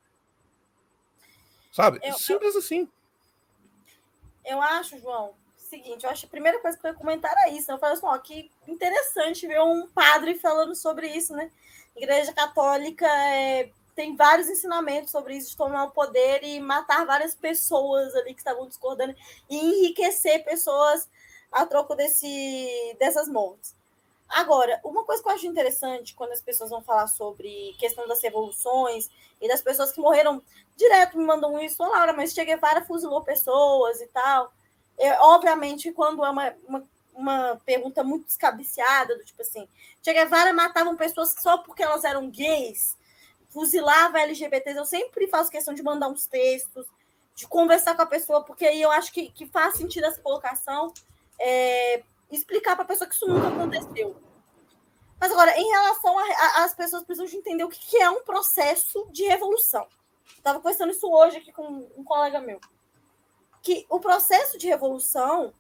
[1.73, 1.99] Sabe?
[2.03, 2.89] Eu- Simples assim.
[4.45, 5.35] Eu acho, João,
[5.71, 7.71] seguinte, eu acho que a primeira coisa que eu ia comentar era isso.
[7.71, 11.51] Eu falei assim, ó, que interessante ver um padre falando sobre isso, né?
[11.97, 17.35] Igreja Católica é, tem vários ensinamentos sobre isso, de tomar o poder e matar várias
[17.35, 19.15] pessoas ali que estavam discordando
[19.49, 21.09] e enriquecer pessoas
[21.51, 23.75] a troco desse, dessas mortes.
[24.29, 28.23] Agora, uma coisa que eu acho interessante quando as pessoas vão falar sobre questão das
[28.23, 29.11] revoluções
[29.41, 30.41] e das pessoas que morreram
[30.77, 34.53] direto me mandam isso, "Ô, Laura, mas Che Guevara fuzilou pessoas e tal.
[35.01, 39.67] É, obviamente, quando é uma, uma, uma pergunta muito descabiciada, do tipo assim,
[40.03, 42.99] Che Guevara matavam pessoas só porque elas eram gays,
[43.49, 46.87] fuzilava LGBTs, eu sempre faço questão de mandar uns textos,
[47.35, 50.93] de conversar com a pessoa, porque aí eu acho que, que faz sentido essa colocação,
[51.41, 54.15] é, explicar para a pessoa que isso nunca aconteceu.
[55.19, 56.15] Mas agora, em relação
[56.57, 59.87] às pessoas precisam de entender o que, que é um processo de revolução.
[60.37, 62.61] Estava conversando isso hoje aqui com um colega meu.
[63.63, 65.53] Que o processo de revolução,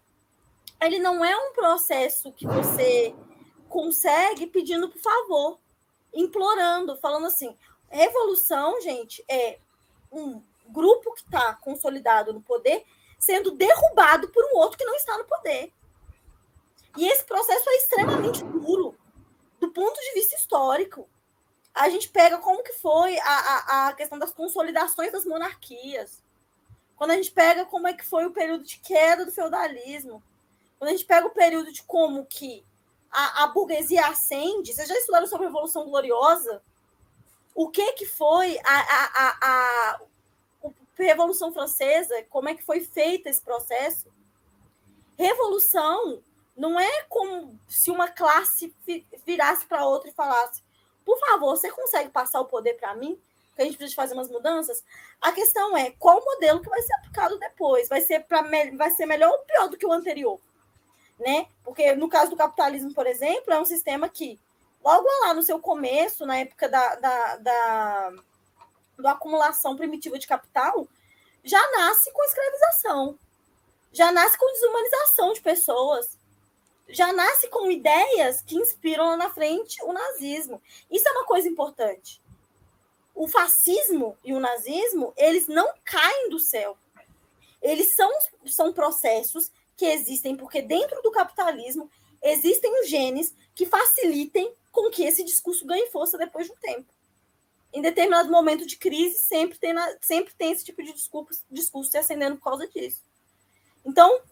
[0.80, 3.14] ele não é um processo que você
[3.68, 5.58] consegue pedindo por favor,
[6.12, 7.56] implorando, falando assim,
[7.88, 9.58] revolução, gente, é
[10.10, 12.84] um grupo que está consolidado no poder
[13.18, 15.72] sendo derrubado por um outro que não está no poder.
[16.96, 18.96] E esse processo é extremamente duro
[19.60, 21.08] do ponto de vista histórico.
[21.72, 26.22] A gente pega como que foi a, a, a questão das consolidações das monarquias.
[27.00, 30.22] Quando a gente pega como é que foi o período de queda do feudalismo.
[30.78, 32.62] Quando a gente pega o período de como que
[33.10, 34.74] a, a burguesia ascende.
[34.74, 36.62] Vocês já estudaram sobre a Revolução Gloriosa?
[37.54, 40.00] O que que foi a, a, a, a
[40.94, 42.22] Revolução Francesa?
[42.28, 44.12] Como é que foi feito esse processo?
[45.16, 46.22] Revolução
[46.54, 48.74] não é como se uma classe
[49.24, 50.62] virasse para outra e falasse:
[51.02, 53.18] por favor, você consegue passar o poder para mim?
[53.54, 54.82] Que a gente precisa fazer umas mudanças.
[55.20, 57.88] A questão é qual modelo que vai ser aplicado depois?
[57.88, 58.42] Vai ser, pra,
[58.76, 60.40] vai ser melhor ou pior do que o anterior?
[61.18, 61.46] Né?
[61.62, 64.40] Porque no caso do capitalismo, por exemplo, é um sistema que,
[64.82, 68.12] logo lá no seu começo, na época da, da, da,
[68.98, 70.88] da acumulação primitiva de capital,
[71.44, 73.18] já nasce com escravização,
[73.92, 76.18] já nasce com desumanização de pessoas
[76.92, 80.60] já nasce com ideias que inspiram lá na frente o nazismo.
[80.90, 82.19] Isso é uma coisa importante.
[83.20, 86.74] O fascismo e o nazismo, eles não caem do céu.
[87.60, 88.10] Eles são,
[88.46, 91.90] são processos que existem porque dentro do capitalismo
[92.22, 96.86] existem os genes que facilitem com que esse discurso ganhe força depois de um tempo.
[97.74, 101.98] Em determinado momento de crise, sempre tem, sempre tem esse tipo de discurso, discurso se
[101.98, 103.02] acendendo por causa disso.
[103.84, 104.22] Então,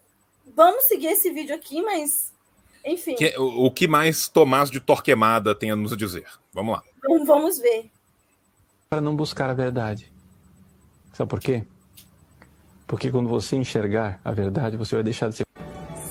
[0.46, 2.32] vamos seguir esse vídeo aqui, mas
[2.82, 3.16] enfim.
[3.16, 6.26] Que, o, o, que mais Tomás de Torquemada tem a nos dizer?
[6.54, 6.82] Vamos lá.
[6.96, 7.90] Então, vamos ver.
[8.90, 10.10] Para não buscar a verdade.
[11.12, 11.62] Sabe por quê?
[12.86, 15.44] Porque quando você enxergar a verdade, você vai deixar de ser.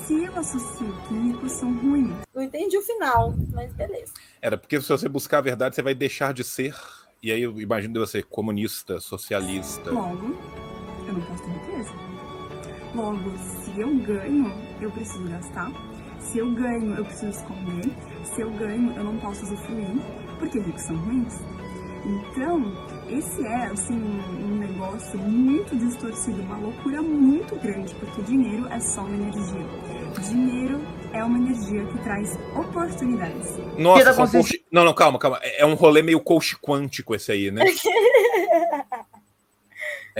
[0.06, 2.14] Se eu associo químicos são ruins.
[2.32, 4.12] Não entendi o final, mas beleza.
[4.40, 6.72] Era porque se você buscar a verdade, você vai deixar de ser.
[7.20, 9.90] E aí eu imagino você comunista, socialista.
[9.90, 10.38] Logo,
[11.08, 11.90] eu não posso ter riqueza.
[12.94, 15.72] Logo, se eu ganho, eu preciso gastar.
[16.20, 17.92] Se eu ganho, eu preciso esconder.
[18.22, 20.00] Se eu ganho, eu não posso usufruir,
[20.38, 21.34] porque ricos são ruins.
[22.04, 22.72] Então,
[23.08, 29.02] esse é, assim, um negócio muito distorcido, uma loucura muito grande, porque dinheiro é só
[29.02, 29.66] uma energia.
[30.28, 30.80] Dinheiro
[31.12, 33.56] é uma energia que traz oportunidades.
[33.76, 34.64] Nossa, são coach...
[34.70, 35.38] não, não, calma, calma.
[35.42, 37.62] É um rolê meio coach quântico esse aí, né?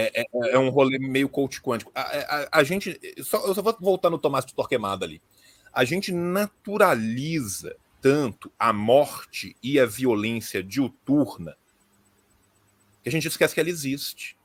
[0.01, 1.91] É, é, é, um rolê meio coach quântico.
[1.93, 3.01] A, a, a, gente.
[3.21, 5.21] Só, eu só vou voltar no Tomás de Torquemada ali
[5.79, 11.57] a gente naturaliza tanto a morte e a violência diuturna
[13.03, 14.37] que a gente esquece que ela existe.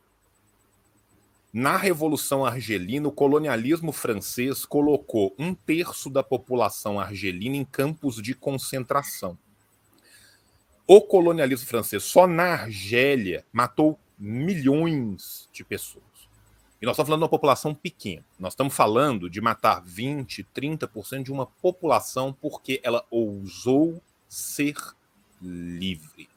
[1.54, 8.34] Na Revolução Argelina, o colonialismo francês colocou um terço da população argelina em campos de
[8.34, 9.38] concentração.
[10.88, 16.04] O colonialismo francês, só na Argélia, matou milhões de pessoas.
[16.82, 18.26] E nós estamos falando de uma população pequena.
[18.40, 24.76] Nós estamos falando de matar 20, 30% de uma população porque ela ousou ser
[25.42, 26.28] livre.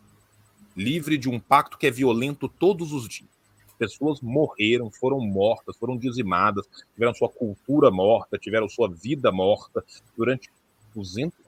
[0.77, 3.31] Livre de um pacto que é violento todos os dias.
[3.79, 9.85] pessoas morreram, foram mortas, foram dizimadas, tiveram sua cultura morta, tiveram sua vida morta
[10.17, 10.51] durante
[10.95, 11.47] 200 anos.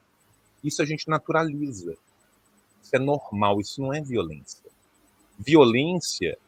[0.63, 1.97] Isso a gente naturaliza.
[2.83, 4.63] Isso é normal, isso não é violência.
[5.39, 6.39] Violência,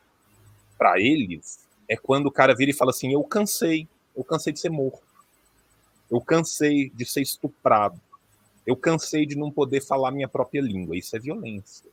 [0.78, 3.86] para eles, é quando o cara vira e fala assim: Eu cansei,
[4.16, 5.02] eu cansei de ser morto,
[6.10, 8.00] eu cansei de ser estuprado,
[8.66, 10.96] eu cansei de não poder falar minha própria língua.
[10.96, 11.90] Isso é violência.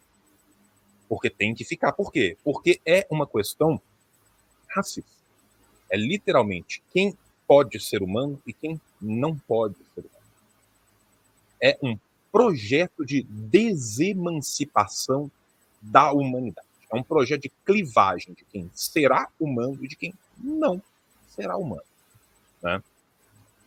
[1.08, 1.94] Porque tem que ficar.
[1.94, 2.38] Por quê?
[2.44, 3.82] Porque é uma questão
[4.70, 5.10] racista.
[5.90, 7.18] É literalmente quem
[7.48, 10.18] pode ser humano e quem não pode ser humano.
[11.62, 11.98] É um
[12.32, 15.32] projeto de desemancipação
[15.82, 16.68] da humanidade.
[16.92, 20.82] É um projeto de clivagem de quem será humano e de quem não
[21.30, 21.84] será humano.
[22.62, 22.84] Né?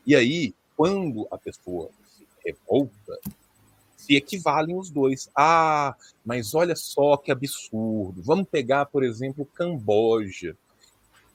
[0.07, 3.19] E aí, quando a pessoa se revolta,
[4.11, 5.31] se equivalem os dois.
[5.37, 8.21] Ah, mas olha só que absurdo.
[8.23, 10.57] Vamos pegar, por exemplo, Camboja.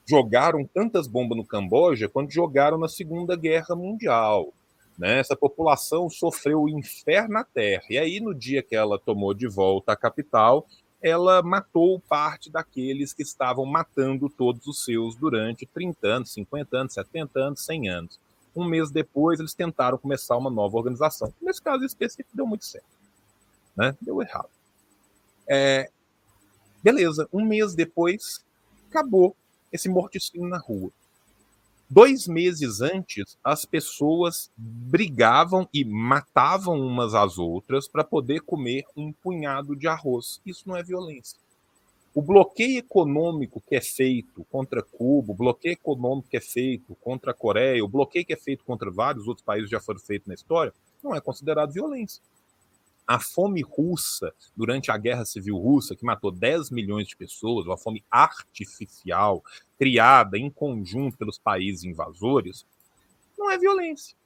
[0.04, 4.52] Jogaram tantas bombas no Camboja quanto jogaram na Segunda Guerra Mundial.
[4.98, 5.18] Né?
[5.18, 7.84] Essa população sofreu o inferno na terra.
[7.88, 10.66] E aí, no dia que ela tomou de volta a capital,
[11.02, 16.92] ela matou parte daqueles que estavam matando todos os seus durante 30 anos, 50 anos,
[16.92, 18.25] 70 anos, 100 anos.
[18.56, 21.32] Um mês depois, eles tentaram começar uma nova organização.
[21.40, 22.86] Nesse caso específico, deu muito certo.
[23.76, 23.94] Né?
[24.00, 24.48] Deu errado.
[25.46, 25.90] É,
[26.82, 28.42] beleza, um mês depois,
[28.88, 29.36] acabou
[29.70, 30.90] esse morticínio na rua.
[31.88, 39.12] Dois meses antes, as pessoas brigavam e matavam umas às outras para poder comer um
[39.12, 40.40] punhado de arroz.
[40.44, 41.38] Isso não é violência.
[42.16, 47.32] O bloqueio econômico que é feito contra Cuba, o bloqueio econômico que é feito contra
[47.32, 50.32] a Coreia, o bloqueio que é feito contra vários outros países já foram feitos na
[50.32, 50.72] história,
[51.04, 52.22] não é considerado violência.
[53.06, 57.76] A fome russa, durante a Guerra Civil Russa, que matou 10 milhões de pessoas, uma
[57.76, 59.44] fome artificial,
[59.78, 62.64] criada em conjunto pelos países invasores,
[63.36, 64.16] não é violência.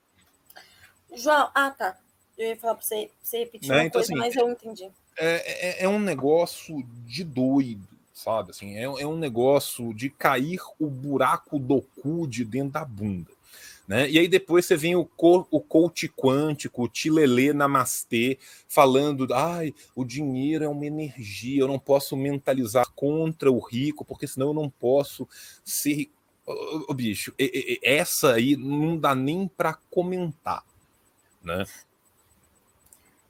[1.12, 1.98] João, ah tá.
[2.38, 3.74] Eu ia falar para você, você repetir né?
[3.74, 4.88] uma então, coisa, assim, mas eu entendi.
[5.22, 8.52] É, é, é, um negócio de doido, sabe?
[8.52, 13.30] Assim, é, é um negócio de cair o buraco do cu de dentro da bunda.
[13.86, 14.08] Né?
[14.08, 19.74] E aí depois você vem o, co o coach quântico, o Tilelê Namastê, falando, ai,
[19.94, 24.54] o dinheiro é uma energia, eu não posso mentalizar contra o rico, porque senão eu
[24.54, 25.28] não posso
[25.62, 26.08] ser...
[26.88, 27.34] Ô, bicho,
[27.82, 30.64] essa aí não dá nem para comentar,
[31.44, 31.66] né?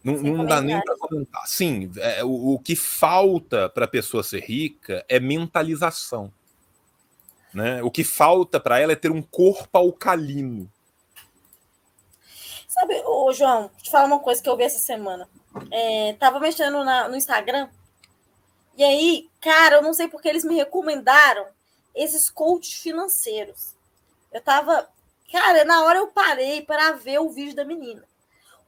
[0.03, 1.47] Não, não dá nem para comentar.
[1.47, 6.33] Sim, é, o, o que falta para a pessoa ser rica é mentalização.
[7.53, 7.83] Né?
[7.83, 10.71] O que falta para ela é ter um corpo alcalino.
[12.69, 15.29] Sabe, ô, João, deixa eu te falar uma coisa que eu vi essa semana.
[15.71, 17.69] É, tava mexendo na, no Instagram,
[18.81, 21.47] e aí, cara, eu não sei porque eles me recomendaram
[21.95, 23.75] esses coaches financeiros.
[24.33, 24.89] Eu tava.
[25.31, 28.03] Cara, na hora eu parei para ver o vídeo da menina.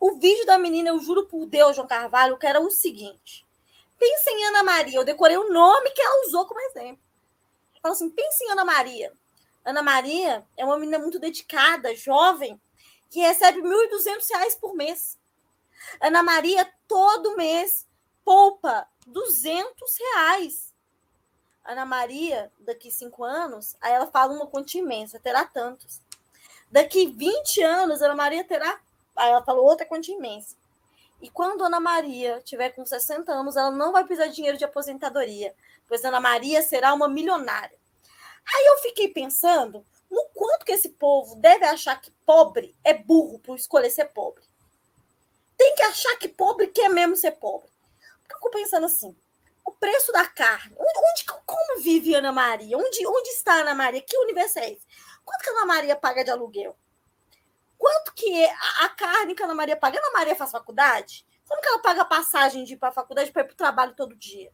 [0.03, 3.47] O vídeo da menina, eu juro por Deus, João Carvalho, que era o seguinte.
[3.97, 4.99] Pensa em Ana Maria.
[4.99, 7.01] Eu decorei o nome que ela usou como exemplo.
[7.81, 9.13] Fala assim, pensa em Ana Maria.
[9.65, 12.61] Ana Maria é uma menina muito dedicada, jovem,
[13.11, 15.17] que recebe R$ 1.200 por mês.
[16.01, 17.87] Ana Maria, todo mês,
[18.25, 20.75] poupa 200 reais.
[21.65, 26.01] Ana Maria, daqui cinco anos, aí ela fala uma quantia imensa, terá tantos.
[26.73, 28.81] Daqui 20 anos, Ana Maria terá
[29.17, 30.57] Aí ela falou outra quantia imensa.
[31.21, 34.65] E quando Ana Maria tiver com 60 anos, ela não vai precisar de dinheiro de
[34.65, 35.55] aposentadoria,
[35.87, 37.79] pois Ana Maria será uma milionária.
[38.55, 43.39] Aí eu fiquei pensando no quanto que esse povo deve achar que pobre é burro
[43.39, 44.43] por escolher ser pobre.
[45.57, 47.71] Tem que achar que pobre quer mesmo ser pobre.
[48.19, 49.17] Porque eu fico pensando assim,
[49.65, 52.77] o preço da carne, onde, como vive Ana Maria?
[52.77, 54.03] Onde, onde está Ana Maria?
[54.03, 54.87] Que universo é esse?
[55.25, 56.77] Quanto que Ana Maria paga de aluguel?
[57.83, 58.45] Quanto que
[58.79, 59.99] a carne que a Ana Maria paga?
[59.99, 61.27] A Ana Maria faz faculdade?
[61.49, 63.97] Como que ela paga passagem de ir para a faculdade para ir para o trabalho
[63.97, 64.53] todo dia?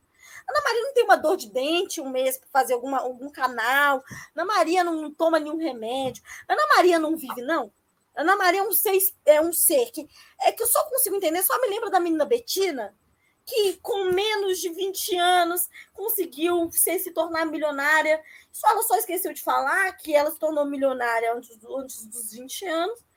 [0.49, 4.03] Ana Maria não tem uma dor de dente um mês para fazer alguma, algum canal.
[4.35, 6.23] Ana Maria não, não, toma nenhum remédio.
[6.49, 7.71] Ana Maria não vive, não.
[8.17, 10.09] Ana Maria é um ser, é um ser que,
[10.41, 12.97] é que eu só consigo entender, só me lembro da menina Betina,
[13.45, 18.23] que com menos de 20 anos conseguiu se, se tornar milionária.
[18.51, 22.65] Só ela só esqueceu de falar que ela se tornou milionária antes, antes dos 20
[22.65, 23.08] anos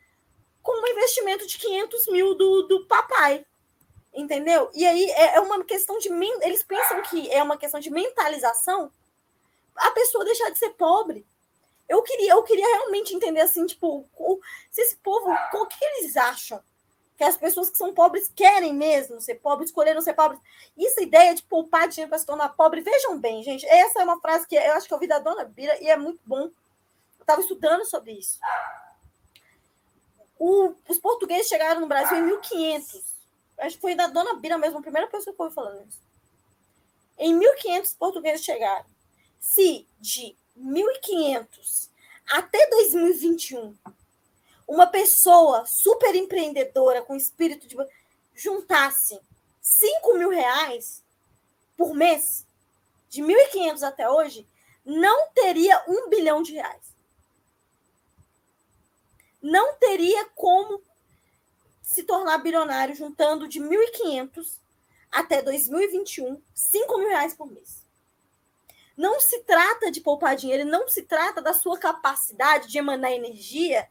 [0.62, 3.46] com um investimento de 500 mil do, do papai.
[4.14, 4.70] Entendeu?
[4.74, 6.10] E aí é, é uma questão de.
[6.42, 8.92] Eles pensam que é uma questão de mentalização
[9.76, 11.26] a pessoa deixar de ser pobre.
[11.88, 14.40] Eu queria, eu queria realmente entender assim, tipo, o,
[14.70, 16.62] se esse povo, o que eles acham?
[17.22, 20.42] que as pessoas que são pobres querem mesmo ser pobres, escolheram ser pobres.
[20.76, 24.04] Isso, a ideia de poupar dinheiro para se tornar pobre, vejam bem, gente, essa é
[24.04, 26.46] uma frase que eu acho que eu ouvi da dona Bira e é muito bom.
[26.46, 26.52] Eu
[27.22, 28.40] estava estudando sobre isso.
[30.44, 33.16] O, os portugueses chegaram no Brasil em 1500.
[33.60, 36.02] Acho que foi da dona Bira mesmo, a primeira pessoa que ouvi falando isso.
[37.16, 38.88] Em 1500, os portugueses chegaram.
[39.40, 41.92] Se de 1500
[42.28, 43.78] até 2021
[44.68, 47.78] uma pessoa super empreendedora com espírito de
[48.34, 49.22] juntasse
[49.62, 51.04] 5 mil reais
[51.78, 52.48] por mês,
[53.10, 54.48] de 1.500 até hoje,
[54.84, 56.91] não teria um bilhão de reais.
[59.42, 60.82] Não teria como
[61.82, 64.60] se tornar bilionário juntando de 1.500
[65.12, 67.84] até 2021, 5 mil reais por mês.
[68.96, 73.88] Não se trata de poupar dinheiro, não se trata da sua capacidade de emanar energia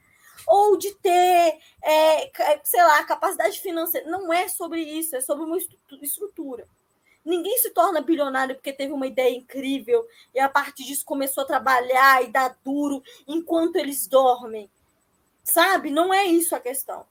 [0.46, 2.30] ou de ter, é,
[2.64, 4.08] sei lá, capacidade financeira.
[4.08, 5.58] Não é sobre isso, é sobre uma
[6.02, 6.66] estrutura.
[7.24, 11.46] Ninguém se torna bilionário porque teve uma ideia incrível e a partir disso começou a
[11.46, 14.70] trabalhar e dar duro enquanto eles dormem.
[15.42, 15.90] Sabe?
[15.90, 17.04] Não é isso a questão.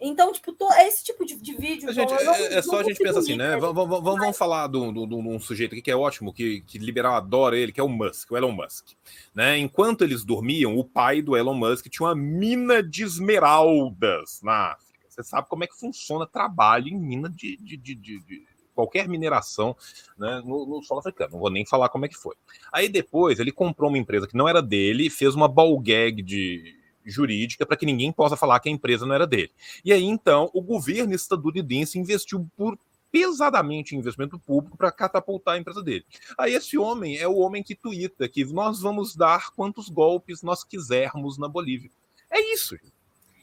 [0.00, 1.92] Então, tipo, to, esse tipo de, de vídeo.
[1.92, 3.56] Gente, não, é, é só a gente pensar assim, né?
[3.56, 7.56] Vamos, vamos, vamos falar de um sujeito aqui que é ótimo, que, que liberal adora
[7.56, 8.88] ele, que é o Musk, o Elon Musk.
[9.34, 9.56] Né?
[9.58, 15.06] Enquanto eles dormiam, o pai do Elon Musk tinha uma mina de esmeraldas na África.
[15.08, 18.44] Você sabe como é que funciona trabalho em mina de, de, de, de
[18.74, 19.76] qualquer mineração
[20.18, 21.32] né, no, no, solo africano.
[21.32, 22.34] Não vou nem falar como é que foi.
[22.72, 26.83] Aí depois ele comprou uma empresa que não era dele, fez uma ball gag de
[27.04, 29.52] jurídica para que ninguém possa falar que a empresa não era dele.
[29.84, 32.78] E aí, então, o governo estadunidense investiu por
[33.14, 36.04] pesadamente em investimento público para catapultar a empresa dele.
[36.36, 40.64] Aí esse homem é o homem que tuita que nós vamos dar quantos golpes nós
[40.64, 41.92] quisermos na Bolívia.
[42.28, 42.74] É isso.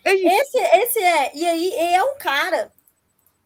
[0.03, 0.27] É isso.
[0.27, 1.31] Esse, esse é.
[1.33, 2.69] E aí é um cara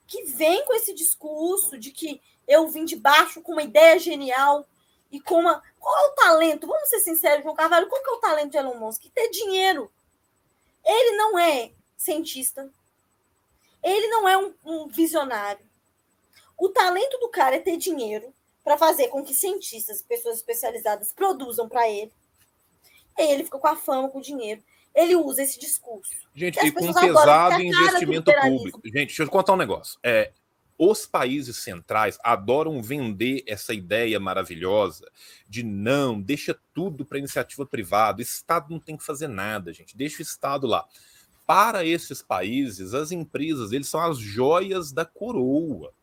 [0.07, 4.67] que vem com esse discurso de que eu vim de baixo com uma ideia genial
[5.11, 5.61] e com uma.
[5.79, 6.65] Qual é o talento?
[6.65, 9.03] Vamos ser sinceros, João Carvalho, qual que é o talento de Elon Musk?
[9.13, 9.91] Ter dinheiro.
[10.85, 12.69] Ele não é cientista.
[13.83, 15.65] Ele não é um, um visionário.
[16.57, 18.33] O talento do cara é ter dinheiro
[18.63, 22.11] para fazer com que cientistas, pessoas especializadas produzam para ele.
[23.17, 24.63] E ele fica com a fama, com o dinheiro.
[24.93, 26.11] Ele usa esse discurso.
[26.33, 28.81] Gente, e com pesado investimento público.
[28.85, 29.99] Gente, deixa eu contar um negócio.
[30.01, 30.31] É,
[30.77, 35.09] os países centrais adoram vender essa ideia maravilhosa
[35.47, 39.95] de não, deixa tudo para iniciativa privada, o Estado não tem que fazer nada, gente,
[39.95, 40.85] deixa o Estado lá.
[41.47, 45.93] Para esses países, as empresas, eles são as joias da coroa.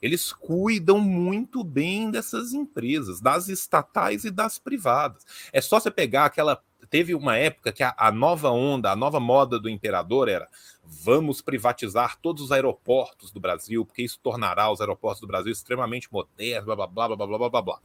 [0.00, 5.24] Eles cuidam muito bem dessas empresas, das estatais e das privadas.
[5.52, 9.20] É só você pegar aquela teve uma época que a, a, nova onda, a nova
[9.20, 10.48] moda do imperador era
[10.84, 16.08] vamos privatizar todos os aeroportos do Brasil, porque isso tornará os aeroportos do Brasil extremamente
[16.10, 17.78] modernos, blá blá blá blá blá blá blá blá.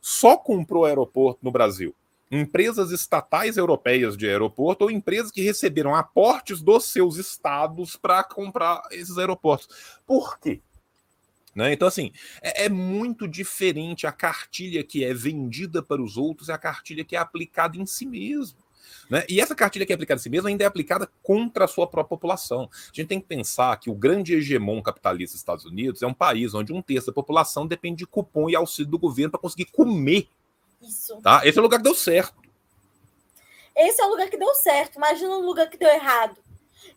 [0.00, 1.94] Só comprou aeroporto no Brasil
[2.32, 8.80] empresas estatais europeias de aeroporto ou empresas que receberam aportes dos seus estados para comprar
[8.90, 9.68] esses aeroportos.
[10.06, 10.62] Por quê?
[11.54, 11.72] Né?
[11.72, 16.52] Então, assim, é, é, muito diferente a cartilha que é vendida para os outros e
[16.52, 18.56] a cartilha que é aplicada em si mesmo.
[19.10, 19.24] Né?
[19.28, 21.86] E essa cartilha que é aplicada em si mesma ainda é aplicada contra a sua
[21.86, 22.70] própria população.
[22.72, 26.14] A gente tem que pensar que o grande hegemon capitalista dos Estados Unidos é um
[26.14, 29.66] país onde um terço da população depende de cupom e auxílio do governo para conseguir
[29.66, 30.28] comer.
[30.80, 31.20] Isso.
[31.20, 31.42] Tá?
[31.44, 32.40] Esse é o lugar que deu certo.
[33.76, 34.96] Esse é o lugar que deu certo.
[34.96, 36.36] Imagina um lugar que deu errado.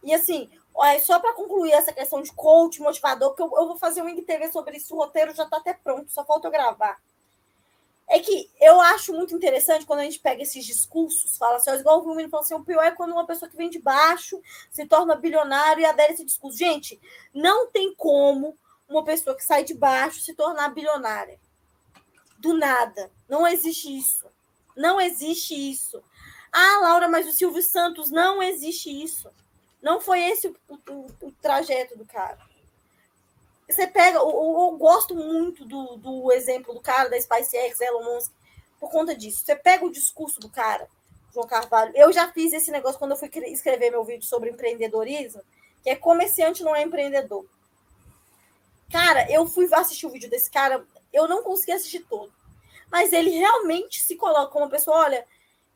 [0.03, 3.77] E assim, Olha, só para concluir essa questão de coach, motivador, que eu, eu vou
[3.77, 6.99] fazer um IGTV sobre isso, o roteiro já está até pronto, só falta eu gravar.
[8.09, 12.01] É que eu acho muito interessante quando a gente pega esses discursos, fala assim, igual
[12.01, 14.39] o menino falou assim, o pior é quando uma pessoa que vem de baixo
[14.69, 16.57] se torna bilionário e adere esse discurso.
[16.57, 16.99] Gente,
[17.33, 18.55] não tem como
[18.87, 21.39] uma pessoa que sai de baixo se tornar bilionária.
[22.37, 23.09] Do nada.
[23.29, 24.27] Não existe isso.
[24.75, 26.03] Não existe isso.
[26.51, 29.31] Ah, Laura, mas o Silvio Santos não existe isso.
[29.81, 30.55] Não foi esse o,
[30.89, 32.37] o, o trajeto do cara.
[33.69, 38.31] Você pega, eu, eu gosto muito do, do, exemplo do cara da SpaceX, Elon Musk,
[38.79, 39.43] por conta disso.
[39.43, 40.87] Você pega o discurso do cara,
[41.33, 41.91] João Carvalho.
[41.95, 45.41] Eu já fiz esse negócio quando eu fui escrever meu vídeo sobre empreendedorismo,
[45.83, 47.45] que é comerciante não é empreendedor.
[48.91, 52.31] Cara, eu fui assistir o vídeo desse cara, eu não consegui assistir todo.
[52.91, 55.25] Mas ele realmente se coloca como uma pessoa, olha,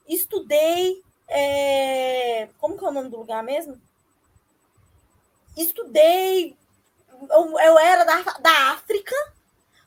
[0.08, 1.04] estudei.
[1.28, 2.50] É...
[2.60, 3.80] Como que é o nome do lugar mesmo?
[5.61, 6.57] Estudei,
[7.30, 9.15] eu, eu era da, da África,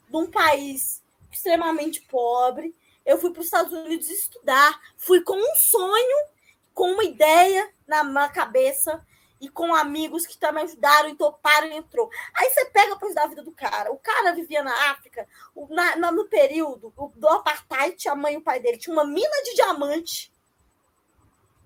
[0.09, 2.75] de um país extremamente pobre.
[3.05, 6.29] Eu fui para os Estados Unidos estudar, fui com um sonho,
[6.75, 9.05] com uma ideia na, na cabeça,
[9.43, 12.09] e com amigos que também ajudaram e toparam e entrou.
[12.33, 13.91] Aí você pega para da vida do cara.
[13.91, 15.27] O cara vivia na África,
[15.69, 19.55] na, no período do apartheid, a mãe e o pai dele tinha uma mina de
[19.57, 20.33] diamante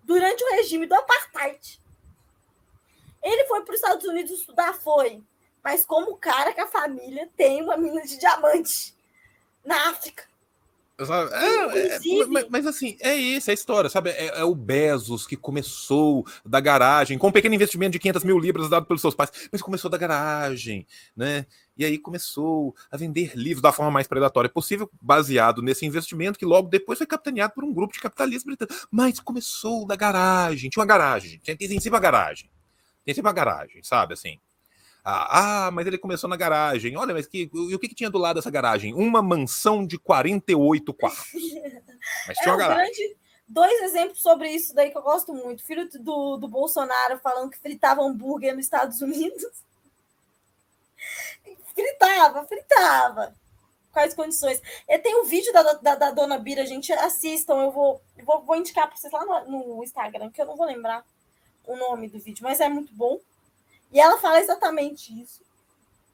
[0.03, 1.79] durante o regime do apartheid.
[3.27, 5.21] Ele foi para os Estados Unidos estudar, foi.
[5.63, 8.95] Mas como cara que a família tem uma mina de diamante
[9.65, 10.23] na África.
[10.99, 14.11] É, é, mas, mas, assim, é isso, é a história, sabe?
[14.11, 18.39] É, é, o Bezos que começou da garagem, com um pequeno investimento de 500 mil
[18.39, 21.45] libras dado pelos seus pais, mas começou da garagem, né?
[21.77, 26.47] E aí começou a vender livros da forma mais predatória possível, baseado nesse investimento que
[26.47, 28.87] logo depois foi capitaneado por um grupo de capitalistas britânicos.
[28.91, 32.49] Mas começou da garagem, tinha uma garagem, tinha em cima a garagem.
[33.07, 34.15] Tem sempre a garagem, sabe?
[34.15, 34.41] Assim.
[35.05, 36.97] Ah, ah, mas ele começou na garagem.
[36.97, 38.93] Olha, mas que, e o que, que tinha do lado dessa garagem?
[38.93, 41.33] Uma mansão de 48 quartos.
[42.27, 42.93] Mas tinha é uma garagem.
[42.93, 43.17] Grande,
[43.49, 45.65] dois exemplos sobre isso daí que eu gosto muito.
[45.65, 49.45] Filho do, do Bolsonaro falando que fritava hambúrguer nos Estados Unidos.
[51.75, 53.35] Fritava, fritava.
[53.93, 54.63] Quais condições?
[54.89, 56.93] Eu tenho um vídeo da, da, da dona Bira, gente.
[56.93, 60.57] Assistam, eu vou, vou, vou indicar para vocês lá no, no Instagram, que eu não
[60.57, 61.05] vou lembrar
[61.67, 63.19] o nome do vídeo, mas é muito bom.
[63.93, 65.41] E ela fala exatamente isso.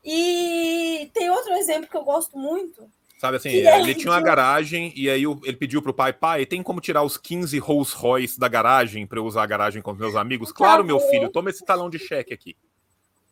[0.04, 2.90] E tem outro exemplo que eu gosto muito.
[3.18, 6.60] Sabe assim, é ele tinha uma garagem e aí ele pediu pro pai, pai, tem
[6.60, 9.98] como tirar os 15 Rolls Royce da garagem para eu usar a garagem com os
[9.98, 10.50] meus amigos?
[10.50, 12.56] Claro, meu filho, toma esse talão de cheque aqui.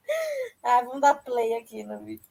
[0.62, 2.22] Ah, vamos dar play aqui no vídeo.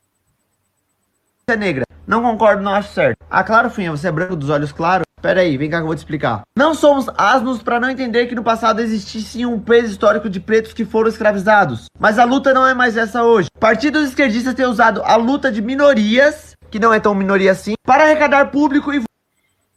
[1.39, 1.83] Você é negra.
[2.05, 3.17] Não concordo, não acho certo.
[3.27, 5.03] Ah, claro, Finha, você é branco dos olhos claros?
[5.21, 6.43] Pera aí, vem cá que eu vou te explicar.
[6.57, 10.71] Não somos asnos pra não entender que no passado existisse um peso histórico de pretos
[10.71, 11.87] que foram escravizados.
[11.99, 13.49] Mas a luta não é mais essa hoje.
[13.59, 18.05] Partidos esquerdistas têm usado a luta de minorias, que não é tão minoria assim, para
[18.05, 19.03] arrecadar público e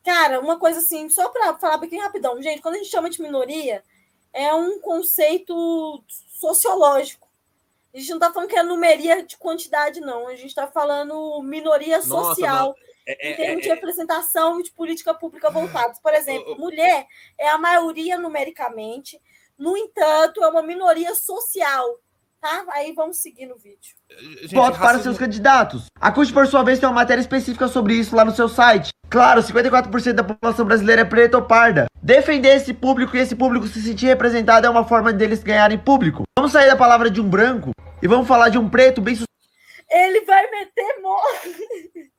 [0.04, 2.40] Cara, uma coisa assim, só para falar bem rapidão.
[2.42, 3.82] Gente, quando a gente chama de minoria,
[4.32, 6.02] é um conceito
[6.40, 7.28] sociológico.
[7.94, 10.26] A gente não tá falando que é numeria de quantidade, não.
[10.26, 12.74] A gente tá falando minoria Nossa, social.
[13.06, 15.98] É- é- em termos de é- representação e de política pública voltados.
[16.00, 17.06] Por exemplo, mulher
[17.38, 19.20] é a maioria numericamente,
[19.58, 21.98] no entanto, é uma minoria social.
[22.40, 22.64] Tá?
[22.70, 23.94] Aí vamos seguir no vídeo.
[24.52, 25.86] voto para seus candidatos.
[26.00, 28.90] A CUT, por sua vez, tem uma matéria específica sobre isso lá no seu site.
[29.08, 31.86] Claro, 54% da população brasileira é preta ou parda.
[32.02, 36.24] Defender esse público e esse público se sentir representado é uma forma deles ganharem público.
[36.36, 37.70] Vamos sair da palavra de um branco
[38.02, 39.16] e vamos falar de um preto bem
[39.88, 42.10] Ele vai meter morte.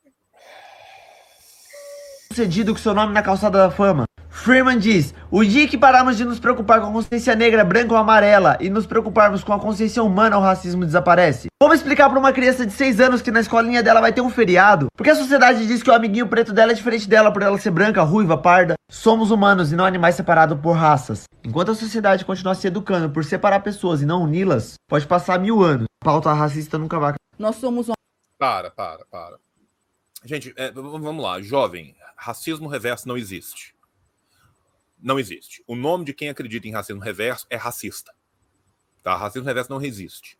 [2.34, 4.05] sucedido com seu nome na calçada da fama.
[4.27, 7.99] Freeman diz: O dia que pararmos de nos preocupar com a consciência negra, branca ou
[7.99, 11.47] amarela e nos preocuparmos com a consciência humana, o racismo desaparece.
[11.61, 14.31] Como explicar para uma criança de 6 anos que na escolinha dela vai ter um
[14.31, 14.88] feriado?
[14.97, 17.69] Porque a sociedade diz que o amiguinho preto dela é diferente dela por ela ser
[17.69, 18.73] branca, ruiva, parda.
[18.89, 21.26] Somos humanos e não animais separados por raças.
[21.43, 25.64] Enquanto a sociedade continuar se educando por separar pessoas e não uni-las, pode passar mil
[25.64, 25.85] anos.
[26.03, 27.14] Pauta racista nunca vai.
[27.38, 27.91] Nós somos
[28.39, 29.38] Para, para, para.
[30.26, 31.95] Gente, é, vamos lá, jovem.
[32.24, 33.76] Racismo reverso não existe.
[34.98, 35.62] Não existe.
[35.68, 38.16] O nome de quem acredita em racismo reverso é racista.
[39.04, 39.14] Tá?
[39.18, 40.40] Racismo reverso não existe.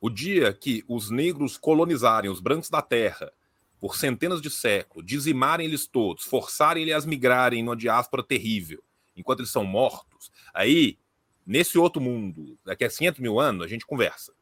[0.00, 3.32] O dia que os negros colonizarem os brancos da terra
[3.78, 8.82] por centenas de séculos, dizimarem eles todos, forçarem eles a migrarem numa diáspora terrível,
[9.16, 10.98] enquanto eles são mortos, aí,
[11.46, 14.32] nesse outro mundo, daqui a 500 mil anos, a gente conversa.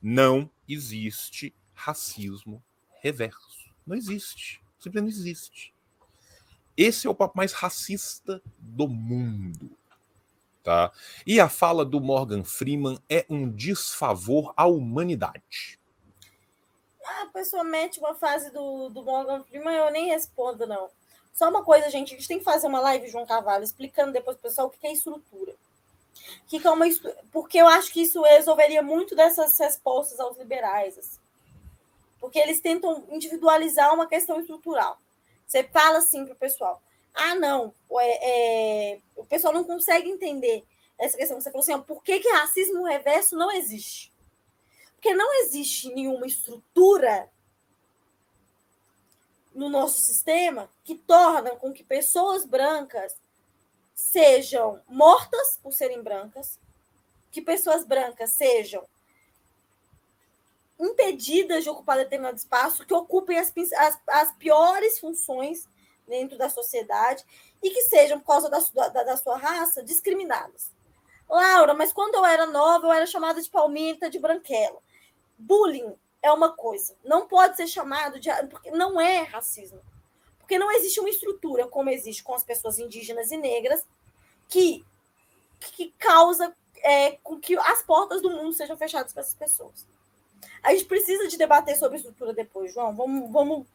[0.00, 2.64] Não existe racismo
[3.02, 3.70] reverso.
[3.86, 4.64] Não existe.
[4.86, 5.74] Simplesmente não existe.
[6.76, 9.76] Esse é o papo mais racista do mundo.
[10.62, 10.92] Tá?
[11.26, 15.80] E a fala do Morgan Freeman é um desfavor à humanidade.
[17.04, 20.88] Ah, a pessoa mete uma fase do, do Morgan Freeman, eu nem respondo, não.
[21.32, 24.36] Só uma coisa, gente, a gente tem que fazer uma live, João Carvalho, explicando depois
[24.36, 25.52] pro pessoal o que é estrutura.
[25.52, 30.36] O que é uma estru- Porque eu acho que isso resolveria muito dessas respostas aos
[30.38, 30.96] liberais.
[30.96, 31.18] assim.
[32.20, 34.98] Porque eles tentam individualizar uma questão estrutural.
[35.46, 36.82] Você fala assim pro pessoal:
[37.14, 40.64] ah, não, é, é, o pessoal não consegue entender
[40.98, 41.40] essa questão.
[41.40, 44.12] Você falou assim: ó, por que, que racismo reverso não existe?
[44.94, 47.30] Porque não existe nenhuma estrutura
[49.54, 53.16] no nosso sistema que torna com que pessoas brancas
[53.94, 56.58] sejam mortas por serem brancas,
[57.32, 58.86] que pessoas brancas sejam
[60.78, 65.68] impedidas de ocupar determinado espaço, que ocupem as, as, as piores funções
[66.06, 67.24] dentro da sociedade
[67.62, 70.70] e que sejam, por causa da, da, da sua raça, discriminadas.
[71.28, 74.80] Laura, mas quando eu era nova, eu era chamada de palmita, de branquela.
[75.36, 76.96] Bullying é uma coisa.
[77.04, 78.30] Não pode ser chamado de.
[78.48, 79.80] Porque não é racismo.
[80.38, 83.84] Porque não existe uma estrutura como existe com as pessoas indígenas e negras
[84.48, 84.84] que,
[85.58, 89.84] que causa é, com que as portas do mundo sejam fechadas para essas pessoas.
[90.62, 92.94] A gente precisa de debater sobre estrutura depois, João.
[92.94, 93.66] Vamos, vamos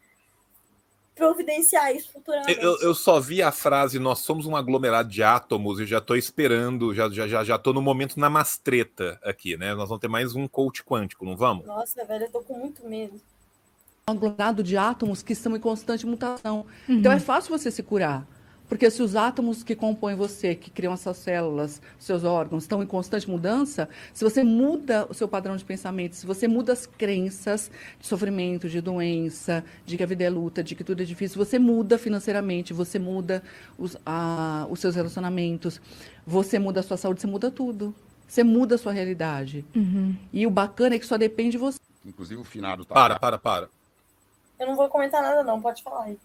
[1.15, 2.61] providenciar isso futuramente.
[2.61, 6.15] Eu, eu só vi a frase nós somos um aglomerado de átomos e já estou
[6.15, 9.73] esperando, já, já, já, já tô no momento na mastreta aqui, né?
[9.75, 11.65] Nós vamos ter mais um coach quântico, não vamos?
[11.65, 13.21] Nossa, velho, eu tô com muito medo.
[14.07, 16.65] Um aglomerado de átomos que estão em constante mutação.
[16.89, 18.25] Então é fácil você se curar.
[18.71, 22.85] Porque se os átomos que compõem você, que criam essas células, seus órgãos, estão em
[22.85, 27.69] constante mudança, se você muda o seu padrão de pensamento, se você muda as crenças
[27.99, 31.37] de sofrimento, de doença, de que a vida é luta, de que tudo é difícil,
[31.37, 33.43] você muda financeiramente, você muda
[33.77, 35.81] os, a- os seus relacionamentos,
[36.25, 37.93] você muda a sua saúde, você muda tudo.
[38.25, 39.65] Você muda a sua realidade.
[40.31, 41.77] E o bacana é que só depende de você.
[42.05, 42.95] Inclusive o finado tá.
[42.95, 43.69] Para, para, para.
[44.57, 45.59] Eu não vou comentar nada, não.
[45.61, 46.17] Pode falar aí.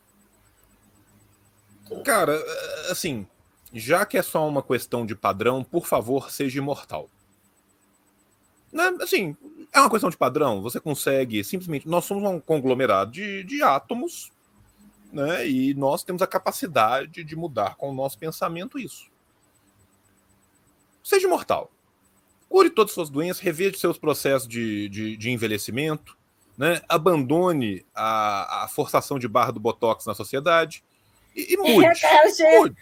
[2.05, 3.27] Cara, eh, assim,
[3.73, 7.09] já que é só uma questão de padrão, por favor, seja imortal.
[8.73, 8.93] Né?
[9.01, 9.37] Assim,
[9.73, 10.63] é uma questão de padrão.
[10.63, 11.89] Você consegue simplesmente.
[11.89, 14.33] Nós somos um conglomerado de, de átomos,
[15.13, 15.49] né?
[15.49, 19.11] E nós temos a capacidade de mudar com o nosso pensamento isso.
[21.03, 21.71] Seja imortal.
[22.49, 26.17] Cure todas as suas doenças, reveja seus processos de, de, de envelhecimento,
[26.57, 26.81] né?
[26.89, 30.83] abandone a, a forçação de barra do Botox na sociedade
[31.37, 31.95] e, e mude.
[31.95, 32.77] Gente, mude.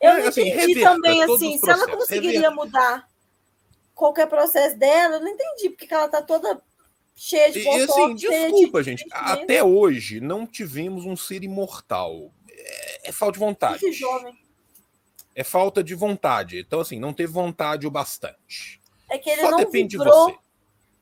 [0.00, 2.54] Eu É, não assim, entendi reverta também, assim, se ela conseguiria reverta.
[2.54, 3.08] mudar
[3.94, 6.60] qualquer processo dela, eu não entendi, porque que ela tá toda
[7.14, 9.04] cheia de e, botox, assim, cheia de- desculpa, gente.
[9.12, 12.32] Até hoje não tivemos um ser imortal.
[12.48, 13.76] É, é falta de vontade.
[13.86, 14.38] Esse jovem.
[15.34, 16.58] É falta de vontade.
[16.60, 18.80] Então, assim, não teve vontade o bastante.
[19.08, 20.30] É que ele Só não depende de vibrou.
[20.30, 20.38] você.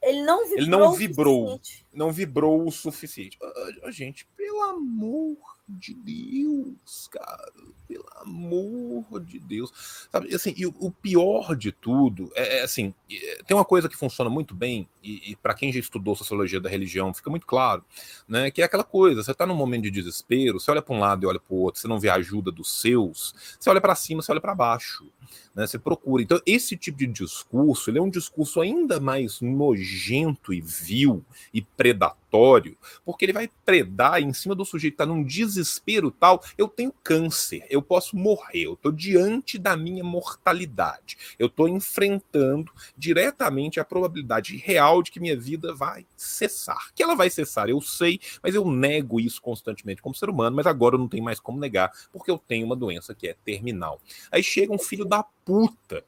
[0.02, 0.58] Ele não vibrou.
[0.58, 1.60] Ele não vibrou.
[1.92, 3.38] Não vibrou o suficiente.
[3.84, 5.36] Ah, gente, pelo amor
[5.68, 7.77] de Deus, cara.
[7.88, 9.72] Pelo amor de Deus.
[10.12, 13.96] Sabe, assim, e o, pior de tudo é, é, assim: é, tem uma coisa que
[13.96, 17.82] funciona muito bem, e, e para quem já estudou sociologia da religião, fica muito claro,
[18.28, 18.50] né?
[18.50, 21.24] Que é aquela coisa: você tá num momento de desespero, você olha para um lado
[21.24, 23.94] e olha para o outro, você não vê a ajuda dos seus, você olha para
[23.94, 25.10] cima, você olha para baixo.
[25.54, 26.22] Né, você procura.
[26.22, 31.60] Então, esse tipo de discurso ele é um discurso ainda mais nojento e vil e
[31.60, 36.42] predatório, porque ele vai predar em cima do sujeito que está num desespero tal.
[36.56, 42.72] Eu tenho câncer, eu posso morrer, eu estou diante da minha mortalidade, eu estou enfrentando
[42.96, 46.92] diretamente a probabilidade real de que minha vida vai cessar.
[46.94, 50.66] Que ela vai cessar, eu sei, mas eu nego isso constantemente como ser humano, mas
[50.66, 54.00] agora eu não tenho mais como negar, porque eu tenho uma doença que é terminal.
[54.30, 56.04] Aí chega um filho da puta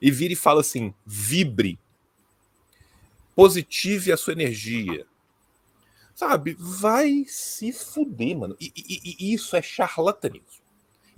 [0.00, 1.78] e vira e fala assim: vibre,
[3.34, 5.06] positive a sua energia.
[6.14, 6.54] Sabe?
[6.58, 8.56] Vai se fuder, mano.
[8.60, 10.59] E, e- e isso é charlatanismo.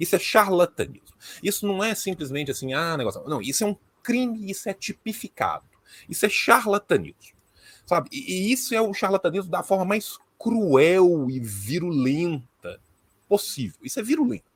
[0.02, 1.16] Isso é charlatanismo.
[1.40, 3.22] Isso não é simplesmente assim, ah, negócio.
[3.28, 5.64] Não, isso é um crime, isso é tipificado.
[6.08, 7.38] Isso é charlatanismo.
[7.86, 8.08] Sabe?
[8.10, 12.80] E, isso é o charlatanismo da forma mais cruel e virulenta
[13.28, 13.78] possível.
[13.84, 14.50] Isso é virulento.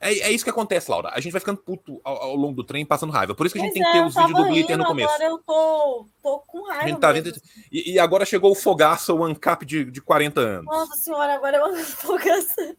[0.00, 1.10] É, é isso que acontece, Laura.
[1.14, 3.36] A gente vai ficando puto ao, ao longo do trem, passando raiva.
[3.36, 4.78] Por isso que a gente Pois tem que é, ter eu os vídeos do Glitter
[4.78, 5.14] no começo.
[5.14, 6.84] Agora eu tô, tô com raiva.
[6.84, 7.32] A gente tá vendo.
[7.70, 10.66] E, e agora chegou o Fogaça, o ANCAP de, de 40 anos.
[10.66, 12.76] Nossa senhora, agora eu tô cansada.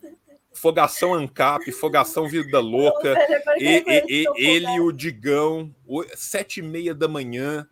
[0.54, 3.16] Fogação ANCAP, Fogação Vida Louca.
[3.58, 5.74] eu e- e- e- ele e o Digão,
[6.16, 7.68] sete e meia da manhã,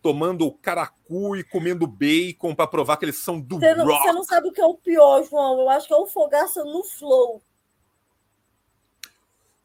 [0.00, 4.02] tomando caracu e comendo bacon pra provar que eles são do Você não, rock.
[4.02, 5.60] você não sabe o que é o pior, João.
[5.60, 7.42] Eu acho que é o fogaça no flow.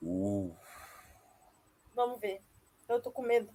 [0.01, 0.53] Uh,
[1.95, 2.39] Vamos ver.
[2.87, 3.49] Eu tô com medo.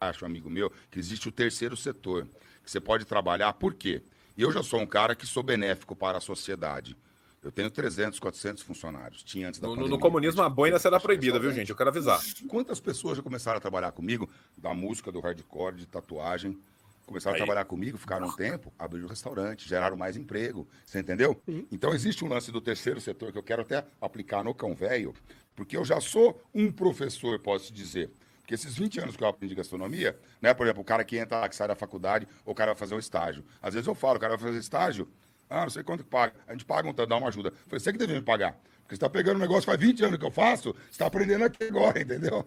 [0.00, 2.26] acho, amigo meu, que existe o terceiro setor,
[2.64, 3.52] que você pode trabalhar.
[3.54, 4.02] Por quê?
[4.36, 6.96] Eu já sou um cara que sou benéfico para a sociedade.
[7.42, 9.22] Eu tenho 300, 400 funcionários.
[9.22, 9.96] Tinha antes da no, no- pandemia.
[9.96, 11.70] no comunismo a boina será proibida, viu, gente?
[11.70, 12.20] Eu quero avisar.
[12.48, 16.56] Quantas pessoas já começaram a trabalhar comigo da música, do hardcore, de tatuagem?
[17.04, 17.42] Começaram Aí.
[17.42, 20.68] a trabalhar comigo, ficaram um tempo, abriram um restaurante, geraram mais emprego.
[20.86, 21.42] Você entendeu?
[21.72, 25.12] Então existe um lance do terceiro setor que eu quero até aplicar no cão velho,
[25.56, 28.08] porque eu já sou um professor, posso dizer.
[28.40, 30.54] Porque esses 20 anos que eu aprendi gastronomia, né?
[30.54, 32.78] Por exemplo, o cara que entra lá, que sai da faculdade, ou o cara vai
[32.78, 33.44] fazer um estágio.
[33.60, 35.08] Às vezes eu falo, o cara vai fazer estágio,
[35.52, 36.34] ah, não sei quanto que paga.
[36.46, 37.50] A gente paga um tanto, dá uma ajuda.
[37.50, 38.52] Eu Falei, você que deve me pagar.
[38.52, 41.44] Porque você está pegando um negócio faz 20 anos que eu faço, você está aprendendo
[41.44, 42.44] aqui agora, entendeu?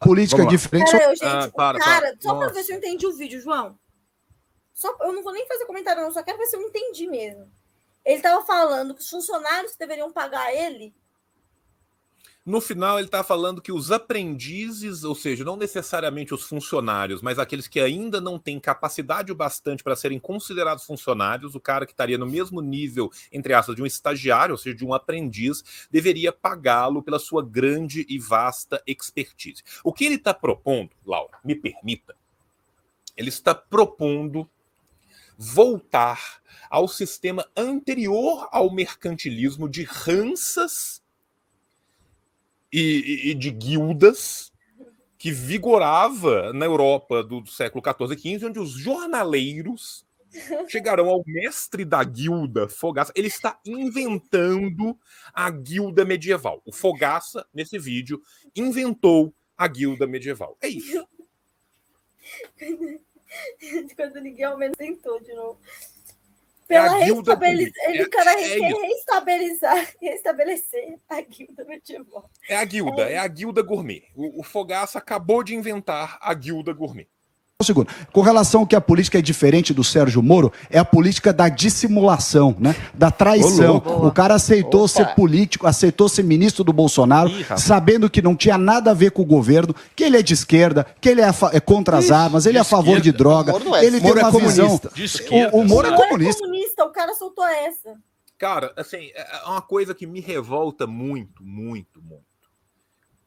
[0.00, 0.90] Política diferente.
[0.90, 2.20] Pera, eu, gente, Ah, para, cara, para.
[2.20, 2.54] só Nossa.
[2.54, 3.78] ver se eu entendi o vídeo, João.
[4.72, 7.50] Só, eu não vou nem fazer comentário, não, só quero ver se eu entendi mesmo.
[8.04, 10.94] Ele tava falando que os funcionários deveriam pagar ele.
[12.48, 17.38] No final, ele está falando que os aprendizes, ou seja, não necessariamente os funcionários, mas
[17.38, 21.92] aqueles que ainda não têm capacidade o bastante para serem considerados funcionários, o cara que
[21.92, 26.32] estaria no mesmo nível, entre aspas, de um estagiário, ou seja, de um aprendiz, deveria
[26.32, 29.62] pagá-lo pela sua grande e vasta expertise.
[29.84, 32.16] O que ele está propondo, Laura, me permita,
[33.14, 34.48] ele está propondo
[35.36, 41.02] voltar ao sistema anterior ao mercantilismo de ranças
[42.72, 44.52] e, e, de guildas
[45.16, 50.06] que vigorava na Europa do século XIV e XV, onde os jornaleiros
[50.68, 53.12] chegarão ao mestre da guilda Fogaça.
[53.16, 54.96] Ele está inventando
[55.32, 56.62] a guilda medieval.
[56.64, 58.22] O Fogaça, nesse vídeo,
[58.54, 60.56] inventou a guilda medieval.
[60.60, 61.08] É isso.
[63.96, 65.58] Quando ninguém ao menos tentou de novo.
[66.68, 72.30] Pela restabelecer, ele é, quer é restabelecer, restabelecer a guilda medieval.
[72.46, 74.04] É a guilda, é, é a guilda gourmet.
[74.14, 77.08] O, o Fogaça acabou de inventar a guilda gourmet.
[77.60, 77.88] Um segundo.
[78.12, 81.48] Com relação ao que a política é diferente do Sérgio Moro, é a política da
[81.48, 82.76] dissimulação, né?
[82.94, 83.78] Da traição.
[83.78, 84.88] o cara aceitou Opa.
[84.88, 89.10] ser político, aceitou ser ministro do Bolsonaro, Ih, sabendo que não tinha nada a ver
[89.10, 92.46] com o governo, que ele é de esquerda, que ele é, é contra as armas,
[92.46, 93.84] ele é a favor de droga, é.
[93.84, 94.80] ele Moro tem uma é visão.
[95.52, 96.44] O, o Moro é comunista.
[96.44, 96.84] É comunista.
[96.84, 97.92] O cara soltou essa.
[98.38, 102.28] Cara, assim, é uma coisa que me revolta muito, muito, muito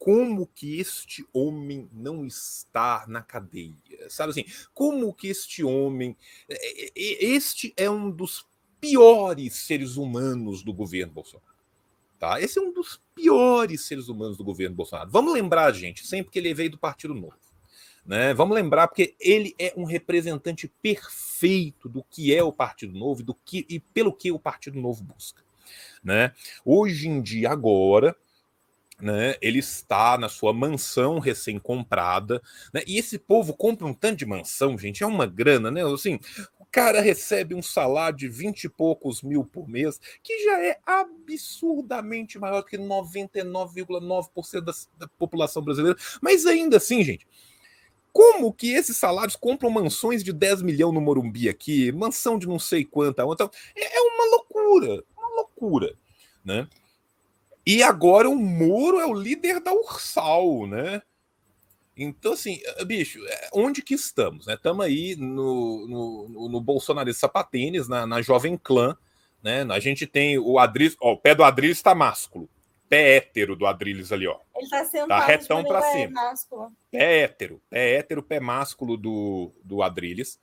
[0.02, 3.76] como que este homem não está na cadeia,
[4.10, 4.46] sabe assim?
[4.74, 6.16] Como que este homem,
[6.50, 8.46] é, é, é, este é um dos
[8.80, 11.52] piores seres humanos do governo Bolsonaro.
[12.18, 12.40] Tá?
[12.40, 15.10] Esse é um dos piores seres humanos do governo Bolsonaro.
[15.10, 17.38] Vamos lembrar, gente, sempre que ele veio do Partido Novo.
[18.06, 18.34] Né?
[18.34, 23.24] Vamos lembrar, porque ele é um representante perfeito do que é o Partido Novo e,
[23.24, 25.44] do que, e pelo que o Partido Novo busca.
[26.04, 26.34] Né?
[26.66, 28.16] Hoje em dia, agora,
[29.02, 29.36] né?
[29.42, 32.42] Ele está na sua mansão recém-comprada,
[32.74, 32.82] né?
[32.86, 35.84] E esse povo compra um tanto de mansão, gente, é uma grana, né?
[35.84, 36.20] Assim,
[36.60, 40.80] o cara recebe um salário de 20 e poucos mil por mês, que já é
[40.86, 47.28] absurdamente maior do que 99,9% da, da população brasileira, mas ainda assim, gente,
[48.14, 52.60] como que esses salários compram mansões de 10 milhões no Morumbi aqui, mansão de não
[52.60, 55.96] sei quanta, então é uma loucura, uma loucura,
[56.44, 56.68] né?
[57.66, 61.02] E agora o Moro é o líder da Ursal, né?
[61.96, 64.48] Então, assim, eh, bicho, é, onde que estamos?
[64.48, 64.92] Estamos né?
[64.92, 68.98] aí no, no, no Bolsonaro Sapatênis, na, na Jovem Clã,
[69.44, 69.66] né?
[69.70, 72.50] A gente tem o Adriles, ó, o pé do Adriles está másculo.
[72.90, 74.38] Pé hétero do Adriles ali, ó.
[74.56, 75.08] Ele tá sentado.
[75.08, 76.34] Tá retão para cima.
[76.92, 80.40] É pé hétero, pé hétero, pé másculo do, do Adriles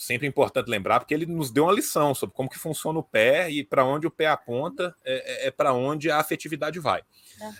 [0.00, 3.50] sempre importante lembrar, porque ele nos deu uma lição sobre como que funciona o pé
[3.50, 7.02] e para onde o pé aponta é, é, é para onde a afetividade vai.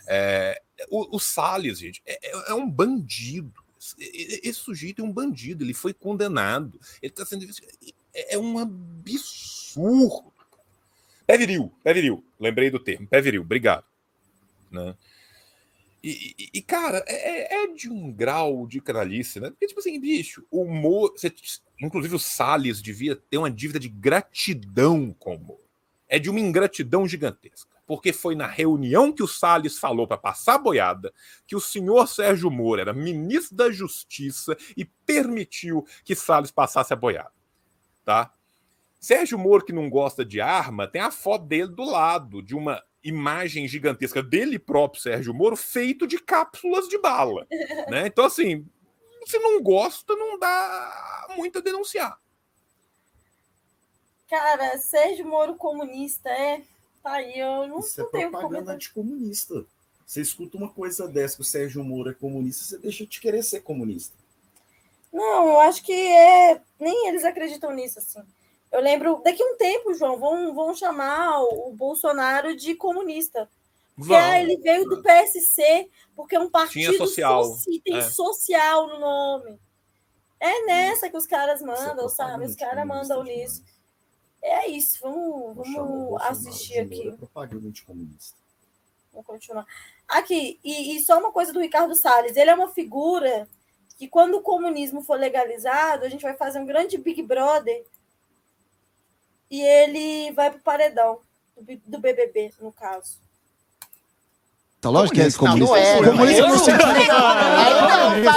[0.08, 3.62] É, o, o Salles, gente, é, é, é um bandido.
[3.98, 6.80] Esse sujeito é um bandido, ele foi condenado.
[7.02, 7.46] Ele está sendo.
[8.14, 10.32] É, é um absurdo.
[11.26, 12.24] Pé viril, pé viril.
[12.38, 13.84] Lembrei do termo, pé viril, obrigado.
[14.70, 14.94] Né?
[16.02, 19.50] E, e, cara, é, é, é de um grau de canalice, né?
[19.50, 21.12] Porque, tipo assim, bicho, o Moro.
[21.16, 21.32] Você,
[21.80, 25.68] inclusive, o Salles devia ter uma dívida de gratidão com o Moro.
[26.08, 27.70] É de uma ingratidão gigantesca.
[27.86, 31.12] Porque foi na reunião que o Salles falou para passar a boiada
[31.46, 36.96] que o senhor Sérgio Moro era ministro da Justiça e permitiu que Salles passasse a
[36.96, 37.32] boiada.
[38.04, 38.32] Tá?
[39.00, 42.84] Sérgio Moro, que não gosta de arma, tem a foto dele do lado de uma
[43.02, 47.46] imagem gigantesca dele próprio, Sérgio Moro, feito de cápsulas de bala.
[47.88, 48.06] Né?
[48.06, 48.68] Então, assim,
[49.26, 52.20] se não gosta, não dá muito a denunciar.
[54.28, 56.62] Cara, Sérgio Moro comunista é.
[57.02, 59.64] Tá aí, eu não, Isso não é tenho propaganda anticomunista.
[60.06, 63.42] Você escuta uma coisa dessa que o Sérgio Moro é comunista, você deixa de querer
[63.42, 64.14] ser comunista.
[65.10, 66.60] Não, eu acho que é.
[66.78, 68.22] Nem eles acreditam nisso, assim.
[68.72, 73.48] Eu lembro, daqui a um tempo, João, vão, vão chamar o Bolsonaro de comunista.
[73.96, 78.02] Porque ah, ele veio do PSC, porque é um partido social, soci, tem é.
[78.02, 79.60] social no nome.
[80.38, 82.46] É nessa que os caras mandam, sabe?
[82.46, 83.62] Os caras mandam nisso.
[84.42, 87.08] É isso, vamos, vamos assistir aqui.
[87.08, 88.38] É propaganda comunista.
[89.12, 89.66] Vamos continuar.
[90.08, 92.36] Aqui, e, e, só uma coisa do Ricardo Salles.
[92.36, 93.46] Ele é uma figura
[93.98, 97.84] que, quando o comunismo for legalizado, a gente vai fazer um grande Big Brother
[99.50, 101.18] e ele vai para o paredão
[101.86, 103.18] do BBB, no caso.
[104.82, 105.66] Lógico que é Não, comunista.
[105.66, 106.04] não é.
[106.04, 106.86] Comunista no Não, sentido.
[106.86, 108.10] Aí não.
[108.16, 108.28] Me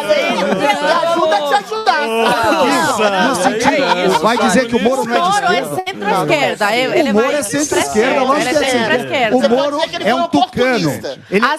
[0.67, 3.27] ajuda a te ajudar.
[3.29, 5.75] No sentido, vai dizer que o Moro não é de Moro é esquerda?
[5.85, 6.75] centro-esquerda.
[6.75, 9.37] Ele ele O Moro é centro-esquerda, lógico que Ele é centro-esquerda.
[9.37, 10.89] O Moro é um tucano.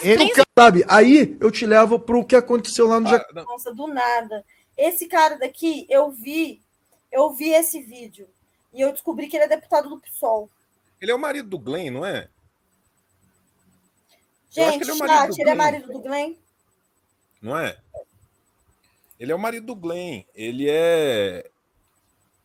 [0.03, 3.11] Ele, Sabe, aí eu te levo pro que aconteceu lá no.
[3.45, 4.45] Nossa, do nada.
[4.77, 6.61] Esse cara daqui, eu vi,
[7.11, 8.29] eu vi esse vídeo
[8.75, 10.51] e eu descobri que ele é deputado do PSOL.
[11.01, 12.29] Ele é o marido do Glenn, não é?
[14.51, 16.37] Gente, ele é chat, ele é marido do Glenn?
[17.43, 17.77] Não é?
[19.19, 20.25] Ele é o marido do Glenn.
[20.35, 21.51] Ele é.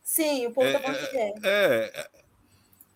[0.02, 1.34] Sim, o povo É, tá falando que é.
[1.42, 2.10] É, é,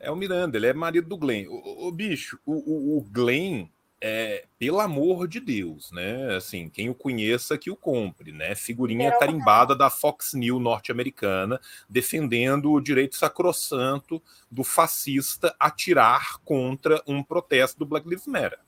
[0.01, 1.47] é o Miranda, ele é marido do Glenn.
[1.49, 3.69] O, o- o bicho, o, o, o Glenn,
[4.07, 6.37] é, pelo amor de Deus, né?
[6.37, 8.55] Assim, quem o conheça que o compre, né?
[8.55, 11.59] Figurinha carimbada da Fox News norte-americana,
[11.89, 18.59] defendendo o direito sacrossanto do fascista atirar contra um protesto do Black Lives Matter.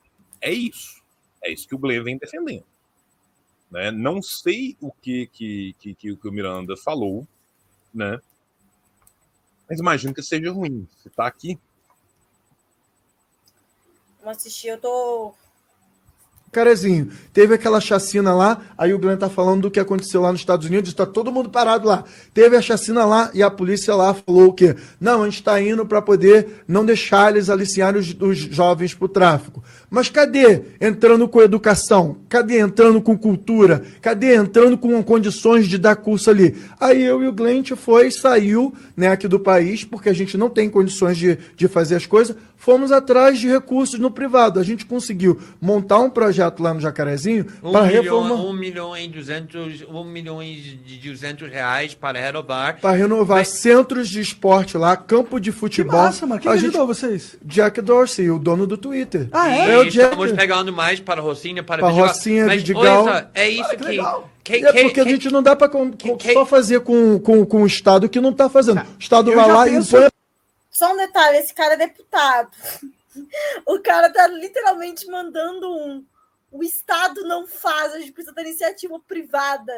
[0.41, 1.03] É isso.
[1.45, 2.65] É isso que o Glenn vem defendendo.
[3.71, 3.91] Né?
[3.91, 7.29] Não sei o que, que, que, que o Miranda falou,
[7.93, 8.19] né?
[9.69, 10.89] Mas imagino que seja ruim.
[10.97, 11.59] Você tá aqui.
[14.27, 15.32] Vamos assistir, eu tô.
[16.51, 20.40] Carezinho, teve aquela chacina lá, aí o Glenn tá falando do que aconteceu lá nos
[20.40, 22.03] Estados Unidos, tá todo mundo parado lá.
[22.35, 24.74] Teve a chacina lá e a polícia lá falou o quê?
[25.01, 29.09] Não, a gente tá indo para poder não deixar eles aliciarem os, os jovens pro
[29.09, 29.62] tráfico.
[29.97, 32.18] Mas cadê entrando com educação?
[32.28, 33.82] Cadê entrando com cultura?
[34.02, 36.55] Cadê entrando com condições de dar curso ali?
[36.78, 40.51] Aí eu e o gente foi, saiu né, aqui do país, porque a gente não
[40.51, 44.60] tem condições de, de fazer as coisas, fomos atrás de recursos no privado.
[44.60, 48.35] A gente conseguiu montar um projeto lá no Jacarezinho Um para milhão, reformar.
[48.35, 52.81] um milhão e duzentos, um milhão de duzentos reais para renovar.
[52.81, 56.02] Para renovar centros de esporte lá, campo de futebol.
[56.02, 56.40] massa, mano.
[56.40, 57.36] Quem a ajudou vocês?
[57.43, 59.28] Jack Dorsey, o dono do Twitter.
[59.32, 59.78] Ah, é?
[59.78, 62.07] o Estamos pegando mais para Rocinha, para Vidigal.
[62.09, 63.05] Rocinha, Mas, Vidigal.
[63.05, 63.85] olha, é isso Olha que que...
[63.91, 64.31] legal.
[64.45, 65.71] que- é que- porque a que- gente não dá para
[66.33, 68.81] só fazer com, com, com o Estado que não está fazendo.
[68.81, 70.11] O Estado Eu vai lá penso- e impõe
[70.71, 72.51] Só um detalhe, esse cara é deputado.
[73.67, 76.05] O cara tá literalmente mandando um.
[76.53, 79.73] O Estado não faz, a gente precisa da iniciativa privada.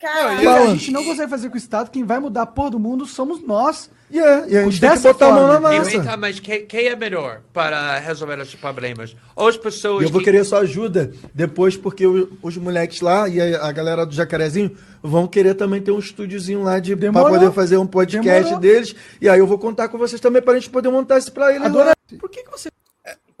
[0.00, 2.70] Cara, E a gente não consegue fazer com o Estado, quem vai mudar a porra
[2.70, 3.90] do mundo somos nós.
[4.10, 5.70] e a gente tem que Dessa botar a mão na forma.
[5.78, 5.96] massa.
[5.96, 9.14] Então, mas quem, quem é melhor para resolver esses problemas?
[9.36, 13.28] Ou as pessoas eu vou que- querer sua ajuda depois, porque o- os moleques lá
[13.28, 17.00] e a, a galera do Jacarezinho vão querer também ter um estúdiozinho lá de, pra
[17.02, 17.28] Demorou.
[17.38, 18.58] poder fazer um podcast Demorou.
[18.58, 18.94] deles.
[19.20, 21.66] E aí eu vou contar com vocês também pra gente poder montar isso pra eles.
[21.66, 21.88] Adorei.
[21.88, 22.18] lá.
[22.18, 22.70] Por que, que você.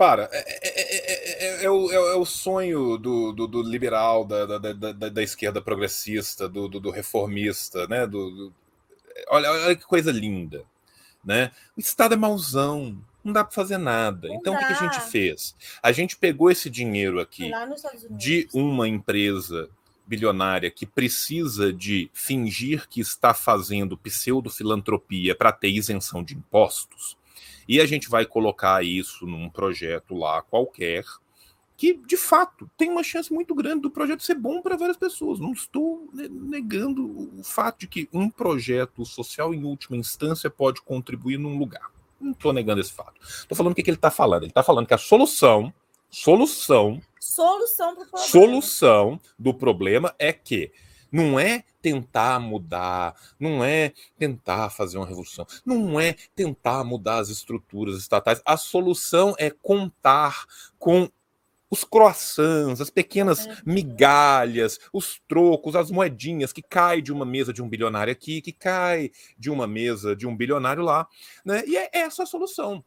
[0.00, 4.24] Para, é, é- é- é- é o, é o- é sonho do, do- do liberal,
[4.24, 8.06] da, da, da- da- da esquerda progressista, do, do- do reformista, né?
[8.06, 8.50] Do,
[9.28, 10.64] olha, olha que coisa linda,
[11.22, 11.50] né?
[11.76, 14.26] O Estado é mauzão, não dá para fazer nada.
[14.32, 14.74] então o que, a dá.
[14.74, 15.54] gente fez?
[15.82, 17.50] A gente pegou esse dinheiro aqui
[18.08, 19.68] de uma empresa
[20.06, 27.18] bilionária que precisa de fingir que está fazendo pseudo-filantropia para ter isenção de impostos,
[27.70, 31.04] e a gente vai colocar isso num projeto lá qualquer,
[31.76, 35.38] que de fato tem uma chance muito grande do projeto ser bom para várias pessoas.
[35.38, 37.06] Não estou ne- negando
[37.38, 41.92] o fato de que um projeto social, em última instância, pode contribuir num lugar.
[42.20, 43.20] Não estou negando esse fato.
[43.22, 44.42] Estou falando o que, que ele está falando.
[44.42, 45.72] Ele está falando que a solução,
[46.10, 50.72] solução Solução solução do problema é que
[51.10, 57.28] não é tentar mudar, não é tentar fazer uma revolução, não é tentar mudar as
[57.28, 58.40] estruturas estatais.
[58.44, 60.44] A solução é contar
[60.78, 61.10] com
[61.70, 67.62] os croissants, as pequenas migalhas, os trocos, as moedinhas que cai de uma mesa de
[67.62, 71.06] um bilionário aqui, que cai de uma mesa de um bilionário lá,
[71.44, 71.62] né?
[71.66, 72.84] E é essa a solução.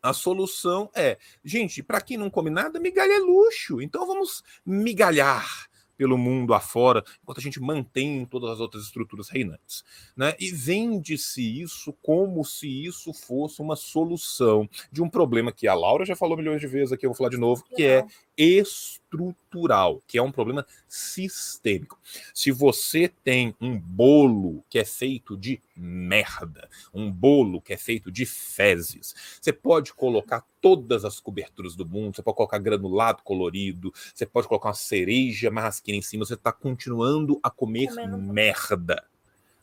[0.00, 3.82] A solução é, gente, para quem não come nada, migalha é luxo.
[3.82, 9.84] Então vamos migalhar pelo mundo afora, enquanto a gente mantém todas as outras estruturas reinantes.
[10.16, 10.34] Né?
[10.38, 16.04] E vende-se isso como se isso fosse uma solução de um problema que a Laura
[16.04, 18.04] já falou milhões de vezes aqui, eu vou falar de novo, que é
[18.36, 21.98] estrutural, que é um problema sistêmico.
[22.34, 28.10] Se você tem um bolo que é feito de merda, um bolo que é feito
[28.10, 33.92] de fezes, você pode colocar todas as coberturas do mundo, você pode colocar granulado colorido,
[34.14, 39.04] você pode colocar uma cereja marrasquina em cima, você está continuando a comer merda,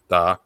[0.08, 0.40] tá?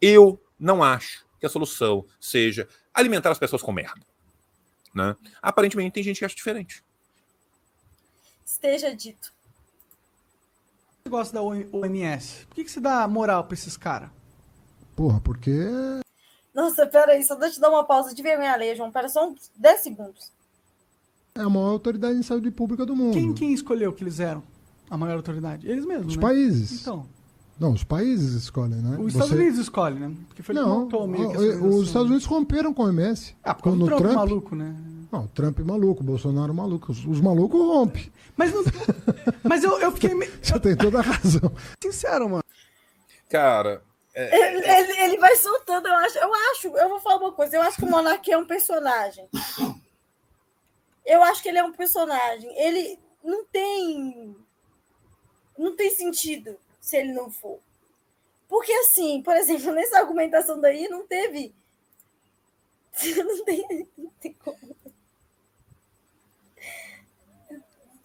[0.00, 4.00] Eu não acho que a solução seja alimentar as pessoas com merda.
[4.94, 5.16] Né?
[5.40, 6.84] Aparentemente tem gente que acha diferente.
[8.52, 9.32] Esteja dito.
[11.02, 12.44] Você gosta da OMS?
[12.46, 14.10] Por que, que você dá moral pra esses caras?
[14.94, 15.50] Porra, porque.
[16.54, 18.92] Nossa, peraí, só deixa eu dar uma pausa de vergonha alheia, João.
[18.92, 20.30] Pera só uns 10 segundos.
[21.34, 23.14] É a maior autoridade em saúde pública do mundo.
[23.14, 24.42] Quem, quem escolheu que eles eram
[24.90, 25.66] a maior autoridade?
[25.66, 26.20] Eles mesmos, Os né?
[26.22, 26.82] países.
[26.82, 27.06] Então,
[27.58, 28.98] Não, os países escolhem, né?
[29.00, 30.14] os Estados Você- Unidos escolhem, né?
[30.28, 32.88] Porque foi ele que Não, montou meio que o- os Estados Unidos romperam com o
[32.90, 33.34] MS.
[33.42, 34.76] Ah, por causa do Trump, maluco, né?
[35.12, 36.90] Não, o Trump é maluco, o Bolsonaro é maluco.
[36.90, 38.10] Os, os malucos rompem.
[38.36, 38.62] Mas, não-
[39.44, 40.32] mas eu, eu fiquei meio...
[40.42, 41.52] Você tem toda a razão.
[41.82, 42.42] sincero, mano.
[43.28, 43.82] Cara,
[44.14, 47.62] Ele, ele- ele vai soltando, eu acho, eu acho, eu vou falar uma coisa, eu
[47.62, 49.28] acho que o Monark é um personagem.
[51.04, 52.50] Eu acho que ele é um personagem.
[52.58, 54.34] Ele não tem.
[55.58, 57.58] Não tem sentido se ele não for.
[58.48, 61.54] Porque, assim, por exemplo, nessa argumentação daí, não teve.
[63.16, 64.58] Não tem, não tem como.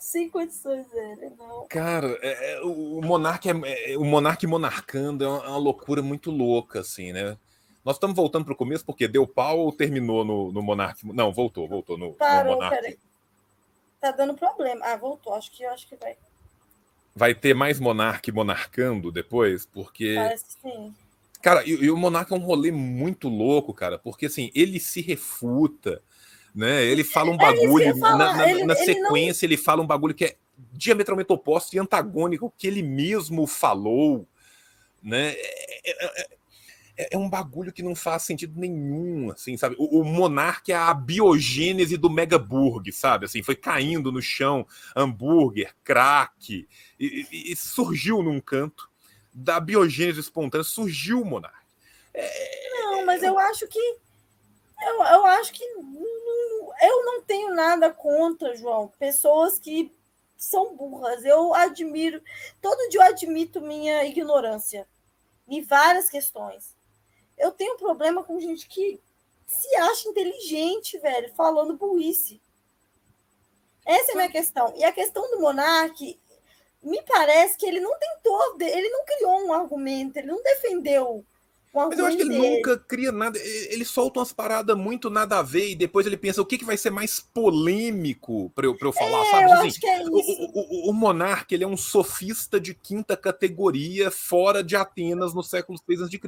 [0.08, 1.68] Sem condições, velho, não.
[1.68, 6.02] Cara, é- é, o Monark é, é- o Monark monarcando é uma, é uma loucura
[6.02, 7.38] muito louca, assim, né?
[7.84, 11.06] Nós estamos voltando para o começo porque deu pau ou terminou no, no Monark?
[11.08, 12.74] Não, voltou, voltou no, no Parou, Monark.
[12.78, 12.98] peraí.
[14.00, 14.86] Tá dando problema.
[14.86, 15.34] Ah, voltou.
[15.34, 16.16] Acho que, acho que vai.
[17.14, 20.16] Vai ter mais Monark monarcando depois, porque.
[20.16, 20.96] Parece que sim.
[21.42, 25.02] Cara, e, e o Monarca é um rolê muito louco, cara, porque assim, ele se
[25.02, 26.02] refuta,
[26.58, 26.84] né?
[26.86, 29.84] Ele fala um É bagulho, falar, na, na- ele- na ele não- sequência ele fala
[29.84, 30.36] um bagulho que é
[30.74, 34.28] diametralmente oposto e antagônico ao que ele mesmo falou,
[35.04, 35.36] né?
[35.38, 36.28] É, é- é-
[36.98, 39.76] é- é um bagulho que não faz sentido nenhum, assim, sabe?
[39.78, 43.26] O, o Monarca é a biogênese do Megaburg, sabe?
[43.26, 44.66] Assim, foi caindo no chão,
[44.96, 46.68] hambúrguer, crack,
[47.00, 48.90] e- e- e surgiu num canto
[49.32, 51.56] da biogênese espontânea surgiu o monarca.
[52.72, 53.80] Não, mas eu acho que.
[54.82, 55.64] Eu, eu acho que.
[56.82, 58.92] Eu não tenho nada contra, João.
[59.00, 59.92] Pessoas que
[60.38, 61.26] são burras.
[61.26, 62.22] Eu admiro.
[62.62, 64.88] Todo dia eu admito minha ignorância
[65.48, 66.76] em várias questões.
[67.38, 69.00] Eu tenho problema com gente que
[69.46, 72.42] se acha inteligente, velho, falando burrice.
[73.86, 74.74] Essa é a minha questão.
[74.76, 76.20] E a questão do Monark,
[76.84, 81.26] me parece que ele não tentou, ele não criou um argumento, ele não defendeu um.
[81.90, 82.56] Mas eu acho que ele dele.
[82.58, 83.38] nunca cria nada.
[83.40, 86.66] Ele solta umas paradas muito nada a ver e depois ele pensa o que, que
[86.66, 89.46] vai ser mais polêmico pra eu, pra eu falar, É, sabe?
[89.46, 90.32] eu Assim, acho que é o- isso.
[90.54, 95.44] O, o, o monarca ele é um sofista de quinta categoria fora de Atenas no
[95.44, 96.20] século 3 a.C.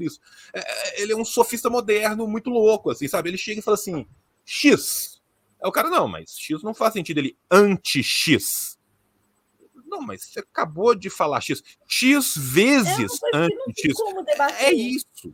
[0.54, 3.30] É, é, ele é um sofista moderno muito louco, assim, sabe?
[3.30, 4.06] Ele chega e fala assim:
[4.46, 5.20] X.
[5.62, 7.18] Aí o cara, não, mas X não faz sentido.
[7.18, 8.78] Ele anti-X.
[9.86, 11.64] Não, mas você acabou de falar X.
[11.88, 13.98] X vezes anti-X.
[14.60, 15.34] É isso.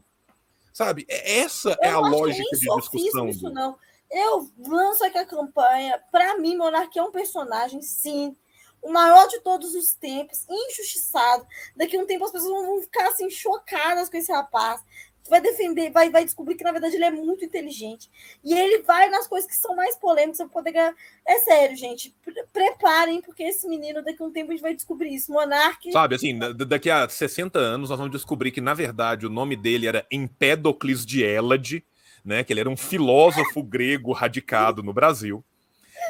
[0.75, 1.05] Sabe?
[1.07, 3.29] É- Essa é Eu a acho que lógica de discussão.
[3.29, 3.77] Isso não.
[4.11, 6.03] Eu lanço aqui a campanha.
[6.11, 8.35] Para mim, Monarquia é um personagem, sim.
[8.81, 11.47] O maior de todos os tempos, injustiçado.
[11.77, 14.81] Daqui a um tempo as pessoas vão ficar assim, chocadas com esse rapaz.
[15.27, 18.09] Vai defender, vai, vai descobrir que, na verdade, ele é muito inteligente.
[18.43, 20.93] E ele vai nas coisas que são mais polêmicas para poder ganhar.
[21.27, 22.15] É sério, gente.
[22.23, 25.31] pre- Preparem, porque esse menino, daqui a um tempo, a gente vai descobrir isso.
[25.31, 25.91] Monarque.
[25.91, 29.55] Sabe, assim, da- daqui a 60 anos nós vamos descobrir que, na verdade, o nome
[29.55, 31.83] dele era Empédocles de Élade,
[32.23, 32.43] né?
[32.43, 35.43] Que ele era um filósofo grego radicado no Brasil.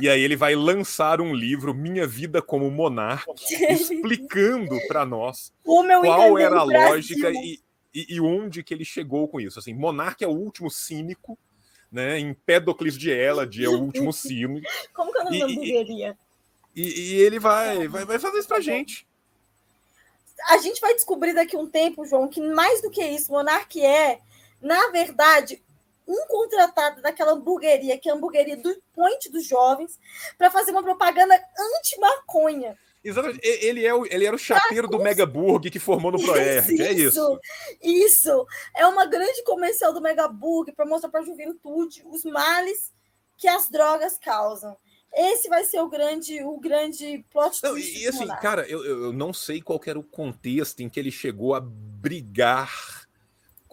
[0.02, 3.32] E aí ele vai lançar um livro, Minha Vida como Monarca,
[3.70, 5.54] explicando para nós
[6.18, 7.60] qual era a lógica e,
[7.96, 9.58] e, e onde que ele chegou com isso.
[9.58, 11.38] Assim, Monarca é o último cínico,
[11.92, 12.20] né?
[12.20, 14.68] Empédocles de Élade é o último cínico.
[14.94, 16.18] Como que é o nome E- e- hamburgueria?
[16.76, 16.82] E,
[17.14, 19.08] e ele vai, vai, vai fazer isso pra gente.
[20.50, 23.82] a gente vai descobrir daqui a um tempo, João, que mais do que isso, Monark
[23.82, 24.20] é,
[24.62, 25.64] na verdade,
[26.06, 29.98] um contratado daquela hamburgueria, que é a hamburgueria do Point dos Jovens,
[30.38, 32.78] para fazer uma propaganda anti-maconha.
[33.06, 33.40] Exatamente.
[33.44, 36.82] Ele, é o, ele era o chapeiro do Megaburg que formou no Proerd.
[36.82, 37.40] É isso.
[37.82, 38.48] Isso.
[38.76, 42.92] É uma grande comercial do Megaburg para mostrar para a juventude os males
[43.38, 44.76] que as drogas causam.
[45.14, 47.98] Esse vai ser o grande, o grande plot Não, twist.
[47.98, 51.54] e assim, cara, eu, eu não sei qual era o contexto em que ele chegou
[51.54, 53.06] a brigar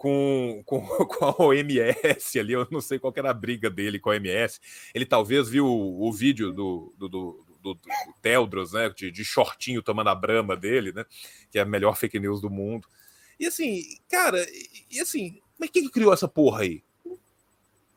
[0.03, 2.53] com, com, com a OMS ali.
[2.53, 4.59] Eu não sei qual era a briga dele com a OMS.
[4.93, 7.81] Ele talvez viu o, o vídeo do, do, do, do, do
[8.21, 8.89] Teldros, né?
[8.89, 11.05] De, de shortinho tomando a brama dele, né?
[11.49, 12.87] Que é a melhor fake news do mundo.
[13.39, 14.45] E assim, cara,
[14.91, 16.83] e, assim, mas quem que criou essa porra aí?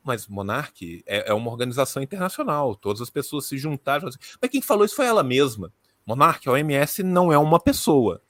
[0.03, 2.75] Mas Monark é, é uma organização internacional.
[2.75, 4.07] Todas as pessoas se juntaram.
[4.07, 5.71] assim, Mas quem falou isso foi ela mesma.
[6.05, 8.21] Monark, a OMS não é uma pessoa.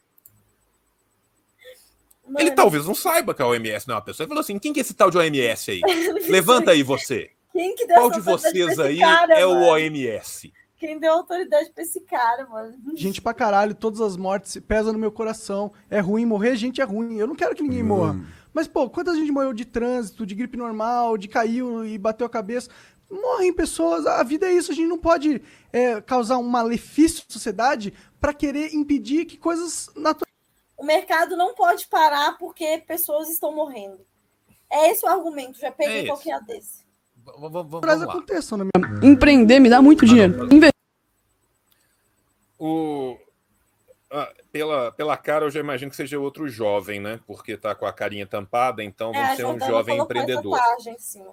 [2.37, 4.25] Ele talvez não saiba que a OMS não é uma pessoa.
[4.25, 5.81] Ele falou assim: quem que é esse tal de OMS aí?
[6.27, 7.31] Levanta aí você.
[7.57, 9.71] Quem que deu Qual de vocês aí cara, é o mano?
[9.71, 10.53] OMS?
[10.77, 12.77] Quem deu autoridade para esse cara, mano?
[12.95, 15.73] Gente pra caralho, todas as mortes pesam no meu coração.
[15.89, 17.17] É ruim, morrer gente é ruim.
[17.17, 18.15] Eu não quero que ninguém morra.
[18.53, 22.29] Mas, pô, quanta gente morreu de trânsito, de gripe normal, de caiu e bateu a
[22.29, 22.69] cabeça.
[23.09, 24.05] morrem pessoas.
[24.05, 24.71] A vida é isso.
[24.71, 25.41] A gente não pode
[25.73, 30.31] é, causar um malefício à sociedade para querer impedir que coisas naturais.
[30.77, 34.05] O mercado não pode parar porque pessoas estão morrendo.
[34.69, 35.59] É esse o argumento.
[35.59, 36.86] Já peguei É qualquer desse.
[37.35, 39.11] Naturais aconteçam na minha.
[39.11, 40.47] Empreender me dá muito dinheiro.
[42.59, 43.17] O...
[44.09, 47.19] ah, pela, pela cara, eu já imagino que seja outro jovem, né?
[47.27, 50.59] Porque tá com a carinha tampada, então É, vamos ser um jovem essa empreendedor.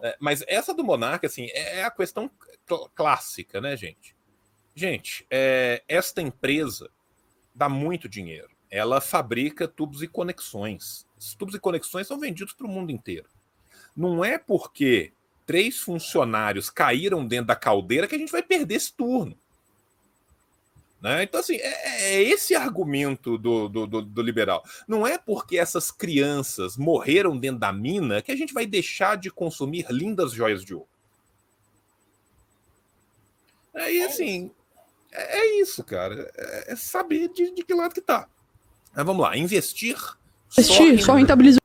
[0.03, 2.31] É, mas essa do Monarca, assim, é é a questão
[2.69, 4.15] cl- clássica, né, gente?
[4.75, 6.91] Gente, é, esta empresa
[7.55, 8.51] dá muito dinheiro.
[8.71, 11.07] Ela fabrica tubos e conexões.
[11.17, 13.29] Esses tubos e conexões são vendidos para o mundo inteiro.
[13.97, 15.13] Não é porque
[15.47, 19.37] três funcionários caíram dentro da caldeira que a gente vai perder esse turno.
[21.01, 21.25] Né?
[21.25, 24.65] Então, assim, é, é esse argumento do, do, do- do liberal.
[24.89, 29.31] Não é porque essas crianças morreram dentro da mina que a gente vai deixar de
[29.31, 30.89] consumir lindas joias de ouro.
[33.75, 34.51] Aí, assim,
[35.13, 36.31] é, é isso, cara.
[36.37, 38.27] É, é saber de, de que lado que tá.
[38.95, 39.99] Mas vamos lá, investir.
[40.57, 41.59] Investir só rentabiliza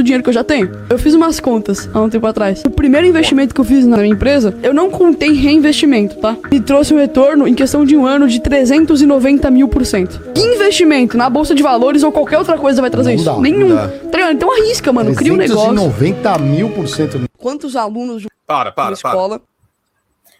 [0.00, 0.70] o dinheiro que eu já tenho.
[0.90, 2.62] Eu fiz umas contas há um tempo atrás.
[2.66, 6.36] O primeiro investimento que eu fiz na minha empresa, eu não contei reinvestimento, tá?
[6.50, 10.20] Me trouxe um retorno em questão de um ano de 390 mil por cento.
[10.34, 13.24] Que investimento na bolsa de valores ou qualquer outra coisa vai trazer Não isso?
[13.24, 13.74] dá, Nenhum.
[13.74, 13.88] dá.
[13.88, 14.32] Tá?
[14.32, 15.14] Então arrisca, mano.
[15.14, 15.74] Cria um negócio.
[15.74, 17.20] 390 mil por cento.
[17.38, 19.40] Quantos alunos de Para, para, escola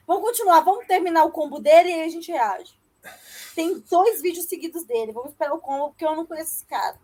[0.07, 2.73] Vamos continuar, vamos terminar o combo dele e aí a gente reage.
[3.55, 5.13] Tem dois vídeos seguidos dele.
[5.13, 6.97] Vamos esperar o combo, porque eu não conheço esse cara.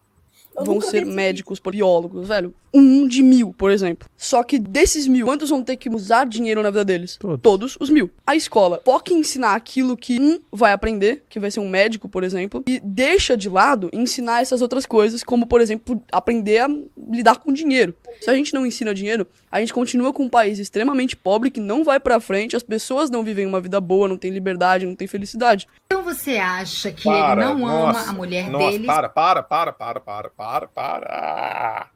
[0.57, 2.55] Eu vão ser médicos, biólogos, velho.
[2.73, 4.09] Um de mil, por exemplo.
[4.17, 7.19] Só que desses mil, quantos vão ter que usar dinheiro na vida deles?
[7.43, 8.11] Todos, os mil.
[8.25, 12.09] A escola foca em ensinar aquilo que um vai aprender, que vai ser um médico,
[12.09, 16.69] por exemplo, e deixa de lado ensinar essas outras coisas, como, por exemplo, aprender a
[17.11, 17.95] lidar com dinheiro.
[18.21, 21.61] Se a gente não ensina dinheiro, a gente continua com um país extremamente pobre que
[21.61, 24.95] não vai pra frente, as pessoas não vivem uma vida boa, não tem liberdade, não
[24.95, 25.67] tem felicidade.
[25.87, 28.87] Então você acha que Para, ele não ama nossa, a mulher nossa, dele?
[28.87, 31.91] Para, para, para, para, para, para, para.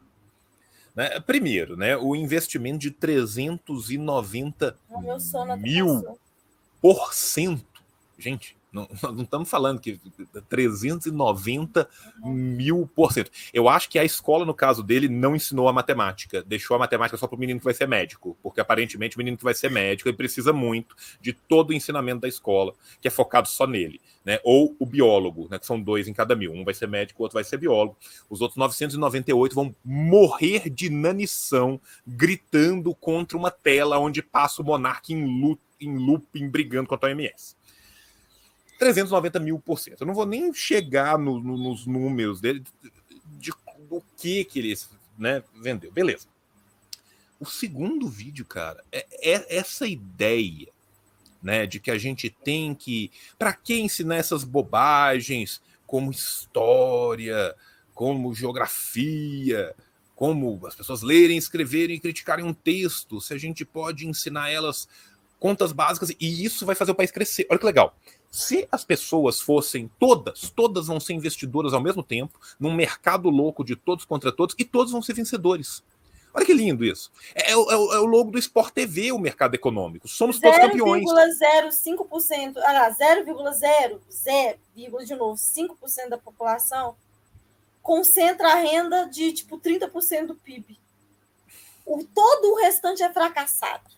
[0.94, 6.18] Né, Primeiro, né, o investimento de 390 O meu sono até mil
[6.78, 7.82] por cento.
[8.18, 10.00] Gente, não, não estamos falando que
[10.48, 11.88] 390
[12.24, 13.30] mil por cento.
[13.52, 16.42] Eu acho que a escola, no caso dele, não ensinou a matemática.
[16.42, 18.36] Deixou a matemática só para o menino que vai ser médico.
[18.42, 22.22] Porque aparentemente o menino que vai ser médico ele precisa muito de todo o ensinamento
[22.22, 24.00] da escola, que é focado só nele.
[24.24, 24.40] Né?
[24.42, 25.58] Ou o biólogo, né?
[25.58, 26.52] que são dois em cada mil.
[26.52, 27.96] Um vai ser médico, o outro vai ser biólogo.
[28.28, 35.12] Os outros 998 vão morrer de inanição gritando contra uma tela onde passa o monarca
[35.12, 37.54] em, em looping brigando contra a OMS.
[38.78, 40.00] 390 mil por cento.
[40.02, 42.62] Eu não vou nem chegar no- no- nos números dele,
[43.38, 43.52] de,
[43.88, 44.76] do que que ele
[45.18, 45.90] né, vendeu.
[45.92, 46.26] Beleza.
[47.38, 50.68] O segundo vídeo, cara, é, é essa ideia
[51.42, 53.10] né, de que a gente tem que.
[53.38, 57.54] Para que ensinar essas bobagens como história,
[57.92, 59.74] como geografia,
[60.16, 64.88] como as pessoas lerem, escreverem e criticarem um texto, se a gente pode ensinar elas
[65.38, 67.46] contas básicas e isso vai fazer o país crescer.
[67.50, 67.94] Olha que legal.
[68.34, 73.62] Se as pessoas fossem todas, todas vão ser investidoras ao mesmo tempo, num mercado louco
[73.62, 75.84] de todos contra todos, e todos vão ser vencedores.
[76.34, 77.12] Olha que lindo isso.
[77.32, 80.08] É, é é é o logo do Sport TV, o mercado econômico.
[80.08, 81.04] Somos todos campeões.
[81.04, 86.96] 0,05%, ah, 0,0, 0, de novo, 5% da população
[87.80, 90.76] concentra a renda de tipo 30% do PIB.
[91.86, 93.92] O, todo o restante é fracassado.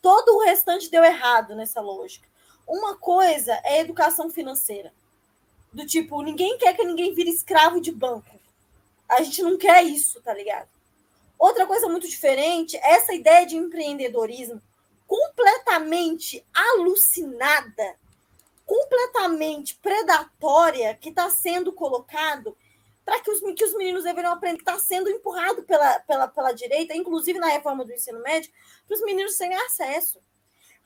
[0.00, 2.32] Todo o restante deu errado nessa lógica.
[2.66, 4.92] Uma coisa é educação financeira.
[5.72, 8.38] Do tipo, ninguém quer que ninguém vire escravo de banco.
[9.08, 10.68] A gente não quer isso, tá ligado?
[11.38, 14.62] Outra coisa muito diferente, essa ideia de empreendedorismo
[15.06, 17.96] completamente alucinada,
[18.64, 22.56] completamente predatória que está sendo colocado
[23.04, 26.96] para que os, que os meninos deveriam aprender, está sendo empurrado pela, pela, pela direita,
[26.96, 28.50] inclusive na reforma do ensino médio,
[28.86, 30.18] para os meninos terem acesso.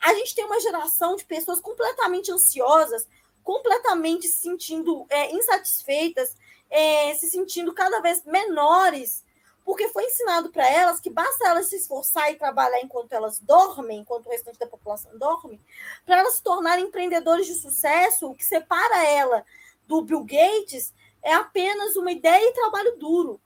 [0.00, 3.06] A gente tem uma geração de pessoas completamente ansiosas,
[3.42, 6.36] completamente se sentindo é, insatisfeitas,
[6.70, 9.24] é, se sentindo cada vez menores,
[9.64, 14.00] porque foi ensinado para elas que basta elas se esforçar e trabalhar enquanto elas dormem,
[14.00, 15.60] enquanto o restante da população dorme,
[16.06, 19.44] para elas se tornarem empreendedores de sucesso, o que separa ela
[19.86, 23.40] do Bill Gates é apenas uma ideia e trabalho duro.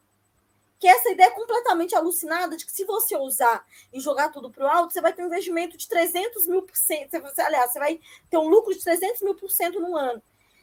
[0.83, 4.65] Que essa ideia é completamente alucinada de que se você usar e jogar tudo para
[4.65, 7.21] o alto, você vai ter um investimento de 300 mil por cento.
[7.21, 10.21] Você, aliás, você vai ter um lucro de 300 mil por cento no ano.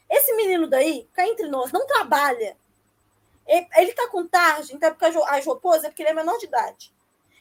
[0.10, 2.58] Esse menino daí, cá entre nós, não trabalha.
[3.48, 6.14] Ele está com tarde, então é porque a Jo- a Jopôs é porque ele é
[6.14, 6.94] menor de idade.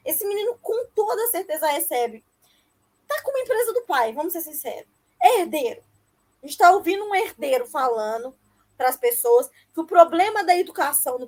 [0.05, 2.25] Esse menino, com toda certeza, recebe.
[3.09, 4.87] Tá com uma empresa do pai, vamos ser sinceros.
[5.21, 5.83] É herdeiro.
[6.41, 8.33] A gente está ouvindo um herdeiro falando
[8.77, 11.27] para as pessoas que o problema da educação no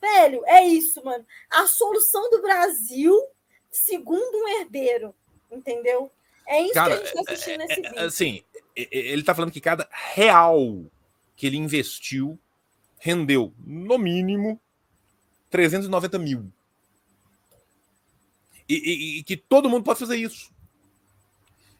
[0.00, 1.24] Velho, é isso, mano.
[1.50, 3.14] A solução do Brasil,
[3.70, 5.14] segundo um herdeiro,
[5.50, 6.10] entendeu?
[6.46, 8.04] É isso Cara, que a gente está assistindo nesse é, vídeo.
[8.04, 8.44] assim,
[8.76, 10.84] ele tá falando que cada real
[11.34, 12.38] que ele investiu
[12.98, 14.60] rendeu, no mínimo,
[15.50, 16.50] 390 mil.
[18.68, 20.50] E, e- e que todo mundo pode fazer isso.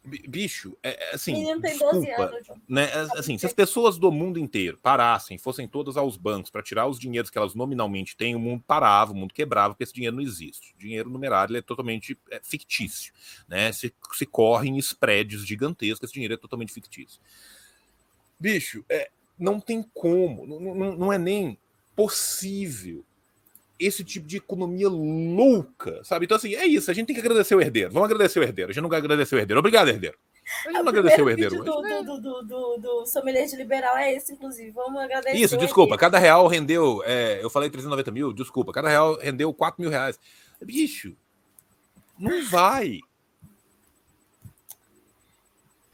[0.06, 1.32] Bi- Bicho, é, é assim.
[1.32, 2.88] Menino tem 12 desculpa, anos, né?
[3.16, 6.98] Assim, se as pessoas do mundo inteiro parassem, fossem todas aos bancos para tirar os
[6.98, 10.22] dinheiros que elas nominalmente têm, o mundo parava, o mundo quebrava, porque esse dinheiro não
[10.22, 10.74] existe.
[10.74, 13.12] O dinheiro numerário é totalmente é, fictício.
[13.48, 13.72] Né?
[13.72, 17.20] Se, se corre em spreads gigantescos, esse dinheiro é totalmente fictício.
[18.38, 21.58] Bicho, é, não tem como, não, não- não é nem
[21.96, 23.04] possível
[23.78, 26.24] esse tipo de economia louca, sabe?
[26.24, 26.90] Então, assim, é isso.
[26.90, 27.92] A gente tem que agradecer o herdeiro.
[27.92, 28.70] Vamos agradecer o herdeiro.
[28.70, 29.58] A gente não vai agradecer o herdeiro.
[29.58, 30.16] Obrigado, herdeiro.
[30.64, 32.04] A gente não agradeceu o herdeiro vídeo hoje.
[32.04, 34.70] do, do, do, do, do sommelier de liberal é esse, inclusive.
[34.70, 35.36] Vamos agradecer.
[35.36, 35.98] Isso, desculpa.
[35.98, 37.02] Cada real rendeu.
[37.04, 38.72] é, eu falei 390 mil, desculpa.
[38.72, 40.18] Cada real rendeu 4 mil reais.
[40.62, 41.16] Bicho,
[42.18, 43.00] não vai.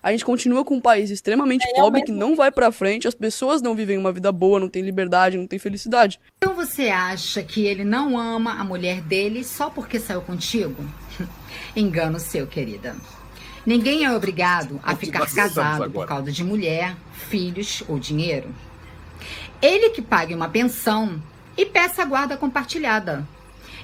[0.02, 3.14] A gente continua com um país extremamente É, pobre que não vai pra frente, as
[3.14, 6.18] pessoas não vivem uma vida boa, não tem liberdade, não tem felicidade.
[6.38, 10.84] Então você acha que ele não ama a mulher dele só porque saiu contigo?
[11.76, 12.96] Engano seu, querida.
[13.64, 15.90] Ninguém é obrigado a ficar casado agora?
[15.90, 18.52] por causa de mulher, filhos ou dinheiro.
[19.60, 21.22] Ele que pague uma pensão
[21.56, 23.24] e peça a guarda compartilhada.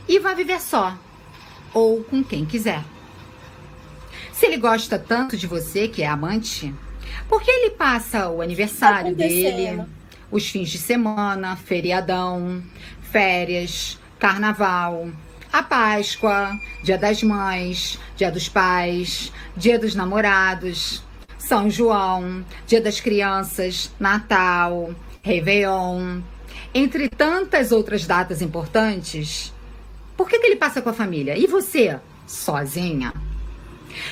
[0.09, 0.97] E vá viver só.
[1.73, 2.83] Ou com quem quiser.
[4.39, 6.73] Se ele gosta tanto de você, que é amante,
[7.29, 9.83] por que ele passa o aniversário Tá dele,
[10.31, 12.63] os fins de semana, feriadão,
[13.11, 15.09] férias, carnaval,
[15.53, 21.03] a Páscoa, Dia das Mães, Dia dos Pais, Dia dos Namorados,
[21.37, 26.21] São João, Dia das Crianças, Natal, Réveillon,
[26.73, 29.53] entre tantas outras datas importantes?
[30.17, 31.37] Por que, que ele passa com a família?
[31.37, 33.13] E você, sozinha?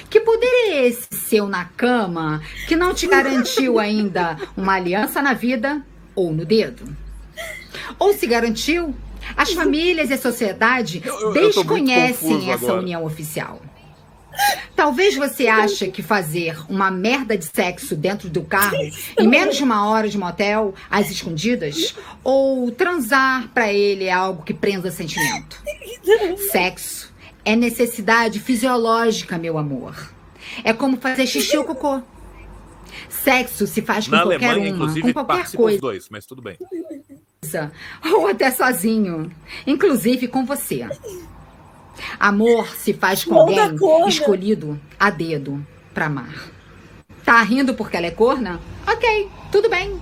[0.08, 5.32] Que poder é esse seu na cama que não te garantiu ainda uma aliança na
[5.32, 5.84] vida
[6.14, 6.96] ou no dedo?
[7.98, 8.94] Ou se garantiu,
[9.36, 12.80] as famílias e a sociedade eu desconhecem essa agora.
[12.80, 13.60] união oficial.
[14.74, 18.76] Talvez você ache que fazer uma merda de sexo dentro do carro
[19.18, 24.42] em menos de uma hora de motel, às escondidas, ou transar pra ele é algo
[24.42, 25.62] que prenda sentimento.
[26.52, 27.06] Sexo
[27.47, 30.12] é necessidade fisiológica, meu amor.
[30.64, 32.02] É como fazer xixi ou cocô.
[33.09, 36.27] Sexo se faz com Na qualquer Alemanha, uma, inclusive, com qualquer coisa os dois, mas
[36.27, 36.59] tudo bem.
[38.12, 39.31] ou até sozinho,
[39.64, 40.89] inclusive com você.
[42.18, 43.59] Amor se faz com alguém
[44.09, 45.64] escolhido a dedo
[45.94, 46.51] pra amar.
[47.24, 48.60] Tá rindo porque ela é corna?
[48.89, 50.01] Ok, tudo bem.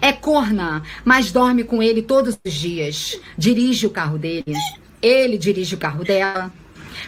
[0.00, 3.20] É corna, mas dorme com ele todos os dias.
[3.38, 4.54] Dirige o carro dele.
[5.06, 6.52] Ele dirige o carro dela.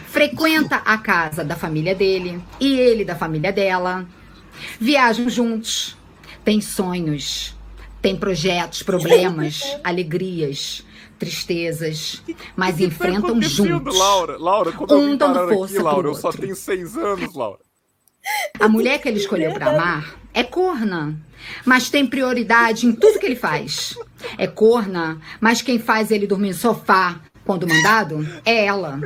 [0.07, 4.07] Frequenta a casa da família dele e ele da família dela.
[4.79, 5.97] Viajam juntos.
[6.45, 7.57] Tem sonhos.
[8.01, 10.85] Tem projetos, problemas, alegrias,
[11.19, 12.23] tristezas,
[12.55, 13.97] mas enfrentam Tá acontecendo, juntos.
[13.97, 16.41] Laura, Laura, quando eu Um vim dando aqui, força pro Laura, eu só outro.
[16.41, 17.59] tenho seis anos, Laura.
[18.57, 21.19] A mulher que ele escolheu pra amar é corna,
[21.65, 23.97] mas tem prioridade em tudo que ele faz.
[24.37, 27.19] É corna, mas quem faz ele dormir no sofá
[27.49, 28.99] quando mandado é ela.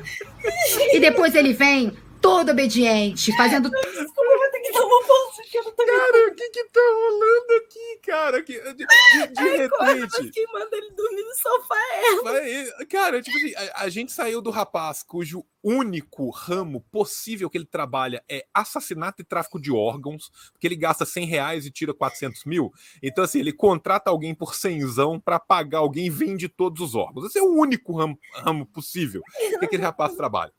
[0.91, 5.61] E depois ele vem todo obediente, fazendo Desculpa, vou ter que dar uma pausa que
[5.61, 8.43] não tô Cara, o que que tá rolando aqui, cara?
[8.43, 10.31] Que, de, de, de É corna, repente.
[10.31, 12.23] quem manda ele dormir no sofá é ela.
[12.23, 17.57] Vai- Cara, tipo assim, a, a gente saiu do rapaz cujo único ramo possível que
[17.57, 21.93] ele trabalha é assassinato e tráfico de órgãos, porque ele gasta 100 reais e tira
[21.93, 22.71] 400 mil.
[23.01, 27.27] Então, assim, ele contrata alguém por cenzão para pagar alguém e vende todos os órgãos.
[27.27, 29.21] Esse é o único ramo, ramo possível
[29.59, 30.51] que aquele rapaz trabalha.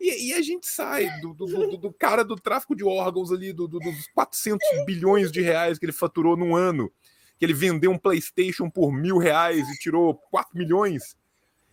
[0.00, 3.52] E, e a gente sai do, do- do- do cara do tráfico de órgãos ali,
[3.52, 6.90] do- do- dos 400 bilhões de reais que ele faturou num ano,
[7.38, 11.16] que ele vendeu um PlayStation por mil reais e tirou 4 milhões.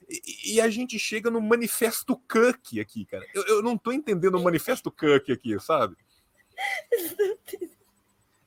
[0.10, 3.26] E, e a gente chega no manifesto Cook aqui, cara.
[3.34, 5.95] Eu, eu não tô entendendo o manifesto Cook aqui, sabe?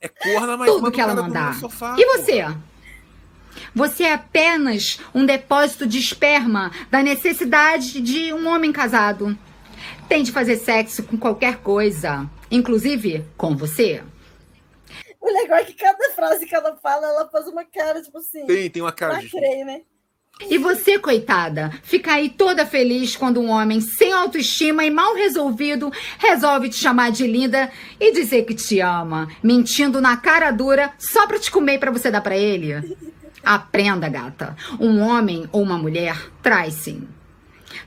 [0.00, 1.58] É corna, mas tudo que ela mandar.
[1.58, 2.42] sofá, e você?
[3.74, 9.38] Você é apenas um depósito de esperma da necessidade de um homem casado.
[10.10, 14.02] Tem de fazer sexo com qualquer coisa, inclusive com você.
[15.20, 18.44] O legal é que cada frase que ela fala, ela faz uma cara, tipo assim.
[18.44, 19.82] Tem, tem uma cara de- Lacrei, né?
[20.48, 25.92] E você, coitada, fica aí toda feliz quando um homem sem autoestima e mal resolvido
[26.18, 27.70] resolve te chamar de linda
[28.00, 31.92] e dizer que te ama, mentindo na cara dura só pra te comer e pra
[31.92, 32.96] você dar pra ele?
[33.44, 34.56] Aprenda, gata.
[34.80, 37.06] Um homem ou uma mulher trai sim.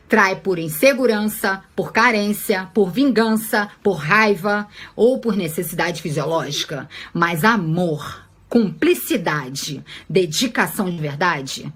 [0.07, 6.87] Trai por insegurança, por carência, por vingança, por raiva ou por necessidade fisiológica.
[7.13, 11.73] Mas amor, cumplicidade, dedicação de verdade.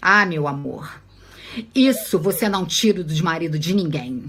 [0.00, 1.00] Ah, meu amor.
[1.74, 4.24] Isso você não tira dos maridos de ninguém.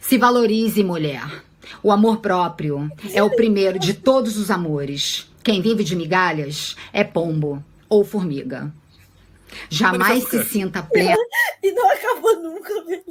[0.00, 1.44] Se valorize, mulher.
[1.82, 5.30] O amor próprio é o primeiro de todos os amores.
[5.42, 8.72] Quem vive de migalhas é pombo ou formiga.
[9.70, 11.16] Jamais se sinta plena.
[11.62, 13.04] E não acaba nunca, velho.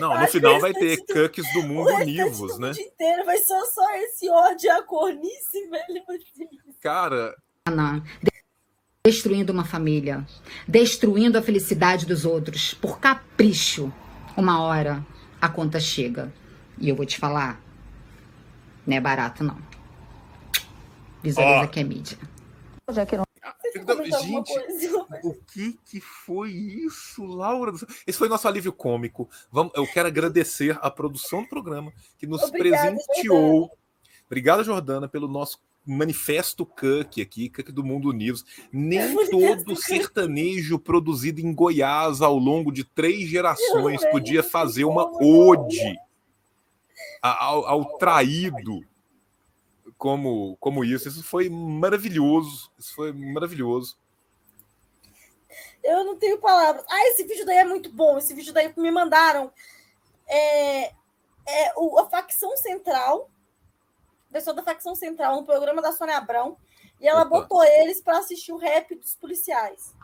[0.00, 2.68] Não, no Acho final que vai ter cucks do o mundo univos, né?
[2.68, 6.04] mundo inteiro vai ser só esse ódio e a cornice, velho.
[6.80, 7.34] Cara,
[8.22, 8.30] de-
[9.04, 10.24] destruindo uma família,
[10.66, 13.92] destruindo a felicidade dos outros por capricho.
[14.36, 15.04] Uma hora
[15.40, 16.32] a conta chega.
[16.78, 17.60] E eu vou te falar,
[18.86, 19.58] não é barato não.
[21.22, 21.66] Visualiza Ó.
[21.66, 22.16] que é mídia.
[22.88, 23.27] Vocês Então, comentam
[24.20, 24.52] gente,
[25.22, 27.72] o que que foi isso, Laura?
[28.06, 29.28] Esse foi nosso alívio cômico.
[29.50, 33.70] Vamos, eu quero agradecer a produção do programa que nos Obrigada, presenteou.
[34.26, 38.44] Obrigada, Jordana, pelo nosso manifesto Cuck aqui, Cuck do Mundo Unidos.
[38.70, 45.96] Nem todo sertanejo produzido em Goiás ao longo de três gerações podia fazer uma ode
[47.22, 48.80] ao, ao traído
[49.98, 51.08] como, como isso.
[51.08, 52.70] Isso foi maravilhoso.
[52.78, 53.98] Isso foi maravilhoso.
[55.82, 56.84] Eu não tenho palavras.
[56.88, 58.16] Ah, esse vídeo daí é muito bom.
[58.16, 59.52] Esse vídeo daí que me mandaram.
[60.26, 63.28] É, é o, a facção central.
[64.30, 66.56] Pessoa da facção central no programa da Sônia Abrão.
[67.00, 67.30] E ela Opa.
[67.30, 69.94] botou eles para assistir o rap dos policiais.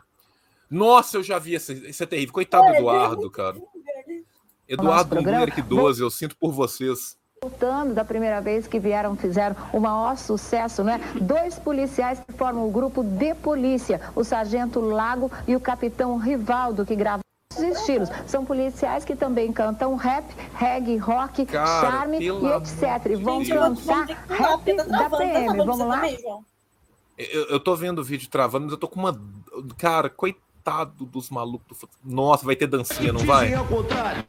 [0.69, 2.33] Nossa, eu já vi esse, isso é terrível.
[2.33, 3.61] Coitado do Olha, Eduardo, cara.
[4.67, 5.43] Eduardo programa.
[5.43, 7.17] Henrique 12, eu sinto por vocês.
[7.49, 10.99] Voltando da primeira vez que vieram, fizeram o maior sucesso, né?
[11.21, 16.83] Dois policiais que formam o grupo de polícia, o sargento Lago e o capitão Rivaldo,
[16.87, 17.19] que gravam
[17.55, 18.09] os estilos.
[18.25, 23.11] São policiais que também cantam rap, reggae, rock, Cara, charme e etc.
[23.11, 25.09] E vão cantar rap tá da travando.
[25.11, 25.57] Tá PM.
[25.57, 25.95] Vamos você lá?
[25.97, 26.19] também?
[27.15, 29.15] Eu, eu tô vendo o vídeo travando, mas eu tô com uma.
[29.77, 31.77] Cara, coitado dos malucos.
[31.77, 33.43] do- Nossa, vai ter dancinha, não vai?
[33.45, 34.25] Dizem ao contrário.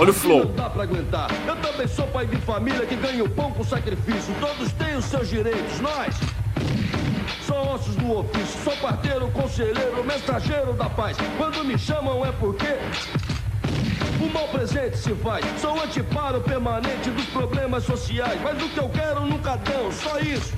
[0.00, 0.46] Olha o flow.
[0.46, 1.28] Não dá pra aguentar.
[1.46, 4.34] Eu também sou pai de família que ganha o pão com sacrifício.
[4.40, 5.78] Todos têm os seus direitos.
[5.78, 6.16] Nós
[7.46, 8.62] sou ossos do ofício.
[8.64, 11.18] Sou parteiro, conselheiro, mensageiro da paz.
[11.36, 12.78] Quando me chamam é porque
[14.24, 15.44] um bom presente se faz.
[15.60, 18.40] Sou antiparo permanente dos problemas sociais.
[18.42, 19.92] Mas o que eu quero nunca dão.
[19.92, 20.54] Só isso.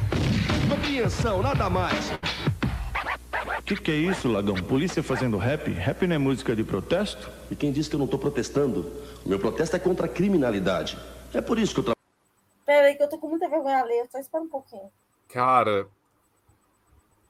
[0.70, 2.12] Compreensão, nada mais.
[3.72, 4.54] O que, que é isso, Lagão?
[4.54, 5.70] Polícia fazendo rap?
[5.70, 7.30] Rap não é música de protesto?
[7.50, 8.80] E quem disse que eu não estou protestando?
[9.24, 10.98] O meu protesto é contra a criminalidade.
[11.32, 11.98] É por isso que eu trabalho.
[12.66, 14.06] Pera aí, que eu tô com muita vergonha alheia.
[14.12, 14.90] Só espera um pouquinho.
[15.26, 15.86] Cara,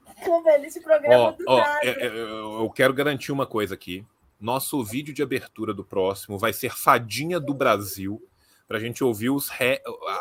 [0.25, 4.05] Pô, velho, esse programa ó, do ó, é- é- eu quero garantir uma coisa aqui.
[4.41, 8.21] Nosso vídeo de abertura do próximo vai ser Fadinha do Brasil.
[8.67, 9.49] Pra gente ouvir os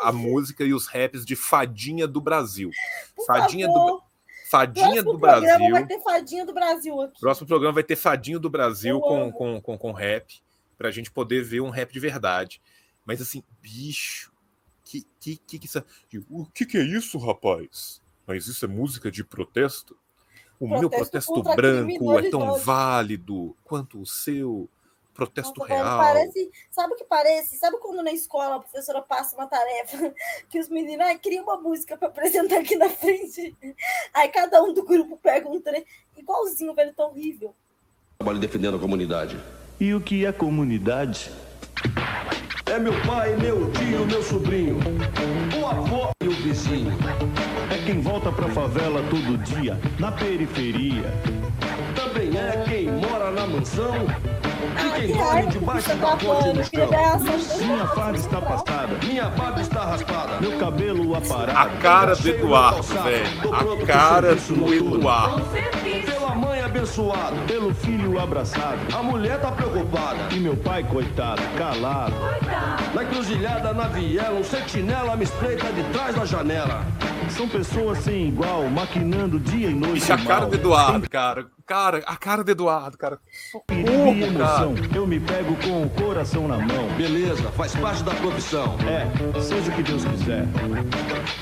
[0.02, 2.70] a música e os raps de Fadinha do Brasil.
[3.26, 4.11] Fadinha do, favor.
[4.52, 5.70] Fadinha Próximo do programa Brasil.
[5.72, 7.20] vai ter fadinha do Brasil aqui.
[7.20, 10.42] Próximo programa vai ter Fadinho do Brasil com, com, com, com rap,
[10.76, 12.60] pra gente poder ver um rap de verdade.
[13.06, 14.30] Mas assim, bicho,
[14.84, 15.82] que que que, que isso-
[16.28, 18.02] o que, que é isso, rapaz?
[18.26, 19.96] Mas isso é música de protesto?
[20.60, 24.68] O meu Protesto protesto contra a branco é tão válido quanto o seu
[25.14, 25.98] protesto Nossa, velho, real.
[25.98, 27.56] parece, sabe o que parece?
[27.56, 30.14] Sabe quando na escola a professora passa uma tarefa
[30.48, 33.56] que os meninos ah, cria uma música para apresentar aqui na frente?
[34.14, 35.84] Aí cada um do grupo pega um trem
[36.16, 37.54] igualzinho, velho, tão horrível.
[38.18, 39.38] trabalho defendendo a comunidade.
[39.78, 41.32] E o que é comunidade?
[42.66, 44.78] É meu pai, meu tio, meu sobrinho,
[45.60, 46.92] o avô e o vizinho.
[47.70, 51.10] É quem volta pra favela todo dia, na periferia.
[51.94, 54.06] Também é quem mora na mansão
[54.62, 57.18] e quem que dorme raiva debaixo da ponte queria chão.
[57.18, 60.40] do- Minha farda está passada, Minha barba está raspada.
[60.40, 61.58] meu cabelo aparado.
[61.58, 63.26] A cara do Eduardo, velho.
[63.82, 65.42] A cara do Eduardo.
[66.06, 68.78] Pela mãe abençoada, Pelo filho abraçado.
[68.96, 70.18] a mulher tá preocupada.
[70.32, 72.14] E meu pai, coitado, calado.
[72.94, 76.84] Na encruzilhada, na viela, um sentinela me espreita de trás da janela.
[77.30, 79.94] São pessoas sem igual, maquinando dia e noite.
[79.94, 81.46] Bicho, a cara do Eduardo, cara.
[81.66, 83.18] Cara, a cara do Eduardo, cara.
[83.70, 84.74] E emoção.
[84.94, 86.88] Eu me pego com o coração na mão.
[86.96, 88.76] Beleza, faz parte da profissão.
[88.86, 90.44] É, seja o que Deus quiser.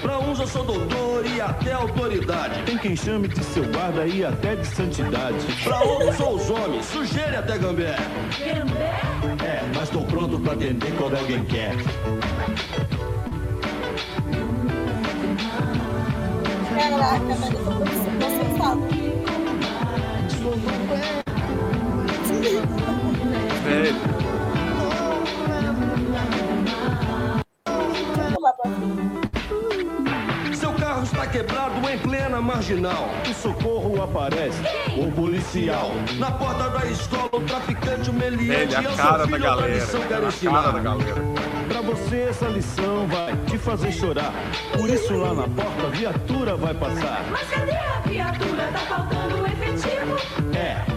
[0.03, 2.63] Pra uns eu sou doutor e até autoridade.
[2.65, 5.39] Tem quem chame de seu guarda e até de santidade.
[5.65, 7.97] Pra outros sou os homens, sujeira até gambé.
[9.43, 11.75] É, mas tô pronto pra atender quando alguém quer.
[16.75, 18.99] Caraca, velho, eu tô.
[23.62, 24.11] Velho.
[31.32, 33.09] Quebrado em plena marginal.
[33.31, 34.61] O socorro aparece,
[34.97, 35.93] o policial.
[36.19, 39.73] Na porta da escola, o traficante humilhante Velho, é a o cara da galera.
[39.73, 41.23] lição quer A cara da galera.
[41.69, 44.32] Pra você essa lição vai te fazer chorar.
[44.77, 47.24] Por isso lá na porta a viatura vai passar.
[47.31, 48.69] Mas cadê a viatura?
[48.73, 50.16] Tá faltando efetivo.
[50.57, 50.90] É,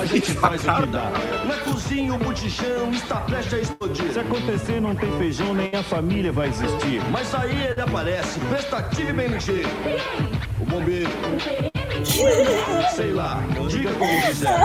[0.00, 1.10] a gente faz o que dá.
[1.46, 4.12] Na cozinha, o botijão está prestes a explodir.
[4.12, 7.02] Se acontecer não tem feijão, nem a família vai existir.
[7.10, 9.68] Mas aí ele aparece, prestativo e bem ligeiro.
[10.60, 11.69] O bombeiro.
[12.04, 14.58] Sei lá, diga como quiser.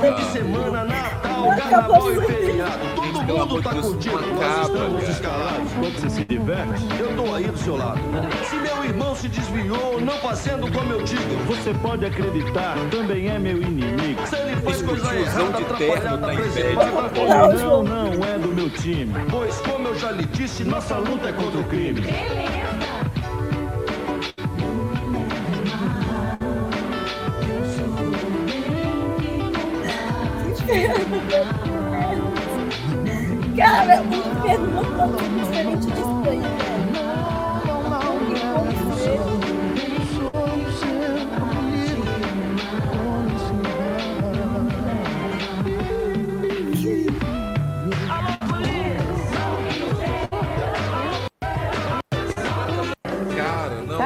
[0.00, 2.78] Fim de semana, Natal, Carnaval e feriado.
[2.94, 5.72] Todo mundo tá curtindo, nós estamos escalados.
[5.78, 8.00] Quando você se diverte, Eu tô aí do seu lado.
[8.48, 11.36] Se meu irmão se desviou, não fazendo como eu digo.
[11.46, 14.26] você pode acreditar, também é meu inimigo.
[14.26, 19.12] Se ele faz coisa errada, atrapalhada, tá em preservada, Não, não é do meu time.
[19.30, 22.02] Pois, como eu já lhe disse, nossa luta é contra o crime.
[33.56, 36.42] Cara, o inferno não tá muito diferente disso aí,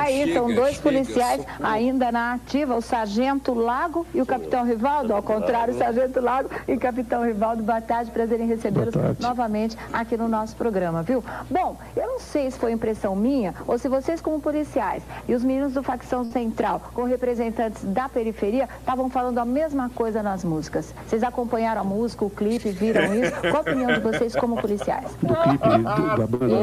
[0.03, 1.69] aí, chega, são dois chega, policiais socorro.
[1.69, 5.15] ainda na ativa, o Sargento Lago e o Capitão Rivaldo.
[5.15, 9.77] Ao contrário, o Sargento Lago e o Capitão Rivaldo, boa tarde, prazer em recebê-los novamente
[9.93, 11.23] aqui no nosso programa, viu?
[11.51, 15.45] Bom, eu não sei se foi impressão minha ou se vocês, como policiais, e os
[15.45, 20.95] meninos do Facção Central, com representantes da periferia, estavam falando a mesma coisa nas músicas.
[21.09, 23.33] Vocês acompanharam a música, o clipe, viram isso?
[23.41, 25.11] Qual a opinião de vocês como policiais?
[25.23, 26.55] do clipe do- da banda.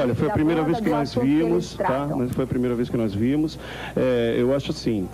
[0.00, 2.08] Olha, foi a primeira vez que nós vimos, tá?
[2.16, 3.58] Mas foi a primeira vez que nós vimos.
[3.96, 5.08] É, eu acho assim.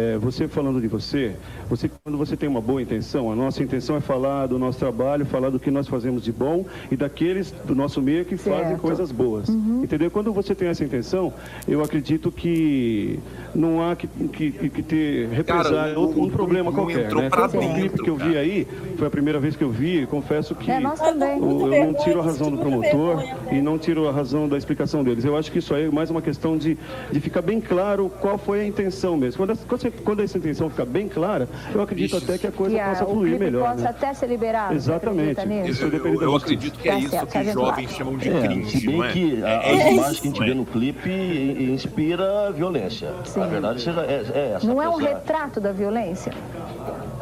[0.00, 1.32] É, você falando de você,
[1.68, 5.26] você, quando você tem uma boa intenção, a nossa intenção é falar do nosso trabalho,
[5.26, 8.80] falar do que nós fazemos de bom e daqueles do nosso meio que fazem Certo.
[8.80, 9.48] coisas boas.
[9.48, 10.10] Entendeu?
[10.10, 11.32] Quando você tem essa intenção,
[11.68, 13.18] eu acredito que
[13.54, 17.06] não há que, que, que- que ter represália, um o- problema o- qualquer.
[17.06, 17.28] entrou Né?
[17.28, 18.66] pra Tanto que o clipe dentro, que eu vi aí,
[18.96, 21.38] foi a primeira vez que eu vi, confesso que É, nós também.
[21.40, 25.02] o- eu não tiro a razão do promotor e não tiro a razão da explicação
[25.04, 25.24] deles.
[25.24, 26.78] Eu acho que isso aí é mais uma questão de,
[27.12, 29.38] de ficar bem claro qual foi a intenção mesmo.
[29.44, 32.74] Quando, quando, você- quando essa intenção ficar bem clara, eu acredito até que a coisa
[32.74, 33.70] Que a- possa o fluir clipe melhor.
[33.70, 33.88] possa né?
[33.90, 34.74] até ser liberado.
[34.74, 35.40] Exatamente.
[35.68, 36.36] Isso depende Eu, eu justiça.
[36.44, 39.04] acredito que é Tá isso que Sargento jovens chamam de É, cringe, se bem não
[39.04, 39.12] é?
[39.12, 40.46] que a- É- é as isso, imagens que a gente é?
[40.46, 43.12] vê no clipe in- inspira violência.
[43.36, 44.66] A verdade seja, é, é essa.
[44.66, 46.32] Não é um retrato da violência?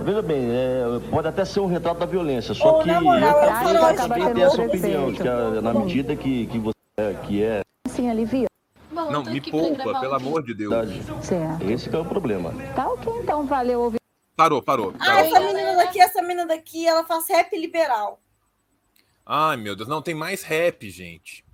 [0.04, 3.50] Veja bem, é, pode até ser um retrato da violência, só que na moral, eu
[5.56, 8.08] eu na medida que, que você é, que é Sim,
[9.02, 9.18] alivia.
[9.24, 10.74] Não, me poupa, pelo amor de Deus.
[11.22, 11.62] Certo.
[11.70, 12.52] esse que é o problema.
[12.74, 13.98] Tá ok, então, valeu ouvir.
[14.36, 14.94] Parou, parou.
[15.00, 15.24] Ah, parou.
[15.26, 18.20] essa menina daqui, essa menina daqui, ela faz rap liberal.
[19.26, 19.88] Ai, meu Deus.
[19.88, 21.44] Não, tem mais rap, gente.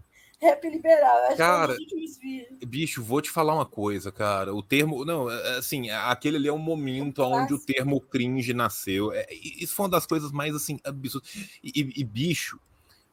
[0.40, 1.16] Rap liberal.
[1.20, 2.58] eu Acho Cara, que é um últimos vídeos.
[2.66, 4.54] Bicho, vou te falar uma coisa, cara.
[4.54, 5.04] O termo.
[5.04, 9.10] Não, é, assim, aquele ali é um momento onde o termo cringe nasceu.
[9.12, 11.30] É, isso foi uma das coisas mais, assim, absurdas.
[11.64, 12.60] E, e- e, bicho,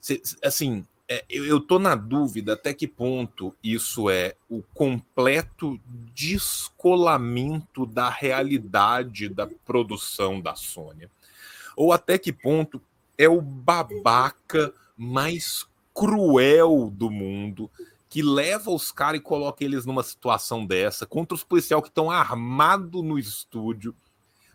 [0.01, 5.77] cê- assim, é, eu, tô na dúvida até que ponto isso é o completo
[6.15, 11.11] descolamento da realidade da produção da Sônia.
[11.75, 12.81] Ou até que ponto
[13.17, 17.69] é o babaca mais cruel do mundo
[18.09, 22.09] que leva os caras e coloca eles numa situação dessa contra os policiais que estão
[22.09, 23.93] armados no estúdio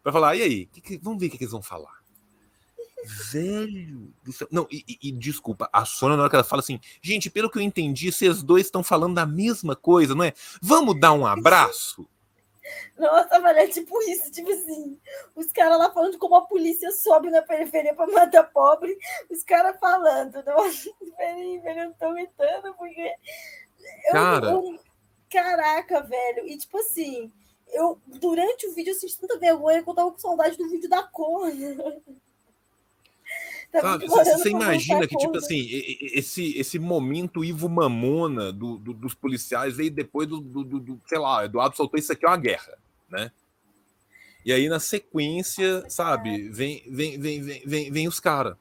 [0.02, 1.95] para falar, e aí, que que- vamos ver o que, que eles vão falar.
[3.32, 4.48] Velho do céu.
[4.50, 7.58] Não, e, e- desculpa, a Sônia, na hora que ela fala assim, gente, pelo que
[7.58, 10.32] eu entendi, vocês dois estão falando da mesma coisa, não é?
[10.60, 12.08] Vamos dar um abraço?
[12.98, 14.98] Nossa, velho, é tipo isso, tipo assim,
[15.36, 18.98] os caras lá falando como a polícia sobe na periferia pra matar pobre,
[19.30, 23.14] os caras falando, nossa, peraí, velho, eu tô aguentando, porque
[24.08, 24.50] Eu- Cara.
[24.50, 24.80] eu-
[25.30, 26.48] caraca, velho.
[26.48, 27.30] E tipo assim,
[27.68, 30.88] eu durante o vídeo eu senti tanta vergonha que eu tava com saudade do vídeo
[30.88, 31.46] da cor.
[33.72, 35.66] Tava Sabe, você, imagina que, a tipo assim,
[36.00, 41.00] esse, esse momento Ivo Mamona do, do- dos policiais veio depois do, do, do- do-
[41.06, 42.78] sei lá, Eduardo soltou isso aqui é uma guerra,
[43.10, 43.30] né?
[44.44, 48.56] E aí, na sequência, sabe, vem, vem, vem, vem, vem, vem os caras.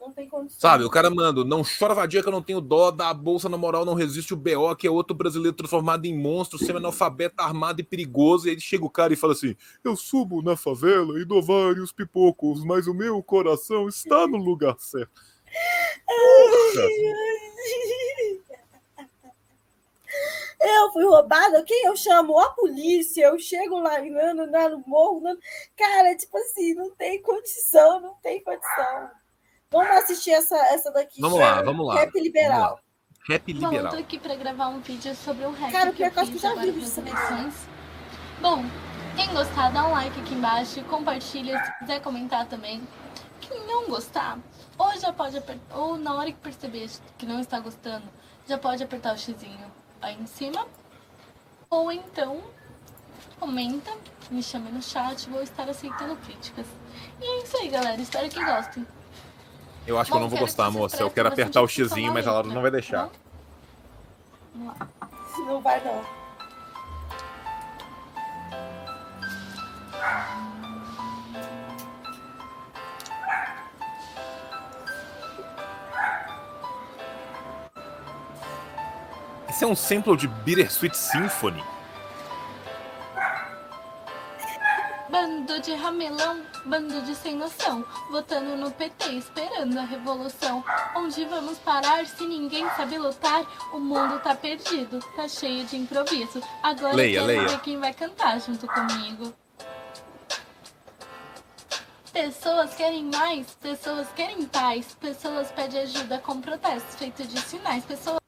[0.00, 0.58] Não tem condição.
[0.58, 3.58] Sabe, o cara manda, não chora vadia que eu não tenho dó, da bolsa na
[3.58, 7.84] moral não resiste o BO, que é outro brasileiro transformado em monstro, semi-analfabeto, armado e
[7.84, 8.48] perigoso.
[8.48, 9.54] E aí chega o cara e fala assim:
[9.84, 14.76] Eu subo na favela e dou vários pipocos, mas o meu coração está no lugar
[14.78, 15.20] certo.
[20.62, 22.38] Eu fui roubada, quem eu chamo?
[22.38, 23.24] A polícia.
[23.24, 25.22] Eu chego lá, no, no, no morro.
[25.74, 29.10] Cara, tipo assim, não tem condição, não tem condição.
[29.72, 31.20] Vamos assistir essa, essa daqui.
[31.20, 31.94] Vamos lá, vamos lá.
[31.94, 32.80] Rap Liberal.
[33.28, 33.92] Rap Bom, eu liberal.
[33.92, 36.32] tô aqui pra gravar um vídeo sobre o rap Cara, que eu que eu acho
[36.32, 37.68] que já vi eleições.
[38.40, 38.64] Bom,
[39.14, 42.82] quem gostar, dá um like aqui embaixo, compartilha, se quiser comentar também.
[43.40, 44.38] Quem não gostar,
[44.76, 48.04] ou já pode apertar, ou na hora que perceber que não está gostando,
[48.48, 49.70] já pode apertar o xizinho
[50.02, 50.66] aí em cima.
[51.68, 52.42] Ou então,
[53.38, 53.92] comenta,
[54.32, 56.66] me chame no chat, vou estar aceitando críticas.
[57.20, 58.00] E é isso aí, galera.
[58.02, 58.84] Espero que gostem.
[59.90, 61.02] Eu acho que eu não vou gostar, moça.
[61.02, 63.10] Eu quero apertar o xizinho, mas a Laura não vai deixar.
[64.54, 64.88] Vamos lá.
[65.48, 66.04] Não vai, não.
[79.48, 81.64] Isso é um sample de Bittersweet Symphony.
[85.50, 90.62] Bando de ramelão, bando de sem noção, votando no PT, esperando a revolução.
[90.94, 93.44] Onde vamos parar se ninguém sabe lutar?
[93.74, 96.40] O mundo tá perdido, tá cheio de improviso.
[96.62, 97.48] Agora Leia, quero leia.
[97.48, 99.34] ver quem vai cantar junto comigo.
[102.12, 108.20] Pessoas querem mais, pessoas querem paz, pessoas pedem ajuda com protestos feitos de sinais, pessoas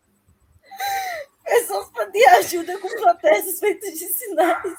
[1.44, 4.74] Pessoas pedem ajuda com protestos feitos de sinais.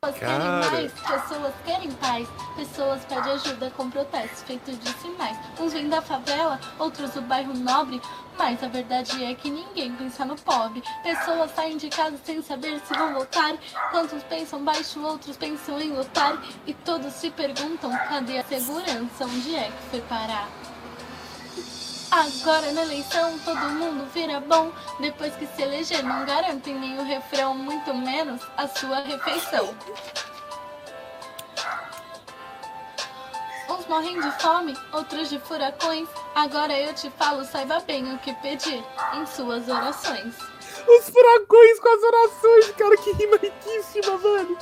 [0.00, 0.38] Pessoas Cara.
[0.38, 5.36] querem mais, pessoas querem paz, pessoas pedem ajuda com protestos feitos de sinais.
[5.58, 8.00] Uns vêm da favela, outros do bairro nobre,
[8.38, 10.84] mas a verdade é que ninguém pensa no pobre.
[11.02, 13.56] Pessoas saem de casa sem saber se vão voltar.
[13.90, 16.40] Quantos pensam baixo, outros pensam em lutar.
[16.64, 19.24] E todos se perguntam: cadê a segurança?
[19.24, 20.48] Onde é que foi parar?
[22.10, 24.72] Agora na eleição todo mundo vira bom.
[24.98, 29.74] Depois que se eleger, não garantem nem o refrão, muito menos a sua refeição.
[33.68, 36.08] Uns morrem de fome, outros de furacões.
[36.34, 38.82] Agora eu te falo, saiba bem o que pedir
[39.14, 40.34] em suas orações.
[40.86, 44.58] Os furacões com as orações, cara, que rima riquíssima, velho.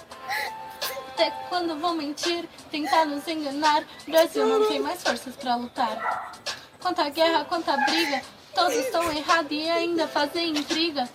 [1.10, 6.32] Até quando vão mentir, tentar nos enganar, Brasil não tem mais forças pra lutar.
[6.80, 8.22] Quanta guerra, quanta briga,
[8.54, 11.08] todos estão errados e ainda fazem intriga.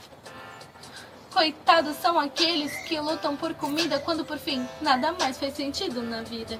[1.33, 6.21] Coitados são aqueles que lutam por comida quando por fim nada mais faz sentido na
[6.23, 6.57] vida.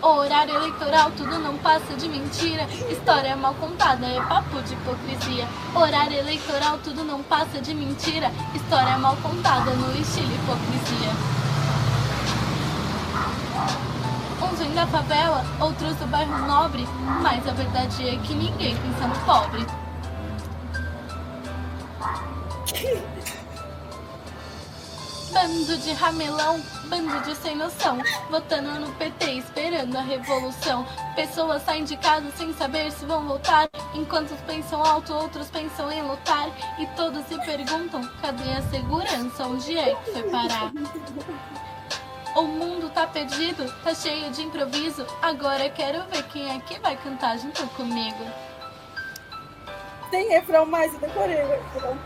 [0.00, 2.64] Horário eleitoral, tudo não passa de mentira.
[2.90, 5.48] História mal contada é papo de hipocrisia.
[5.74, 8.30] Horário eleitoral, tudo não passa de mentira.
[8.54, 11.34] História mal contada no estilo hipocrisia.
[14.42, 16.86] Uns vêm da favela, outros do bairro nobre.
[17.22, 19.66] Mas a verdade é que ninguém pensa no pobre.
[25.32, 27.98] Bando de ramelão, bando de sem noção,
[28.30, 30.86] votando no PT, esperando a revolução.
[31.16, 35.90] Pessoas saem de casa sem saber se vão voltar, enquanto uns pensam alto, outros pensam
[35.90, 36.48] em lutar.
[36.78, 39.44] E todos se perguntam: cadê a segurança?
[39.44, 40.72] Onde é que foi parar?
[42.34, 45.06] O mundo tá perdido, tá cheio de improviso.
[45.22, 48.24] Agora quero ver quem é que vai cantar junto comigo.
[50.10, 51.98] Tem refrão mais, eu decorei o refrão.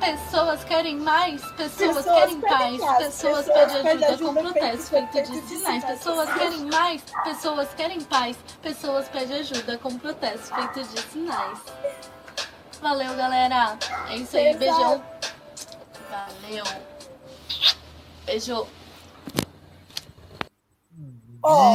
[0.00, 4.40] Pessoas querem mais, pessoas, Pessoas querem paz, paz, pessoas pessoas pedem pedem ajuda com ajuda
[4.54, 5.84] protestos feito- feitos de sinais.
[5.84, 11.58] Pessoas querem mais, pessoas querem paz, pessoas pedem ajuda com protestos feitos de sinais.
[12.80, 13.76] Valeu, galera.
[14.08, 15.02] É isso aí, beijão.
[16.10, 16.64] Valeu.
[18.30, 18.64] Beijo.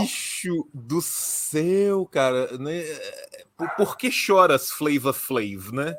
[0.01, 2.57] Bicho do céu, cara.
[2.57, 2.81] Né?
[3.57, 5.93] Por, por que choras, Flava Flav, né?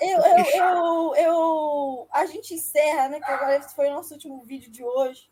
[0.00, 3.18] Eu, eu, eu, eu, a gente encerra, né?
[3.18, 5.30] Que agora esse foi o nosso último vídeo de hoje.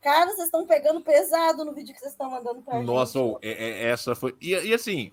[0.00, 3.28] Cara, vocês estão pegando pesado no vídeo que vocês estão mandando pra Nossa, gente.
[3.28, 4.36] ô, é- é- essa foi.
[4.40, 5.12] E, e assim,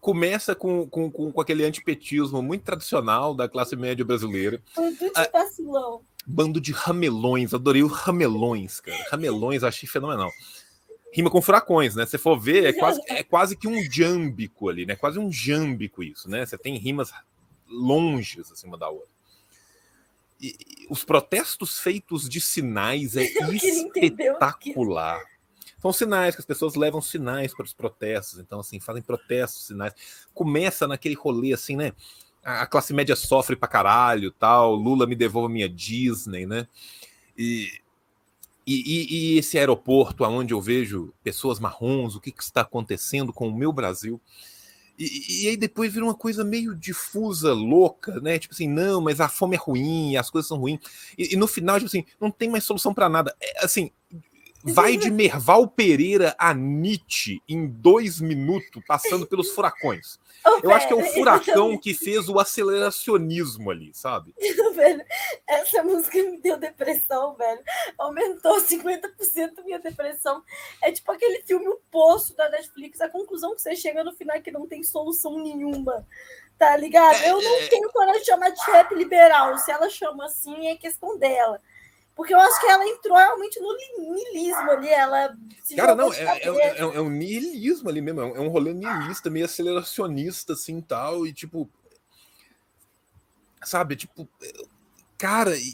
[0.00, 4.62] começa com, com, com, com aquele antipetismo muito tradicional da classe média brasileira.
[4.76, 6.02] Bando de vacilão.
[6.30, 9.02] Bando de ramelões, adorei o ramelões, cara.
[9.10, 10.30] Ramelões, achei fenomenal.
[11.10, 12.04] Rima com furacões, né?
[12.04, 14.94] Se for ver, é quase, é quase que um jâmbico ali, né?
[14.94, 16.44] Quase um jâmbico isso, né?
[16.44, 17.10] Você tem rimas
[17.66, 19.08] longes acima da outra.
[20.38, 25.22] E, e os protestos feitos de sinais é Eu espetacular.
[25.80, 29.94] São sinais que as pessoas levam sinais para os protestos, então assim, fazem protestos, sinais.
[30.34, 31.94] Começa naquele rolê assim, né?
[32.48, 36.66] A classe média sofre pra caralho, tal, Lula me devolva minha Disney, né?
[37.36, 37.70] E,
[38.66, 43.32] e, e- e esse aeroporto aonde eu vejo pessoas marrons, o que, que está acontecendo
[43.32, 44.20] com o meu Brasil?
[44.98, 48.38] E, e aí depois vira uma coisa meio difusa, louca, né?
[48.38, 50.80] Tipo assim, não, mas a fome é ruim, as coisas são ruins.
[51.18, 53.34] E, e no final, tipo assim, não tem mais solução para nada.
[53.40, 53.90] É, assim,
[54.62, 60.18] vai de Merval Pereira a Nietzsche em dois minutos, passando pelos furacões.
[60.62, 64.34] Eu acho que é o furacão que fez o aceleracionismo ali, sabe?
[64.78, 65.04] velho,
[65.46, 67.60] essa música me deu depressão, velho.
[67.98, 70.42] Aumentou 50% minha depressão.
[70.82, 73.00] É tipo aquele filme O Poço da Netflix.
[73.00, 76.06] A conclusão que você chega no final é que não tem solução nenhuma.
[76.56, 77.22] Tá ligado?
[77.22, 79.58] Eu não tenho coragem de chamar de rap liberal.
[79.58, 81.60] Se ela chama assim, é questão dela.
[82.18, 84.88] Porque eu acho que ela entrou realmente no li- niilismo ali.
[84.88, 88.40] Ela se Cara, não, é, é, é, é um niilismo ali mesmo, é um, é
[88.40, 91.70] um rolê niilista, meio aceleracionista, assim, tal, e tipo...
[93.62, 94.28] Sabe, tipo...
[95.16, 95.72] Cara, e,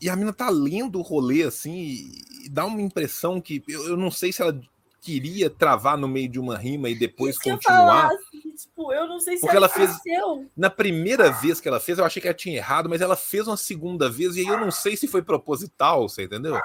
[0.00, 3.62] e a mina tá lendo o rolê, assim, e, e dá uma impressão que...
[3.68, 4.60] Eu, eu não sei se ela
[5.02, 7.76] queria travar no meio de uma rima e depois Isso eu continuar.
[7.78, 9.90] falar, assim, tipo, eu não sei se Porque ela fez.
[9.90, 10.48] esqueceu.
[10.56, 13.46] Na primeira vez que ela fez, eu achei que ela tinha errado, mas ela fez
[13.48, 16.58] uma segunda vez, e aí eu não sei se foi proposital, você entendeu?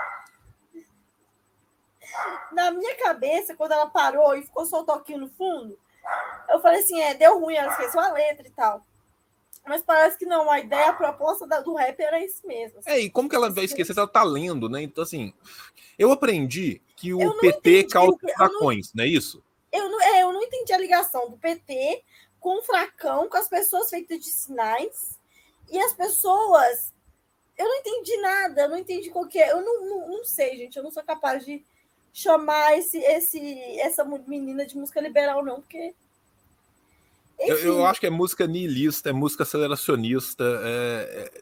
[2.52, 5.78] na minha cabeça, quando ela parou e ficou só o toquinho no fundo,
[6.50, 8.87] eu falei assim, é, deu ruim, ela esqueceu a letra e tal.
[9.68, 12.80] Mas parece que não, a ideia, a proposta do rap era isso mesmo.
[12.86, 14.82] É, e como que ela vai esquecer se ela tá lendo, né?
[14.82, 15.34] Então, assim,
[15.98, 18.60] eu aprendi que o PT causa eu não-
[18.96, 19.44] não é isso?
[19.72, 22.04] Eu não, é, eu não entendi a ligação do PT
[22.40, 25.20] com o fracão, com as pessoas feitas de sinais,
[25.70, 26.94] e as pessoas.
[27.58, 29.50] Eu não entendi nada, eu não entendi qualquer.
[29.50, 30.78] Eu não, não, não sei, gente.
[30.78, 31.66] Eu não sou capaz de
[32.14, 35.94] chamar esse, esse, essa menina de música liberal, não, porque.
[37.40, 41.42] Eu, eu acho que é música nihilista, é música aceleracionista, é- é-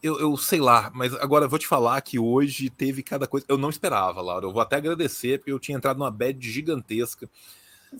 [0.00, 3.44] Eu, eu sei lá, mas agora eu vou te falar que hoje teve cada coisa.
[3.48, 4.46] Eu não esperava, Laura.
[4.46, 7.28] Eu vou até agradecer, porque eu tinha entrado numa bad gigantesca.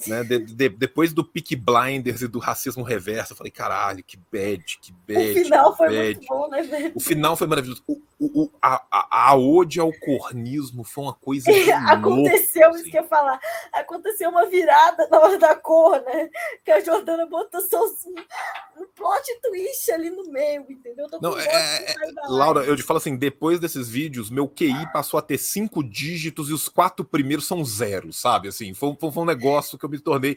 [0.07, 0.23] Né?
[0.23, 4.79] De- de- depois do Peak Blinders e do racismo reverso, eu falei, caralho, que bad,
[4.81, 5.31] que bad.
[5.41, 6.15] O final foi bad.
[6.15, 6.93] muito bom, né, velho?
[6.95, 7.83] O final foi maravilhoso.
[7.89, 11.47] O, o- o- a, a, a ode ao cornismo foi uma coisa.
[11.93, 13.41] Aconteceu isso que eu ia falar.
[13.73, 16.29] Aconteceu uma virada na hora da cor, né?
[16.65, 17.85] Que a Jordana botou só
[18.77, 21.07] um plot twist ali no meio, entendeu?
[21.21, 25.19] Não, é- sair da Laura, eu te falo assim, depois desses vídeos, meu QI passou
[25.19, 28.49] a ter cinco dígitos e os quatro primeiros são zero, sabe?
[28.49, 30.37] Assim, foi, um- foi um negócio que eu me tornei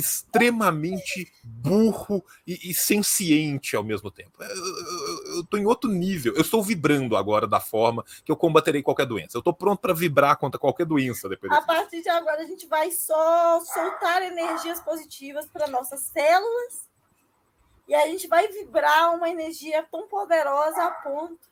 [0.00, 4.42] extremamente burro e, e senciente ao mesmo tempo.
[4.42, 6.34] Eu, tô em outro nível.
[6.34, 9.38] Eu estou vibrando agora da forma que eu combaterei qualquer doença.
[9.38, 12.66] Eu tô pronto para vibrar contra qualquer doença depois A partir de agora, a gente
[12.66, 16.88] vai só soltar energias positivas para nossas células
[17.86, 21.50] e a gente vai vibrar uma energia tão poderosa a ponto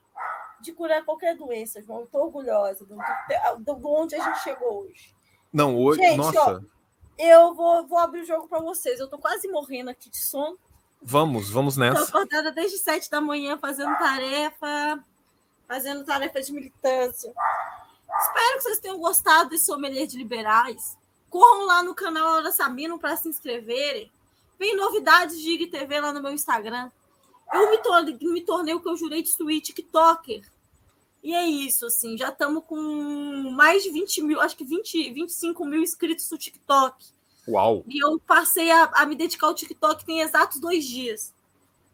[0.61, 2.01] de curar qualquer doença, João.
[2.01, 2.97] Eu tô orgulhosa do,
[3.59, 5.15] do, do onde a gente chegou hoje.
[5.53, 6.65] Não, hoje, Gente, nossa.
[7.19, 9.01] Eu vou, vou abrir o jogo para vocês.
[9.01, 10.57] Eu tô quase morrendo aqui de sono.
[11.03, 12.03] Vamos, vamos nessa.
[12.05, 15.03] acordada desde sete da manhã fazendo tarefa,
[15.67, 17.33] fazendo tarefa de militância.
[18.21, 20.97] Espero que vocês tenham gostado desse sommelier de liberais.
[21.31, 24.11] Corram lá no canal Laura Sabino para se inscreverem.
[24.59, 26.91] Vem novidades de IGTV lá no meu Instagram.
[27.53, 30.43] Eu me, tor- me tornei o que eu jurei de suíte TikToker.
[31.29, 32.75] E é isso, assim, já estamos com
[33.53, 37.05] mais de 20 mil, acho que 20, 25 mil inscritos no TikTok.
[37.47, 37.85] Uau.
[37.87, 41.35] E eu passei a, a me dedicar ao TikTok tem exatos dois dias.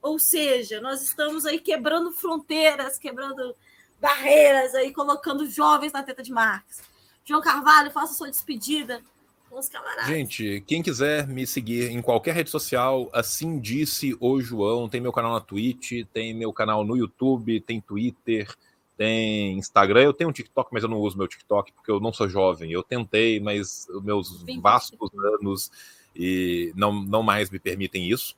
[0.00, 3.56] Ou seja, nós estamos aí quebrando fronteiras, quebrando
[4.00, 6.84] barreiras, aí colocando jovens na teta de Marx.
[7.24, 9.02] João Carvalho, faça sua despedida
[9.50, 10.06] com os camaradas.
[10.06, 15.12] Gente, quem quiser me seguir em qualquer rede social, assim disse o João, tem meu
[15.12, 18.48] canal na Twitch, tem meu canal no YouTube, tem Twitter,
[18.96, 20.02] tem Instagram.
[20.02, 22.70] Eu tenho um TikTok, mas eu não uso meu TikTok porque eu não sou jovem.
[22.70, 25.70] Eu tentei, mas meus vastos anos
[26.14, 28.36] e não, não mais me permitem isso.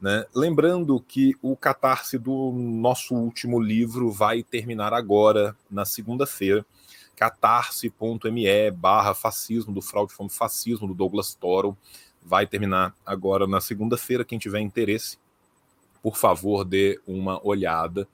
[0.00, 0.24] Né?
[0.34, 6.64] Lembrando que o catarse do nosso último livro vai terminar agora, na segunda-feira.
[7.16, 11.76] catarse.me barra fascismo do fraude fome fascismo do Douglas Toro.
[12.22, 14.24] Vai terminar agora na segunda-feira.
[14.24, 15.18] Quem tiver interesse,
[16.02, 18.06] por favor, dê uma olhada.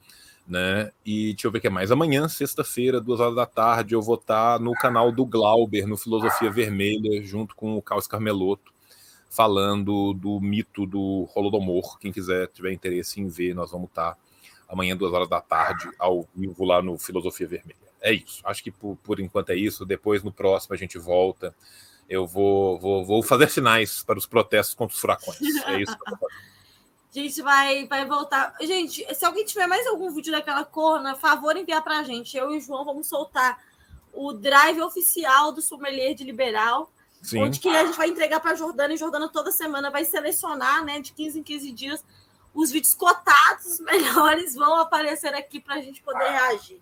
[0.47, 0.92] Né?
[1.05, 1.90] E deixa eu ver o que é mais.
[1.90, 6.50] Amanhã, sexta-feira, duas horas da tarde, eu vou estar no canal do Glauber, no Filosofia
[6.50, 8.73] Vermelha, junto com o Carlos Carmeloto,
[9.31, 11.98] falando do mito do Holodomor.
[11.98, 14.18] Quem quiser, tiver interesse em ver, nós vamos estar
[14.68, 17.84] amanhã, duas horas da tarde, ao vivo lá no Filosofia Vermelha.
[18.05, 18.42] É isso.
[18.44, 19.86] Acho que por, por enquanto é isso.
[19.86, 21.55] Depois, no próximo, a gente volta.
[22.06, 25.40] Eu vou, vou, vou fazer sinais para os protestos contra os furacões.
[25.66, 26.53] É isso que eu vou fazer.
[27.15, 28.55] A gente vai, vai voltar.
[28.60, 32.36] Gente, se alguém tiver mais algum vídeo daquela corna, favor enviar pra gente.
[32.36, 33.62] Eu e o João vamos soltar
[34.12, 36.91] o drive oficial do sommelier de liberal.
[37.23, 37.43] Sim.
[37.43, 41.01] Onde que a gente vai entregar para Jordana e Jordana toda semana vai selecionar, né,
[41.01, 42.05] de 15 em 15 dias,
[42.52, 46.81] os vídeos cotados os melhores vão aparecer aqui para a gente poder reagir.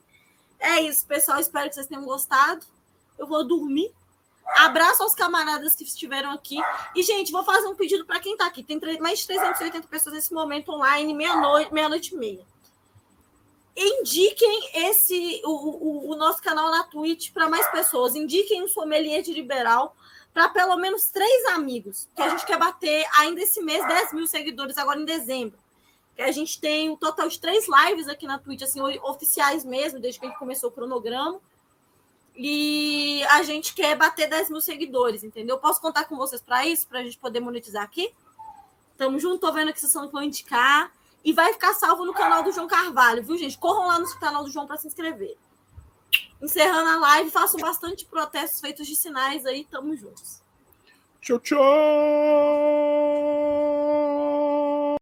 [0.58, 1.40] É isso, pessoal.
[1.40, 2.64] Espero que vocês tenham gostado.
[3.18, 3.92] Eu vou dormir.
[4.56, 6.58] Abraço aos camaradas que estiveram aqui.
[6.94, 8.62] E, gente, vou fazer um pedido para quem está aqui.
[8.62, 12.52] Tem mais de 380 pessoas nesse momento online, meia-noite, meia-noite e meia.
[13.74, 18.14] Indiquem esse o, o, o nosso canal na Twitch para mais pessoas.
[18.14, 19.96] Indiquem um sommelier de liberal
[20.34, 22.08] para pelo menos três amigos.
[22.14, 25.58] Que a gente quer bater ainda esse mês 10 mil seguidores agora em dezembro.
[26.14, 29.98] Que a gente tem um total de três lives aqui na Twitch, assim, oficiais mesmo,
[29.98, 31.40] desde que a gente começou o cronograma.
[32.34, 35.58] E a gente quer bater 10 mil seguidores, entendeu?
[35.58, 38.12] Posso contar com vocês para isso, para a gente poder monetizar aqui?
[38.96, 40.90] Tamo junto, tô vendo que vocês vão indicar.
[41.24, 43.56] E vai ficar salvo no canal do João Carvalho, viu, gente?
[43.56, 45.36] Corram lá no canal do João para se inscrever.
[46.40, 50.42] Encerrando a live, façam bastante protestos feitos de sinais aí, tamo juntos.
[51.20, 51.60] Tchau, tchau!